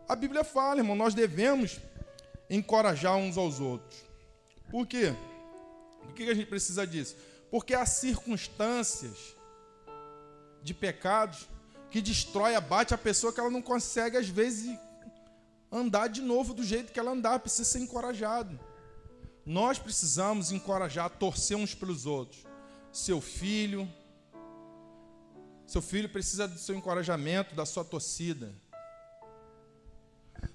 A 0.06 0.18
Bíblia 0.18 0.44
fala, 0.44 0.82
irmão, 0.82 0.94
nós 0.94 1.14
devemos 1.14 1.80
encorajar 2.50 3.16
uns 3.16 3.38
aos 3.38 3.62
outros. 3.62 4.04
Por 4.70 4.86
quê? 4.86 5.14
Por 6.02 6.14
que 6.14 6.30
a 6.30 6.34
gente 6.34 6.48
precisa 6.48 6.86
disso? 6.86 7.16
Porque 7.50 7.74
há 7.74 7.86
circunstâncias 7.86 9.34
de 10.62 10.74
pecados 10.74 11.48
que 11.90 12.02
destrói, 12.02 12.54
abate 12.54 12.94
a 12.94 12.98
pessoa 12.98 13.32
que 13.32 13.40
ela 13.40 13.50
não 13.50 13.62
consegue, 13.62 14.18
às 14.18 14.28
vezes, 14.28 14.78
andar 15.72 16.10
de 16.10 16.22
novo 16.22 16.54
do 16.54 16.66
jeito 16.66 16.92
que 16.92 17.00
ela 17.00 17.12
andava, 17.12 17.40
precisa 17.40 17.64
ser 17.64 17.80
encorajado. 17.80 18.60
Nós 19.46 19.80
precisamos 19.80 20.52
encorajar, 20.52 21.10
torcer 21.12 21.56
uns 21.56 21.74
pelos 21.74 22.06
outros. 22.06 22.44
Seu 22.92 23.22
filho, 23.22 23.88
seu 25.66 25.82
filho 25.82 26.08
precisa 26.08 26.48
do 26.48 26.60
seu 26.60 26.76
encorajamento, 26.76 27.56
da 27.56 27.66
sua 27.66 27.84
torcida. 27.84 28.54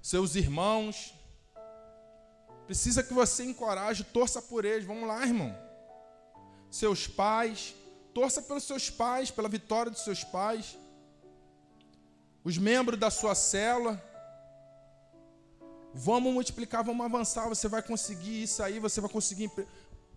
Seus 0.00 0.36
irmãos, 0.36 1.12
precisa 2.66 3.02
que 3.02 3.12
você 3.12 3.44
encoraje, 3.44 4.04
torça 4.04 4.40
por 4.40 4.64
eles. 4.64 4.86
Vamos 4.86 5.08
lá, 5.08 5.26
irmão. 5.26 5.56
Seus 6.70 7.08
pais, 7.08 7.74
torça 8.14 8.40
pelos 8.40 8.62
seus 8.62 8.88
pais, 8.88 9.30
pela 9.32 9.48
vitória 9.48 9.90
dos 9.90 10.02
seus 10.02 10.22
pais. 10.22 10.78
Os 12.44 12.56
membros 12.56 12.98
da 12.98 13.10
sua 13.10 13.34
célula. 13.34 14.00
Vamos 15.92 16.32
multiplicar, 16.32 16.84
vamos 16.84 17.04
avançar. 17.04 17.48
Você 17.48 17.66
vai 17.66 17.82
conseguir 17.82 18.44
isso 18.44 18.62
aí, 18.62 18.78
você 18.78 19.00
vai 19.00 19.10
conseguir. 19.10 19.50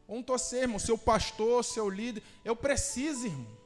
Vamos 0.07 0.23
torcer, 0.23 0.61
irmão. 0.61 0.77
Seu 0.77 0.99
pastor, 0.99 1.65
seu 1.65 1.89
líder. 1.89 2.21
Eu 2.45 2.55
preciso, 2.55 3.25
irmão 3.25 3.62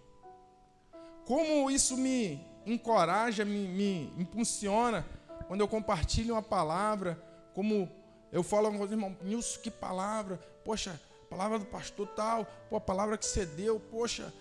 como 1.27 1.69
isso 1.69 1.97
me 1.97 2.39
encoraja, 2.65 3.43
me, 3.43 3.67
me 3.67 4.13
impulsiona 4.17 5.05
quando 5.45 5.59
eu 5.59 5.67
compartilho 5.67 6.35
uma 6.35 6.41
palavra, 6.41 7.21
como 7.53 7.91
eu 8.31 8.41
falo 8.41 8.71
com 8.71 8.79
o 8.79 8.85
irmão, 8.85 9.15
Nilson, 9.21 9.59
que 9.59 9.69
palavra, 9.69 10.37
poxa, 10.63 10.99
palavra 11.29 11.59
do 11.59 11.65
pastor 11.65 12.07
tal, 12.07 12.45
pô, 12.69 12.77
a 12.77 12.81
palavra 12.81 13.17
que 13.17 13.25
você 13.25 13.45
deu, 13.45 13.77
poxa, 13.77 14.33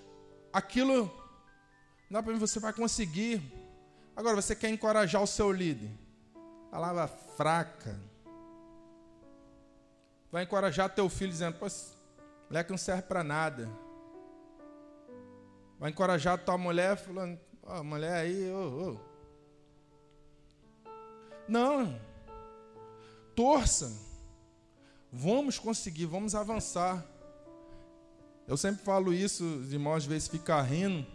aquilo, 0.53 1.12
não 2.09 2.22
para 2.22 2.32
mim, 2.32 2.39
você 2.39 2.61
vai 2.61 2.72
conseguir. 2.72 3.43
Agora, 4.14 4.37
você 4.37 4.55
quer 4.55 4.68
encorajar 4.68 5.20
o 5.20 5.26
seu 5.26 5.51
líder, 5.51 5.91
palavra 6.70 7.09
fraca, 7.09 7.99
vai 10.30 10.45
encorajar 10.45 10.89
teu 10.89 11.09
filho 11.09 11.32
dizendo, 11.32 11.59
pô, 11.59 11.66
moleque 12.49 12.70
não 12.70 12.78
serve 12.78 13.03
para 13.03 13.24
nada. 13.24 13.68
Vai 15.79 15.91
encorajar 15.91 16.35
a 16.35 16.39
tua 16.39 16.57
mulher 16.57 16.97
falando, 16.97 17.39
oh, 17.62 17.83
mulher 17.83 18.14
aí, 18.14 18.51
ô, 18.51 18.57
oh, 18.57 18.93
oh. 18.93 19.16
Não. 21.49 22.01
Torça. 23.35 23.93
Vamos 25.12 25.59
conseguir, 25.59 26.07
vamos 26.07 26.35
avançar. 26.35 27.05
Eu 28.49 28.57
sempre 28.57 28.85
falo 28.85 29.12
isso, 29.12 29.45
os 29.45 29.72
irmãos 29.72 29.97
às 29.97 30.07
vezes 30.07 30.29
ficam 30.29 30.62
rindo, 30.62 31.07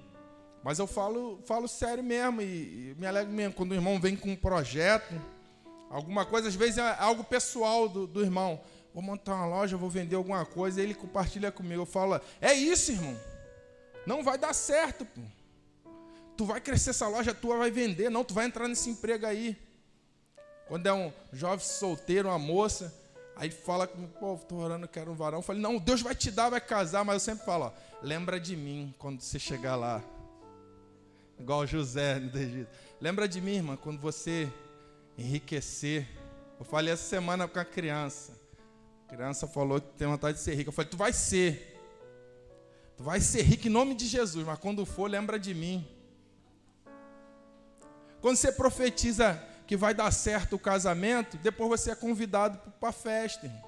mas 0.64 0.80
eu 0.80 0.86
falo, 0.86 1.40
falo 1.46 1.68
sério 1.68 2.04
mesmo 2.04 2.42
e, 2.42 2.92
e 2.92 2.96
me 3.00 3.08
alegro 3.08 3.32
mesmo 3.32 3.54
quando 3.54 3.72
o 3.72 3.76
irmão 3.76 4.00
vem 4.00 4.18
com 4.18 4.30
um 4.30 4.36
projeto, 4.36 5.14
alguma 5.90 6.26
coisa, 6.26 6.50
às 6.50 6.56
vezes 6.56 6.78
é 6.78 6.96
algo 7.00 7.24
pessoal 7.24 7.88
do, 7.88 8.06
do 8.06 8.22
irmão. 8.22 8.60
Vou 8.94 9.02
montar 9.02 9.36
uma 9.36 9.46
loja, 9.46 9.78
vou 9.78 9.90
vender 9.90 10.16
alguma 10.16 10.46
coisa, 10.46 10.82
ele 10.82 10.94
compartilha 10.94 11.52
comigo. 11.52 11.82
Eu 11.82 11.86
falo, 11.86 12.20
é 12.42 12.54
isso, 12.54 12.92
irmão. 12.92 13.18
Não 14.06 14.24
vai 14.24 14.38
dar 14.38 14.54
certo, 14.54 15.06
pô. 15.06 15.22
Tu 16.36 16.46
vai 16.46 16.60
crescer 16.60 16.90
essa 16.92 17.08
loja 17.08 17.34
tua, 17.34 17.58
vai 17.58 17.70
vender. 17.70 18.10
Não, 18.10 18.24
tu 18.24 18.34
vai 18.34 18.46
entrar 18.46 18.68
nesse 18.68 18.90
emprego 18.90 19.26
aí. 19.26 19.58
Quando 20.68 20.88
é 20.88 20.94
um 20.94 21.12
jovem 21.34 21.66
solteiro, 21.66 22.30
uma 22.30 22.40
moça, 22.40 22.94
aí 23.36 23.52
fala 23.52 23.86
comigo, 23.86 24.14
pô, 24.20 24.36
estou 24.36 24.60
orando, 24.60 24.88
quero 24.88 25.12
um 25.12 25.16
varão. 25.16 25.40
Eu 25.40 25.44
falei, 25.44 25.62
não, 25.62 25.78
Deus 25.78 26.02
vai 26.02 26.16
te 26.16 26.32
dar, 26.32 26.50
vai 26.50 26.62
casar, 26.62 27.04
mas 27.04 27.16
eu 27.16 27.20
sempre 27.20 27.46
falo, 27.46 27.66
ó, 27.66 27.72
lembra 28.02 28.40
de 28.40 28.56
mim 28.56 28.94
quando 28.98 29.22
você 29.22 29.38
chegar 29.38 29.76
lá. 29.76 30.02
Igual 31.38 31.68
José 31.68 32.20
no 32.20 32.40
Egito. 32.40 32.70
Lembra 33.00 33.28
de 33.28 33.42
mim, 33.42 33.56
irmã, 33.56 33.76
quando 33.76 34.00
você 34.00 34.52
enriquecer. 35.18 36.08
Eu 36.60 36.66
falei 36.66 36.94
essa 36.94 37.04
semana 37.04 37.48
com 37.48 37.60
a 37.60 37.66
criança. 37.66 38.40
A 39.08 39.16
criança 39.16 39.48
falou 39.48 39.82
que 39.82 39.88
tem 39.98 40.08
vontade 40.08 40.38
de 40.38 40.44
ser 40.44 40.56
rica. 40.56 40.70
Eu 40.70 40.74
falei, 40.74 40.90
tu 40.90 40.98
vai 40.98 41.12
ser. 41.12 41.71
Tu 43.02 43.06
vai 43.06 43.20
ser 43.20 43.42
rico 43.42 43.66
em 43.66 43.72
nome 43.72 43.96
de 43.96 44.06
Jesus, 44.06 44.46
mas 44.46 44.60
quando 44.60 44.86
for, 44.86 45.10
lembra 45.10 45.40
de 45.40 45.56
mim. 45.56 45.84
Quando 48.22 48.36
você 48.36 48.52
profetiza 48.52 49.44
que 49.66 49.76
vai 49.76 49.92
dar 49.92 50.12
certo 50.12 50.56
o 50.56 50.60
casamento, 50.60 51.36
depois 51.38 51.68
você 51.68 51.90
é 51.90 51.96
convidado 51.96 52.60
para 52.80 52.90
a 52.90 52.92
festa. 52.92 53.48
Irmão. 53.48 53.64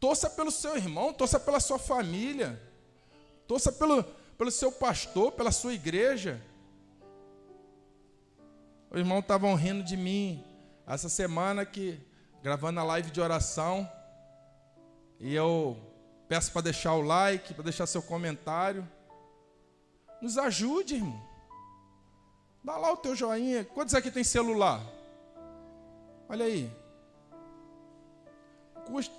Torça 0.00 0.30
pelo 0.30 0.50
seu 0.50 0.78
irmão, 0.78 1.12
torça 1.12 1.38
pela 1.38 1.60
sua 1.60 1.78
família, 1.78 2.58
torça 3.46 3.70
pelo, 3.70 4.02
pelo 4.02 4.50
seu 4.50 4.72
pastor, 4.72 5.32
pela 5.32 5.52
sua 5.52 5.74
igreja. 5.74 6.40
Os 8.90 8.98
irmãos 8.98 9.20
estavam 9.20 9.54
rindo 9.54 9.84
de 9.84 9.94
mim 9.94 10.42
essa 10.86 11.10
semana 11.10 11.66
que 11.66 12.00
gravando 12.42 12.80
a 12.80 12.84
live 12.84 13.10
de 13.10 13.20
oração 13.20 13.86
e 15.20 15.34
eu 15.34 15.87
Peço 16.28 16.52
para 16.52 16.62
deixar 16.62 16.92
o 16.94 17.00
like, 17.00 17.54
para 17.54 17.64
deixar 17.64 17.86
seu 17.86 18.02
comentário. 18.02 18.86
Nos 20.20 20.36
ajude, 20.36 20.96
irmão. 20.96 21.28
Dá 22.62 22.76
lá 22.76 22.92
o 22.92 22.96
teu 22.96 23.16
joinha. 23.16 23.64
Quantos 23.64 23.94
aqui 23.94 24.10
tem 24.10 24.22
celular? 24.22 24.82
Olha 26.28 26.44
aí. 26.44 26.70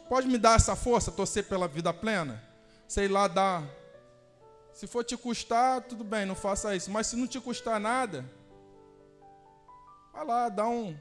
Pode 0.07 0.27
me 0.27 0.37
dar 0.37 0.55
essa 0.55 0.75
força, 0.75 1.11
torcer 1.11 1.45
pela 1.45 1.67
vida 1.67 1.91
plena? 1.93 2.43
Sei 2.87 3.07
lá, 3.07 3.27
dar. 3.27 3.63
Se 4.73 4.85
for 4.87 5.03
te 5.03 5.17
custar, 5.17 5.81
tudo 5.81 6.03
bem, 6.03 6.25
não 6.25 6.35
faça 6.35 6.75
isso. 6.75 6.91
Mas 6.91 7.07
se 7.07 7.15
não 7.15 7.27
te 7.27 7.39
custar 7.39 7.79
nada, 7.79 8.23
vai 10.13 10.25
lá, 10.25 10.49
dá 10.49 10.67
um. 10.67 10.97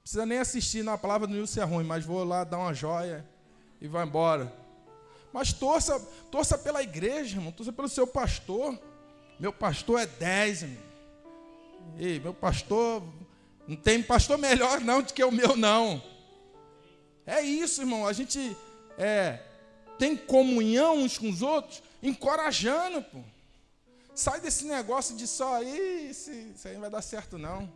Precisa 0.00 0.24
nem 0.24 0.38
assistir 0.38 0.82
na 0.82 0.96
palavra 0.96 1.26
do 1.26 1.34
Nilson 1.34 1.60
é 1.60 1.64
ruim, 1.64 1.84
mas 1.84 2.04
vou 2.04 2.24
lá 2.24 2.44
dar 2.44 2.58
uma 2.58 2.72
joia 2.72 3.28
e 3.80 3.86
vai 3.86 4.04
embora. 4.04 4.59
Mas 5.32 5.52
torça, 5.52 6.00
torça 6.30 6.58
pela 6.58 6.82
igreja, 6.82 7.36
irmão, 7.36 7.52
torça 7.52 7.72
pelo 7.72 7.88
seu 7.88 8.06
pastor. 8.06 8.78
Meu 9.38 9.52
pastor 9.52 10.00
é 10.00 10.06
10, 10.06 10.62
irmão. 10.62 10.82
Ei, 11.98 12.20
meu 12.20 12.34
pastor, 12.34 13.02
não 13.66 13.76
tem 13.76 14.02
pastor 14.02 14.36
melhor 14.38 14.80
não 14.80 15.02
do 15.02 15.12
que 15.12 15.22
o 15.22 15.30
meu, 15.30 15.56
não. 15.56 16.02
É 17.26 17.40
isso, 17.40 17.82
irmão. 17.82 18.06
A 18.06 18.12
gente 18.12 18.56
é, 18.98 19.40
tem 19.98 20.16
comunhão 20.16 20.98
uns 20.98 21.16
com 21.16 21.28
os 21.28 21.42
outros, 21.42 21.82
encorajando, 22.02 23.02
pô. 23.02 23.20
Sai 24.14 24.40
desse 24.40 24.64
negócio 24.64 25.16
de 25.16 25.26
só 25.26 25.54
aí, 25.54 26.10
isso, 26.10 26.30
isso 26.30 26.66
aí 26.66 26.74
não 26.74 26.82
vai 26.82 26.90
dar 26.90 27.02
certo, 27.02 27.38
não. 27.38 27.72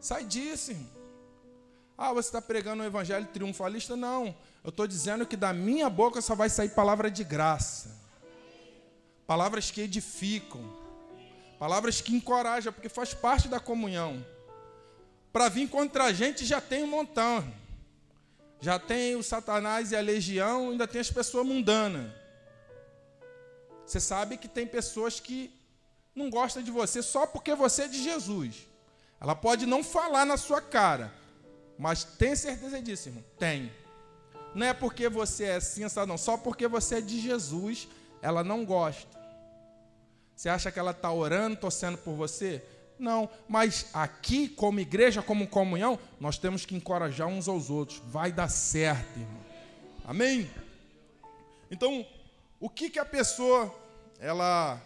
Sai 0.00 0.24
disso, 0.24 0.70
irmão. 0.70 1.01
Ah, 1.96 2.12
você 2.12 2.28
está 2.28 2.42
pregando 2.42 2.82
o 2.82 2.86
evangelho 2.86 3.26
triunfalista? 3.26 3.94
Não. 3.96 4.34
Eu 4.64 4.70
estou 4.70 4.86
dizendo 4.86 5.26
que 5.26 5.36
da 5.36 5.52
minha 5.52 5.88
boca 5.90 6.20
só 6.20 6.34
vai 6.34 6.48
sair 6.48 6.70
palavra 6.70 7.10
de 7.10 7.24
graça. 7.24 8.00
Palavras 9.26 9.70
que 9.70 9.80
edificam. 9.80 10.62
Palavras 11.58 12.00
que 12.00 12.14
encorajam, 12.14 12.72
porque 12.72 12.88
faz 12.88 13.14
parte 13.14 13.48
da 13.48 13.60
comunhão. 13.60 14.24
Para 15.32 15.48
vir 15.48 15.68
contra 15.68 16.04
a 16.04 16.12
gente 16.12 16.44
já 16.44 16.60
tem 16.60 16.84
um 16.84 16.88
montão. 16.88 17.52
Já 18.60 18.78
tem 18.78 19.16
o 19.16 19.22
Satanás 19.22 19.90
e 19.90 19.96
a 19.96 20.00
legião, 20.00 20.70
ainda 20.70 20.86
tem 20.86 21.00
as 21.00 21.10
pessoas 21.10 21.46
mundanas. 21.46 22.12
Você 23.84 24.00
sabe 24.00 24.36
que 24.36 24.46
tem 24.48 24.66
pessoas 24.66 25.18
que 25.18 25.52
não 26.14 26.30
gostam 26.30 26.62
de 26.62 26.70
você 26.70 27.02
só 27.02 27.26
porque 27.26 27.54
você 27.54 27.82
é 27.82 27.88
de 27.88 28.02
Jesus. 28.02 28.66
Ela 29.20 29.34
pode 29.34 29.66
não 29.66 29.82
falar 29.82 30.24
na 30.24 30.36
sua 30.36 30.60
cara, 30.60 31.12
mas 31.82 32.04
tem 32.04 32.36
certeza 32.36 32.80
disso, 32.80 33.08
irmão? 33.08 33.24
Tem. 33.36 33.72
Não 34.54 34.64
é 34.64 34.72
porque 34.72 35.08
você 35.08 35.46
é 35.46 35.56
assim, 35.56 35.82
não. 36.06 36.16
Só 36.16 36.36
porque 36.36 36.68
você 36.68 36.98
é 36.98 37.00
de 37.00 37.20
Jesus, 37.20 37.88
ela 38.22 38.44
não 38.44 38.64
gosta. 38.64 39.20
Você 40.36 40.48
acha 40.48 40.70
que 40.70 40.78
ela 40.78 40.92
está 40.92 41.10
orando, 41.10 41.56
torcendo 41.56 41.98
por 41.98 42.14
você? 42.14 42.62
Não, 43.00 43.28
mas 43.48 43.86
aqui, 43.92 44.48
como 44.48 44.78
igreja, 44.78 45.22
como 45.22 45.48
comunhão, 45.48 45.98
nós 46.20 46.38
temos 46.38 46.64
que 46.64 46.76
encorajar 46.76 47.26
uns 47.26 47.48
aos 47.48 47.68
outros. 47.68 48.00
Vai 48.06 48.30
dar 48.30 48.48
certo, 48.48 49.18
irmão. 49.18 49.42
Amém? 50.04 50.48
Então, 51.68 52.06
o 52.60 52.70
que, 52.70 52.90
que 52.90 53.00
a 53.00 53.04
pessoa 53.04 53.74
ela 54.20 54.80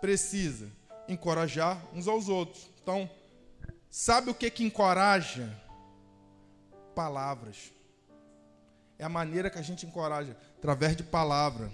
precisa? 0.00 0.70
Encorajar 1.08 1.84
uns 1.92 2.06
aos 2.06 2.28
outros. 2.28 2.70
Então, 2.80 3.10
sabe 3.90 4.30
o 4.30 4.34
que, 4.34 4.48
que 4.48 4.62
encoraja? 4.62 5.63
Palavras. 6.94 7.72
É 8.98 9.04
a 9.04 9.08
maneira 9.08 9.50
que 9.50 9.58
a 9.58 9.62
gente 9.62 9.84
encoraja, 9.84 10.36
através 10.58 10.96
de 10.96 11.02
palavra. 11.02 11.70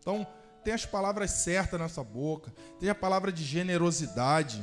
Então, 0.00 0.26
tem 0.64 0.72
as 0.72 0.86
palavras 0.86 1.30
certas 1.30 1.78
na 1.78 1.88
sua 1.88 2.02
boca, 2.02 2.52
tem 2.80 2.88
a 2.88 2.94
palavra 2.94 3.30
de 3.30 3.44
generosidade, 3.44 4.60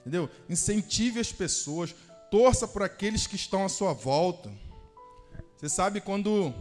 entendeu? 0.00 0.30
Incentive 0.48 1.18
as 1.18 1.32
pessoas, 1.32 1.94
torça 2.30 2.68
por 2.68 2.82
aqueles 2.82 3.26
que 3.26 3.36
estão 3.36 3.64
à 3.64 3.68
sua 3.68 3.92
volta. 3.92 4.52
Você 5.56 5.68
sabe 5.68 6.00
quando 6.00 6.54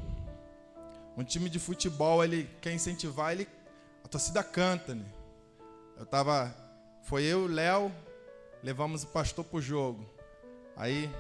um 1.18 1.24
time 1.24 1.50
de 1.50 1.60
futebol 1.60 2.24
ele 2.24 2.50
quer 2.62 2.74
incentivar, 2.74 3.34
ele 3.34 3.48
a 4.04 4.08
torcida 4.08 4.44
canta, 4.44 4.96
né? 4.96 5.06
Eu 5.98 6.06
tava, 6.06 6.56
foi 7.04 7.24
eu, 7.24 7.48
Léo, 7.48 7.92
levamos 8.64 9.04
o 9.04 9.08
pastor 9.08 9.46
pro 9.46 9.62
jogo. 9.62 10.06
Aí 10.76 11.12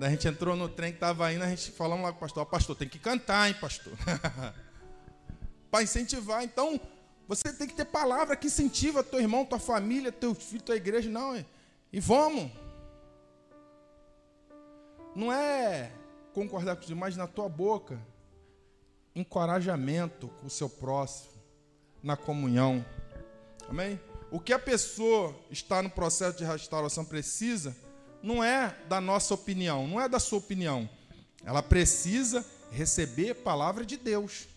a 0.00 0.10
gente 0.10 0.28
entrou 0.28 0.54
no 0.54 0.68
trem 0.68 0.90
que 0.90 0.96
estava 0.96 1.32
indo, 1.32 1.42
a 1.42 1.48
gente 1.48 1.70
falamos 1.70 2.04
lá 2.04 2.12
com 2.12 2.18
o 2.18 2.20
pastor, 2.20 2.42
oh, 2.42 2.46
pastor, 2.46 2.76
tem 2.76 2.88
que 2.88 2.98
cantar, 2.98 3.48
hein, 3.48 3.56
pastor? 3.58 3.94
Para 5.70 5.82
incentivar. 5.82 6.44
Então, 6.44 6.78
você 7.26 7.52
tem 7.52 7.66
que 7.66 7.74
ter 7.74 7.86
palavra 7.86 8.36
que 8.36 8.46
incentiva 8.46 9.02
teu 9.02 9.20
irmão, 9.20 9.44
tua 9.44 9.58
família, 9.58 10.12
teu 10.12 10.34
filho, 10.34 10.62
tua 10.62 10.76
igreja. 10.76 11.10
Não, 11.10 11.34
é. 11.34 11.44
E 11.92 11.98
vamos. 11.98 12.50
Não 15.14 15.32
é 15.32 15.90
concordar 16.34 16.76
com 16.76 16.82
os 16.82 16.86
demais 16.86 17.16
na 17.16 17.26
tua 17.26 17.48
boca. 17.48 17.98
Encorajamento 19.14 20.28
com 20.28 20.46
o 20.46 20.50
seu 20.50 20.68
próximo, 20.68 21.32
na 22.02 22.18
comunhão. 22.18 22.84
Amém? 23.66 23.98
O 24.30 24.38
que 24.38 24.52
a 24.52 24.58
pessoa 24.58 25.34
está 25.50 25.82
no 25.82 25.88
processo 25.88 26.36
de 26.36 26.44
restauração 26.44 27.02
precisa 27.02 27.74
não 28.22 28.42
é 28.42 28.74
da 28.88 29.00
nossa 29.00 29.34
opinião, 29.34 29.86
não 29.86 30.00
é 30.00 30.08
da 30.08 30.18
sua 30.18 30.38
opinião. 30.38 30.88
Ela 31.44 31.62
precisa 31.62 32.44
receber 32.70 33.34
palavra 33.34 33.84
de 33.84 33.96
Deus. 33.96 34.48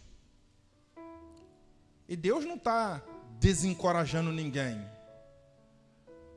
E 2.08 2.16
Deus 2.16 2.46
não 2.46 2.56
está 2.56 3.02
desencorajando 3.40 4.32
ninguém. 4.32 4.84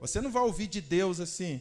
Você 0.00 0.20
não 0.20 0.30
vai 0.30 0.42
ouvir 0.42 0.66
de 0.66 0.80
Deus 0.80 1.20
assim. 1.20 1.60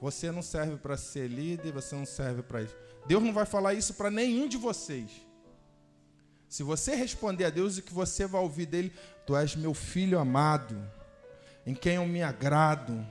Você 0.00 0.30
não 0.30 0.42
serve 0.42 0.76
para 0.76 0.96
ser 0.96 1.28
líder, 1.28 1.72
você 1.72 1.96
não 1.96 2.06
serve 2.06 2.42
para 2.42 2.62
isso. 2.62 2.76
Deus 3.06 3.22
não 3.22 3.32
vai 3.32 3.44
falar 3.44 3.74
isso 3.74 3.94
para 3.94 4.10
nenhum 4.10 4.46
de 4.46 4.56
vocês. 4.56 5.10
Se 6.48 6.62
você 6.62 6.94
responder 6.94 7.46
a 7.46 7.50
Deus, 7.50 7.76
o 7.76 7.82
que 7.82 7.92
você 7.92 8.26
vai 8.26 8.40
ouvir 8.40 8.66
dele, 8.66 8.92
tu 9.26 9.36
és 9.36 9.56
meu 9.56 9.74
filho 9.74 10.18
amado, 10.18 10.80
em 11.66 11.74
quem 11.74 11.96
eu 11.96 12.06
me 12.06 12.22
agrado 12.22 13.04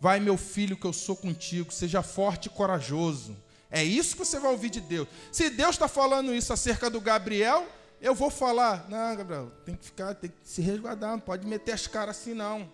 Vai, 0.00 0.20
meu 0.20 0.36
filho, 0.36 0.76
que 0.76 0.86
eu 0.86 0.92
sou 0.92 1.16
contigo, 1.16 1.72
seja 1.72 2.02
forte 2.02 2.46
e 2.46 2.50
corajoso. 2.50 3.36
É 3.70 3.82
isso 3.82 4.16
que 4.16 4.24
você 4.24 4.38
vai 4.38 4.50
ouvir 4.52 4.70
de 4.70 4.80
Deus. 4.80 5.08
Se 5.32 5.50
Deus 5.50 5.70
está 5.70 5.88
falando 5.88 6.34
isso 6.34 6.52
acerca 6.52 6.88
do 6.88 7.00
Gabriel, 7.00 7.66
eu 8.00 8.14
vou 8.14 8.30
falar, 8.30 8.88
não, 8.88 9.16
Gabriel, 9.16 9.50
tem 9.64 9.74
que 9.74 9.84
ficar, 9.84 10.14
tem 10.14 10.30
que 10.30 10.36
se 10.44 10.60
resguardar, 10.60 11.12
não 11.12 11.20
pode 11.20 11.46
meter 11.46 11.72
as 11.72 11.86
caras 11.86 12.18
assim, 12.18 12.34
não. 12.34 12.70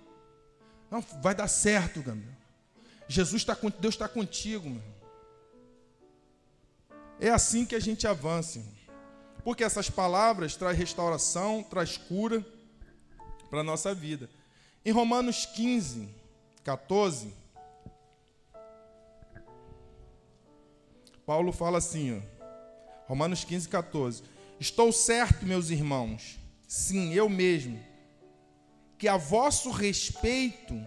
Não, 0.90 1.00
vai 1.22 1.34
dar 1.34 1.48
certo, 1.48 2.02
Gabriel. 2.02 2.34
Jesus 3.06 3.42
está 3.42 3.56
Deus 3.78 3.94
está 3.94 4.08
contigo, 4.08 4.68
meu. 4.68 4.82
É 7.20 7.30
assim 7.30 7.64
que 7.64 7.74
a 7.74 7.80
gente 7.80 8.06
avança, 8.06 8.60
porque 9.44 9.62
essas 9.62 9.88
palavras 9.90 10.56
traz 10.56 10.76
restauração, 10.76 11.62
traz 11.62 11.96
cura 11.96 12.44
para 13.48 13.60
a 13.60 13.64
nossa 13.64 13.94
vida. 13.94 14.28
Em 14.84 14.90
Romanos 14.90 15.44
15, 15.44 16.08
14, 16.70 17.34
Paulo 21.26 21.50
fala 21.50 21.78
assim, 21.78 22.16
ó, 22.16 23.08
Romanos 23.08 23.42
15, 23.42 23.68
14: 23.68 24.22
Estou 24.60 24.92
certo, 24.92 25.44
meus 25.44 25.70
irmãos, 25.70 26.38
sim, 26.68 27.12
eu 27.12 27.28
mesmo, 27.28 27.82
que 28.96 29.08
a 29.08 29.16
vosso 29.16 29.72
respeito, 29.72 30.80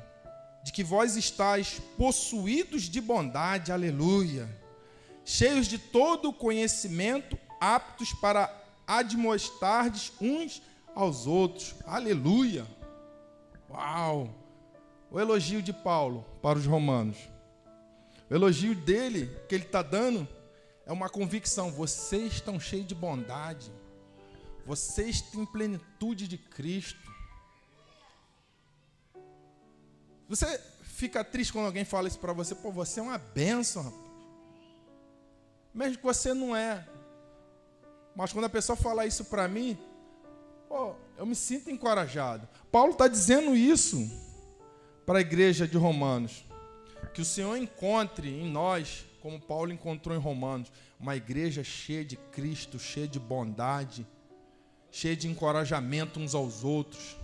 de 0.63 0.71
que 0.71 0.86
vós 0.86 1.17
estáis 1.17 1.81
possuídos 1.97 2.84
de 2.84 3.01
bondade, 3.01 3.69
aleluia, 3.69 4.47
cheios 5.25 5.67
de 5.67 5.77
todo 5.77 6.29
o 6.29 6.34
conhecimento, 6.34 7.38
aptos 7.59 8.13
para 8.13 8.49
admoestardes 8.88 10.13
uns 10.21 10.61
aos 10.95 11.27
outros, 11.27 11.75
aleluia. 11.86 12.65
Uau! 13.69 14.43
O 15.14 15.20
elogio 15.20 15.61
de 15.61 15.72
Paulo 15.72 16.26
para 16.41 16.57
os 16.57 16.66
romanos. 16.66 17.18
O 18.30 18.34
elogio 18.34 18.74
dele, 18.74 19.30
que 19.47 19.53
ele 19.53 19.64
está 19.64 19.84
dando, 19.84 20.28
é 20.88 20.91
uma 20.91 21.07
convicção: 21.07 21.72
vocês 21.72 22.34
estão 22.34 22.59
cheios 22.59 22.88
de 22.88 22.95
bondade, 22.95 23.72
vocês 24.66 25.22
têm 25.22 25.45
plenitude 25.45 26.28
de 26.28 26.38
Cristo. 26.38 27.14
Você 30.28 30.59
fica 30.82 31.24
triste 31.24 31.53
quando 31.53 31.68
alguém 31.68 31.86
fala 31.86 32.07
isso 32.07 32.18
para 32.18 32.34
você, 32.34 32.55
pô, 32.55 32.72
você 32.72 32.99
é 32.99 33.03
uma 33.03 33.20
bênção, 33.20 33.84
rapaz. 33.84 34.03
Mesmo 35.72 35.97
que 35.97 36.03
você 36.03 36.34
não 36.34 36.55
é. 36.55 36.88
Mas 38.16 38.34
quando 38.34 38.45
a 38.45 38.49
pessoa 38.49 38.76
fala 38.76 39.05
isso 39.05 39.26
para 39.26 39.47
mim, 39.47 39.78
pô, 40.68 40.95
eu 41.18 41.26
me 41.26 41.36
sinto 41.36 41.70
encorajado. 41.70 42.47
Paulo 42.72 42.93
está 42.93 43.07
dizendo 43.07 43.55
isso 43.55 44.22
para 45.06 45.20
a 45.20 45.22
igreja 45.22 45.68
de 45.68 45.78
Romanos. 45.78 46.43
Que 47.14 47.22
o 47.22 47.26
Senhor 47.26 47.56
encontre 47.58 48.30
em 48.30 48.49
nós, 48.49 49.06
como 49.22 49.39
Paulo 49.39 49.72
encontrou 49.72 50.16
em 50.16 50.20
Romanos, 50.20 50.72
uma 50.99 51.16
igreja 51.16 51.64
cheia 51.64 52.04
de 52.04 52.16
Cristo, 52.16 52.80
cheia 52.80 53.08
de 53.08 53.20
bondade, 53.20 54.08
cheia 54.91 55.16
de 55.16 55.28
encorajamento 55.28 56.20
uns 56.20 56.34
aos 56.34 56.64
outros. 56.64 57.18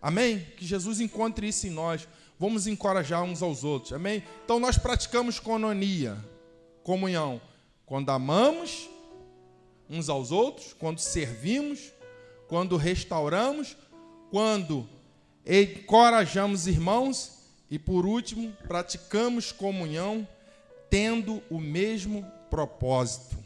Amém? 0.00 0.46
Que 0.56 0.64
Jesus 0.64 1.00
encontre 1.00 1.48
isso 1.48 1.66
em 1.66 1.70
nós. 1.70 2.08
Vamos 2.38 2.66
encorajar 2.66 3.22
uns 3.22 3.42
aos 3.42 3.64
outros. 3.64 3.92
Amém? 3.92 4.22
Então 4.44 4.58
nós 4.58 4.78
praticamos 4.78 5.38
cononia, 5.38 6.16
comunhão, 6.82 7.40
quando 7.84 8.10
amamos 8.10 8.88
uns 9.88 10.08
aos 10.08 10.30
outros, 10.30 10.72
quando 10.72 11.00
servimos, 11.00 11.92
quando 12.48 12.76
restauramos, 12.76 13.76
quando 14.30 14.88
encorajamos 15.46 16.66
irmãos 16.66 17.40
e 17.70 17.78
por 17.78 18.04
último, 18.04 18.52
praticamos 18.66 19.52
comunhão 19.52 20.26
tendo 20.88 21.40
o 21.48 21.60
mesmo 21.60 22.24
propósito. 22.50 23.38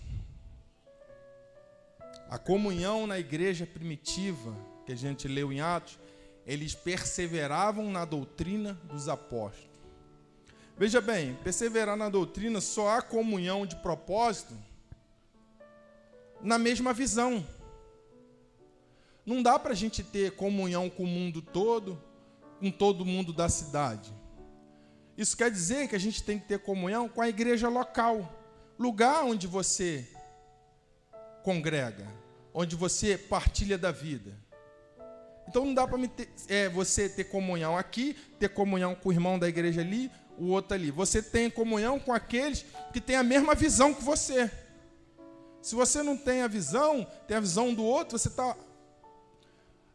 A 2.30 2.38
comunhão 2.38 3.07
na 3.07 3.18
igreja 3.18 3.66
primitiva, 3.66 4.57
que 4.86 4.92
a 4.92 4.97
gente 4.97 5.28
leu 5.28 5.53
em 5.53 5.61
Atos, 5.61 5.99
eles 6.47 6.74
perseveravam 6.74 7.90
na 7.90 8.05
doutrina 8.05 8.74
dos 8.84 9.09
apóstolos. 9.09 9.74
Veja 10.76 11.01
bem, 11.01 11.34
perseverar 11.45 11.97
na 11.97 12.09
doutrina 12.09 12.61
só 12.61 12.97
há 12.97 13.03
comunhão 13.03 13.64
de 13.66 13.76
propósito 13.76 14.55
na 16.40 16.59
mesma 16.59 16.92
visão. 16.92 17.47
Não 19.25 19.43
dá 19.43 19.59
para 19.59 19.72
a 19.72 19.77
gente 19.77 20.03
ter 20.03 20.33
comunhão 20.33 20.91
com 20.91 21.05
o 21.05 21.07
mundo 21.07 21.41
todo, 21.41 22.01
com 22.61 22.70
todo 22.70 23.05
mundo 23.05 23.33
da 23.33 23.49
cidade. 23.49 24.12
Isso 25.16 25.37
quer 25.37 25.51
dizer 25.51 25.89
que 25.89 25.97
a 25.97 26.01
gente 26.01 26.22
tem 26.22 26.39
que 26.39 26.47
ter 26.47 26.59
comunhão 26.59 27.09
com 27.09 27.22
a 27.22 27.29
igreja 27.29 27.68
local, 27.68 28.33
lugar 28.79 29.25
onde 29.25 29.47
você 29.47 30.09
congrega, 31.43 32.07
onde 32.53 32.75
você 32.75 33.16
partilha 33.16 33.79
da 33.79 33.93
vida. 33.93 34.37
Então 35.49 35.64
não 35.64 35.75
dá 35.75 35.87
para 35.87 35.99
é, 36.49 36.68
você 36.68 37.09
ter 37.09 37.25
comunhão 37.25 37.77
aqui, 37.77 38.16
ter 38.39 38.49
comunhão 38.49 38.95
com 38.95 39.09
o 39.09 39.12
irmão 39.12 39.39
da 39.39 39.49
igreja 39.49 39.83
ali, 39.83 40.11
o 40.39 40.49
outro 40.49 40.75
ali. 40.75 40.91
Você 40.91 41.22
tem 41.22 41.51
comunhão 41.51 41.99
com 41.99 42.12
aqueles 42.12 42.64
que 42.93 43.01
têm 43.01 43.16
a 43.16 43.22
mesma 43.22 43.55
visão 43.55 43.95
que 43.95 44.03
você. 44.03 44.51
Se 45.61 45.75
você 45.75 46.03
não 46.03 46.16
tem 46.16 46.43
a 46.43 46.49
visão, 46.49 47.07
tem 47.27 47.37
a 47.37 47.41
visão 47.41 47.72
do 47.72 47.85
outro, 47.85 48.18
você 48.18 48.31
tá, 48.31 48.57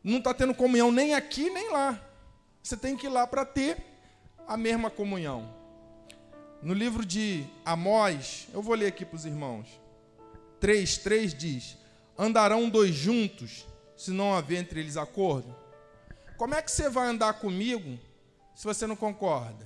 não 0.03 0.17
está 0.17 0.33
tendo 0.33 0.53
comunhão 0.53 0.91
nem 0.91 1.13
aqui 1.13 1.49
nem 1.49 1.69
lá. 1.71 1.99
Você 2.61 2.77
tem 2.77 2.95
que 2.95 3.07
ir 3.07 3.09
lá 3.09 3.25
para 3.25 3.45
ter 3.45 3.77
a 4.47 4.55
mesma 4.57 4.89
comunhão. 4.89 5.53
No 6.61 6.73
livro 6.73 7.05
de 7.05 7.45
Amós, 7.63 8.47
eu 8.53 8.61
vou 8.61 8.75
ler 8.75 8.87
aqui 8.87 9.05
para 9.05 9.15
os 9.15 9.25
irmãos. 9.25 9.79
3, 10.59 10.97
3 10.97 11.33
diz: 11.33 11.77
Andarão 12.17 12.69
dois 12.69 12.93
juntos, 12.93 13.65
se 13.95 14.11
não 14.11 14.33
haver 14.33 14.59
entre 14.59 14.79
eles 14.79 14.97
acordo? 14.97 15.55
Como 16.37 16.55
é 16.55 16.61
que 16.61 16.71
você 16.71 16.89
vai 16.89 17.07
andar 17.07 17.33
comigo 17.33 17.97
se 18.55 18.65
você 18.65 18.85
não 18.85 18.95
concorda? 18.95 19.65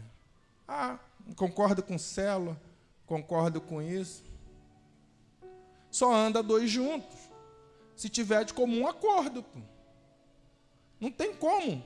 Ah, 0.67 0.99
concordo 1.35 1.81
com 1.81 1.97
célula, 1.97 2.59
concordo 3.05 3.59
com 3.59 3.81
isso. 3.81 4.23
Só 5.89 6.13
anda 6.13 6.41
dois 6.41 6.69
juntos, 6.69 7.17
se 7.95 8.09
tiver 8.09 8.43
de 8.45 8.53
comum 8.53 8.87
acordo. 8.87 9.45
Não 11.03 11.11
tem 11.11 11.33
como. 11.33 11.83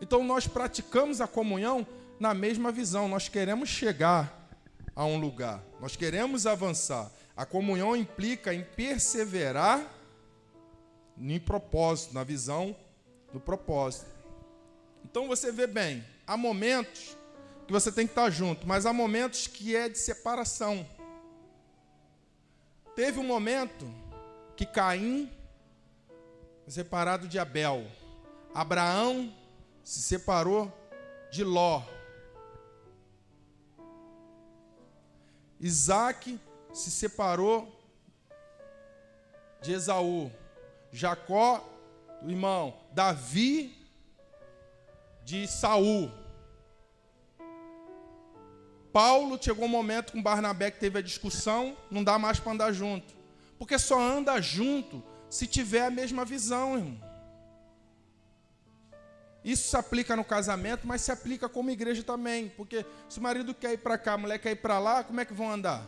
Então 0.00 0.24
nós 0.24 0.48
praticamos 0.48 1.20
a 1.20 1.28
comunhão 1.28 1.86
na 2.18 2.34
mesma 2.34 2.72
visão. 2.72 3.06
Nós 3.06 3.28
queremos 3.28 3.68
chegar 3.68 4.50
a 4.96 5.04
um 5.04 5.16
lugar, 5.16 5.62
nós 5.80 5.94
queremos 5.94 6.44
avançar. 6.44 7.08
A 7.36 7.46
comunhão 7.46 7.94
implica 7.94 8.52
em 8.52 8.64
perseverar 8.64 9.88
em 11.16 11.38
propósito, 11.38 12.14
na 12.14 12.24
visão 12.24 12.74
do 13.32 13.38
propósito. 13.38 14.10
Então 15.04 15.28
você 15.28 15.52
vê 15.52 15.68
bem, 15.68 16.04
há 16.26 16.36
momentos 16.36 17.16
que 17.64 17.72
você 17.72 17.92
tem 17.92 18.08
que 18.08 18.12
estar 18.12 18.28
junto, 18.28 18.66
mas 18.66 18.86
há 18.86 18.92
momentos 18.92 19.46
que 19.46 19.76
é 19.76 19.88
de 19.88 19.98
separação. 19.98 20.84
Teve 22.96 23.20
um 23.20 23.24
momento 23.24 23.88
que 24.56 24.66
Caim 24.66 25.30
separado 26.70 27.26
de 27.26 27.38
Abel, 27.38 27.86
Abraão 28.54 29.32
se 29.82 30.02
separou 30.02 30.72
de 31.30 31.42
Ló. 31.44 31.82
Isaac 35.60 36.38
se 36.72 36.90
separou 36.90 37.74
de 39.60 39.72
Esaú. 39.72 40.30
Jacó, 40.92 41.64
do 42.22 42.30
irmão, 42.30 42.74
Davi 42.92 43.76
de 45.24 45.46
Saul. 45.46 46.10
Paulo 48.92 49.38
chegou 49.40 49.66
um 49.66 49.68
momento 49.68 50.12
com 50.12 50.22
Barnabé 50.22 50.70
que 50.70 50.80
teve 50.80 50.98
a 50.98 51.02
discussão, 51.02 51.76
não 51.90 52.02
dá 52.02 52.18
mais 52.18 52.40
para 52.40 52.52
andar 52.52 52.72
junto. 52.72 53.14
Porque 53.58 53.78
só 53.78 54.00
anda 54.00 54.40
junto 54.40 55.02
se 55.28 55.46
tiver 55.46 55.86
a 55.86 55.90
mesma 55.90 56.24
visão, 56.24 56.76
irmão. 56.76 57.08
Isso 59.44 59.70
se 59.70 59.76
aplica 59.76 60.16
no 60.16 60.24
casamento, 60.24 60.86
mas 60.86 61.00
se 61.00 61.12
aplica 61.12 61.48
como 61.48 61.70
igreja 61.70 62.02
também. 62.02 62.48
Porque 62.50 62.84
se 63.08 63.18
o 63.18 63.22
marido 63.22 63.54
quer 63.54 63.72
ir 63.72 63.78
para 63.78 63.96
cá, 63.96 64.14
a 64.14 64.18
mulher 64.18 64.38
quer 64.38 64.50
ir 64.50 64.56
para 64.56 64.78
lá, 64.78 65.04
como 65.04 65.20
é 65.20 65.24
que 65.24 65.32
vão 65.32 65.50
andar? 65.50 65.86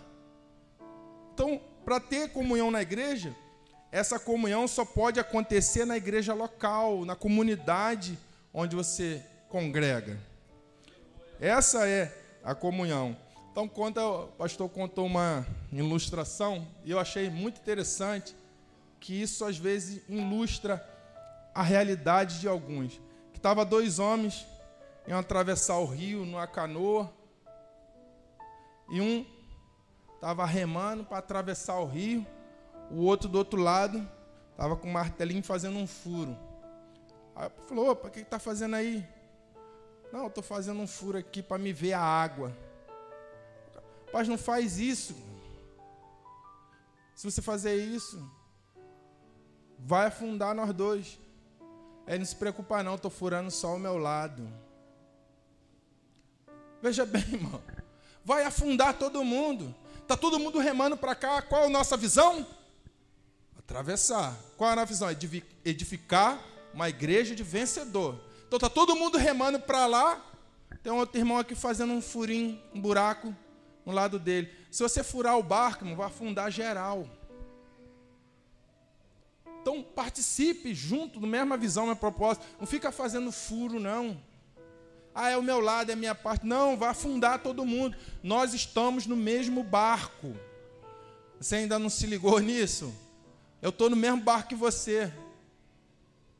Então, 1.34 1.60
para 1.84 1.98
ter 2.00 2.30
comunhão 2.30 2.70
na 2.70 2.80
igreja, 2.80 3.34
essa 3.90 4.18
comunhão 4.18 4.68
só 4.68 4.84
pode 4.84 5.18
acontecer 5.18 5.84
na 5.84 5.96
igreja 5.96 6.32
local, 6.32 7.04
na 7.04 7.16
comunidade 7.16 8.18
onde 8.54 8.76
você 8.76 9.22
congrega. 9.48 10.18
Essa 11.40 11.88
é 11.88 12.16
a 12.44 12.54
comunhão. 12.54 13.16
Então, 13.50 13.66
conta, 13.66 14.04
o 14.06 14.28
pastor 14.28 14.68
contou 14.68 15.06
uma 15.06 15.46
ilustração 15.72 16.66
e 16.84 16.90
eu 16.92 17.00
achei 17.00 17.28
muito 17.28 17.60
interessante 17.60 18.34
que 19.00 19.20
isso 19.20 19.44
às 19.44 19.56
vezes 19.56 20.02
ilustra 20.08 20.86
a 21.54 21.62
realidade 21.62 22.38
de 22.38 22.46
alguns 22.46 23.00
estava 23.40 23.64
dois 23.64 23.98
homens 23.98 24.46
iam 25.06 25.18
atravessar 25.18 25.78
o 25.78 25.86
rio 25.86 26.26
numa 26.26 26.46
canoa 26.46 27.10
e 28.90 29.00
um 29.00 29.24
estava 30.14 30.44
remando 30.44 31.04
para 31.04 31.16
atravessar 31.18 31.78
o 31.78 31.86
rio, 31.86 32.26
o 32.90 33.04
outro 33.04 33.28
do 33.28 33.38
outro 33.38 33.58
lado 33.58 34.06
estava 34.50 34.76
com 34.76 34.88
um 34.88 34.92
martelinho 34.92 35.42
fazendo 35.42 35.78
um 35.78 35.86
furo. 35.86 36.36
Aí 37.34 37.50
falou: 37.66 37.92
opa, 37.92 38.08
o 38.08 38.10
que 38.10 38.20
está 38.20 38.38
fazendo 38.38 38.76
aí? 38.76 39.06
Não, 40.12 40.26
estou 40.26 40.42
fazendo 40.42 40.80
um 40.80 40.86
furo 40.86 41.16
aqui 41.16 41.42
para 41.42 41.56
me 41.56 41.72
ver 41.72 41.94
a 41.94 42.02
água. 42.02 42.54
Rapaz, 44.06 44.28
não 44.28 44.36
faz 44.36 44.78
isso. 44.78 45.14
Se 47.14 47.30
você 47.30 47.40
fazer 47.40 47.76
isso, 47.76 48.22
vai 49.84 50.06
afundar 50.06 50.54
nós 50.54 50.72
dois. 50.72 51.18
Ele 52.06 52.18
não 52.18 52.26
se 52.26 52.36
preocupa 52.36 52.82
não, 52.82 52.94
estou 52.94 53.10
furando 53.10 53.50
só 53.50 53.74
o 53.74 53.78
meu 53.78 53.96
lado. 53.96 54.48
Veja 56.82 57.04
bem, 57.04 57.22
irmão. 57.22 57.62
Vai 58.24 58.44
afundar 58.44 58.94
todo 58.94 59.24
mundo. 59.24 59.74
Está 60.02 60.16
todo 60.16 60.38
mundo 60.38 60.58
remando 60.58 60.96
para 60.96 61.14
cá. 61.14 61.42
Qual 61.42 61.62
é 61.62 61.66
a 61.66 61.70
nossa 61.70 61.96
visão? 61.96 62.46
Atravessar. 63.58 64.36
Qual 64.56 64.68
é 64.70 64.72
a 64.72 64.76
nossa 64.76 64.86
visão? 64.86 65.08
Edificar 65.64 66.42
uma 66.74 66.88
igreja 66.88 67.34
de 67.34 67.42
vencedor. 67.42 68.20
Então 68.46 68.56
está 68.56 68.68
todo 68.68 68.96
mundo 68.96 69.18
remando 69.18 69.60
para 69.60 69.86
lá. 69.86 70.24
Tem 70.82 70.92
um 70.92 70.96
outro 70.96 71.18
irmão 71.18 71.38
aqui 71.38 71.54
fazendo 71.54 71.92
um 71.92 72.00
furinho, 72.00 72.60
um 72.74 72.80
buraco 72.80 73.34
no 73.84 73.92
lado 73.92 74.18
dele. 74.18 74.50
Se 74.70 74.82
você 74.82 75.04
furar 75.04 75.38
o 75.38 75.42
barco, 75.42 75.84
irmão, 75.84 75.96
vai 75.96 76.06
afundar 76.06 76.50
geral. 76.50 77.06
Então 79.60 79.82
participe 79.82 80.74
junto, 80.74 81.20
na 81.20 81.26
mesma 81.26 81.56
visão, 81.56 81.86
mesmo 81.86 82.00
propósito. 82.00 82.46
Não 82.58 82.66
fica 82.66 82.90
fazendo 82.90 83.30
furo, 83.30 83.78
não. 83.78 84.20
Ah, 85.14 85.30
é 85.30 85.36
o 85.36 85.42
meu 85.42 85.60
lado, 85.60 85.90
é 85.90 85.92
a 85.92 85.96
minha 85.96 86.14
parte. 86.14 86.46
Não, 86.46 86.76
vai 86.76 86.90
afundar 86.90 87.42
todo 87.42 87.66
mundo. 87.66 87.96
Nós 88.22 88.54
estamos 88.54 89.06
no 89.06 89.16
mesmo 89.16 89.62
barco. 89.62 90.34
Você 91.38 91.56
ainda 91.56 91.78
não 91.78 91.90
se 91.90 92.06
ligou 92.06 92.38
nisso? 92.40 92.94
Eu 93.60 93.70
estou 93.70 93.90
no 93.90 93.96
mesmo 93.96 94.20
barco 94.20 94.50
que 94.50 94.54
você. 94.54 95.12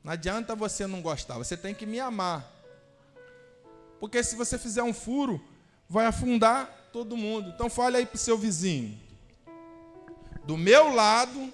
Não 0.03 0.13
adianta 0.13 0.55
você 0.55 0.87
não 0.87 1.03
gostar, 1.03 1.37
você 1.37 1.57
tem 1.57 1.75
que 1.75 1.85
me 1.85 2.01
amar. 2.01 2.51
Porque 3.99 4.25
se 4.25 4.35
você 4.35 4.59
fizer 4.59 4.83
um 4.83 4.95
furo, 4.95 5.43
vai 5.87 6.07
afundar 6.07 6.89
todo 6.91 7.19
mundo. 7.19 7.51
Então 7.51 7.69
fale 7.69 7.99
aí 7.99 8.07
para 8.07 8.17
o 8.17 8.19
seu 8.19 8.39
vizinho. 8.39 8.99
Do 10.45 10.57
meu 10.57 10.95
lado 10.95 11.53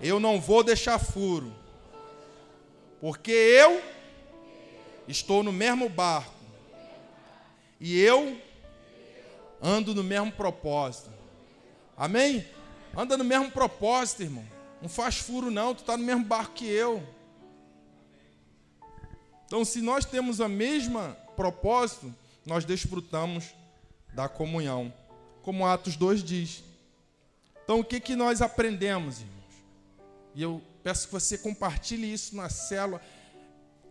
eu 0.00 0.18
não 0.18 0.40
vou 0.40 0.62
deixar 0.62 0.98
furo, 0.98 1.52
porque 3.00 3.32
eu 3.32 3.82
estou 5.06 5.42
no 5.42 5.52
mesmo 5.52 5.88
barco 5.88 6.34
e 7.80 8.00
eu 8.00 8.40
ando 9.60 9.94
no 9.94 10.02
mesmo 10.02 10.32
propósito. 10.32 11.10
Amém? 11.96 12.46
Anda 12.96 13.16
no 13.16 13.24
mesmo 13.24 13.50
propósito, 13.50 14.22
irmão. 14.22 14.44
Não 14.80 14.88
faz 14.88 15.16
furo, 15.16 15.50
não. 15.50 15.74
Tu 15.74 15.80
está 15.80 15.96
no 15.96 16.04
mesmo 16.04 16.24
barco 16.24 16.54
que 16.54 16.66
eu. 16.66 17.02
Então, 19.46 19.64
se 19.64 19.80
nós 19.80 20.04
temos 20.04 20.40
a 20.40 20.48
mesma 20.48 21.16
propósito, 21.36 22.14
nós 22.44 22.64
desfrutamos 22.64 23.54
da 24.12 24.28
comunhão, 24.28 24.92
como 25.42 25.66
Atos 25.66 25.96
2 25.96 26.22
diz. 26.22 26.62
Então, 27.62 27.80
o 27.80 27.84
que, 27.84 28.00
que 28.00 28.14
nós 28.14 28.42
aprendemos, 28.42 29.20
irmãos? 29.20 29.33
E 30.34 30.42
eu 30.42 30.60
peço 30.82 31.06
que 31.06 31.12
você 31.12 31.38
compartilhe 31.38 32.12
isso 32.12 32.34
na 32.36 32.48
célula, 32.48 33.00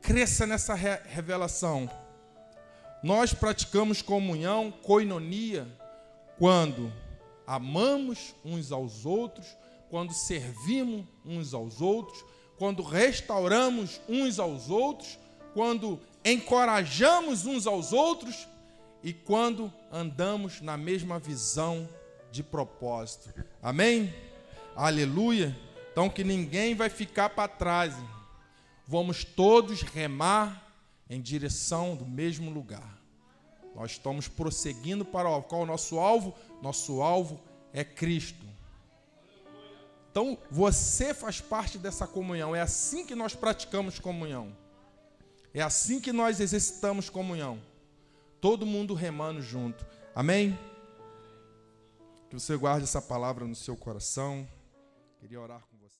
cresça 0.01 0.45
nessa 0.45 0.73
re 0.73 0.99
revelação. 1.05 1.89
Nós 3.01 3.33
praticamos 3.33 4.01
comunhão, 4.01 4.71
coinonia, 4.71 5.67
quando 6.37 6.91
amamos 7.45 8.33
uns 8.43 8.71
aos 8.71 9.05
outros, 9.05 9.45
quando 9.89 10.13
servimos 10.13 11.05
uns 11.25 11.53
aos 11.53 11.81
outros, 11.81 12.23
quando 12.57 12.81
restauramos 12.81 13.99
uns 14.07 14.39
aos 14.39 14.69
outros, 14.69 15.19
quando 15.53 15.99
encorajamos 16.23 17.45
uns 17.45 17.67
aos 17.67 17.93
outros 17.93 18.47
e 19.03 19.13
quando 19.13 19.71
andamos 19.91 20.61
na 20.61 20.77
mesma 20.77 21.19
visão 21.19 21.87
de 22.31 22.41
propósito. 22.41 23.33
Amém? 23.61 24.13
Aleluia. 24.75 25.55
Então 25.93 26.09
que 26.09 26.23
ninguém 26.23 26.73
vai 26.73 26.89
ficar 26.89 27.29
para 27.29 27.47
trás. 27.47 27.93
Vamos 28.85 29.23
todos 29.23 29.83
remar 29.83 30.73
em 31.07 31.21
direção 31.21 31.95
do 31.95 32.03
mesmo 32.03 32.49
lugar. 32.49 32.99
Nós 33.75 33.91
estamos 33.91 34.27
prosseguindo 34.27 35.05
para 35.05 35.29
o 35.29 35.43
qual 35.43 35.61
o 35.61 35.65
nosso 35.67 35.99
alvo? 35.99 36.35
Nosso 36.63 37.01
alvo 37.01 37.39
é 37.71 37.83
Cristo. 37.83 38.43
Então, 40.09 40.37
você 40.49 41.13
faz 41.13 41.39
parte 41.41 41.77
dessa 41.77 42.05
comunhão. 42.05 42.55
É 42.55 42.61
assim 42.61 43.05
que 43.05 43.15
nós 43.15 43.35
praticamos 43.35 43.99
comunhão. 43.99 44.55
É 45.53 45.61
assim 45.61 45.99
que 45.99 46.11
nós 46.11 46.39
exercitamos 46.39 47.09
comunhão. 47.09 47.61
Todo 48.41 48.65
mundo 48.65 48.95
remando 48.95 49.41
junto. 49.41 49.85
Amém? 50.15 50.57
Que 52.29 52.39
você 52.39 52.57
guarde 52.57 52.83
essa 52.83 53.01
palavra 53.01 53.45
no 53.45 53.55
seu 53.55 53.75
coração. 53.75 54.47
Queria 55.19 55.39
orar 55.39 55.61
com. 55.61 55.72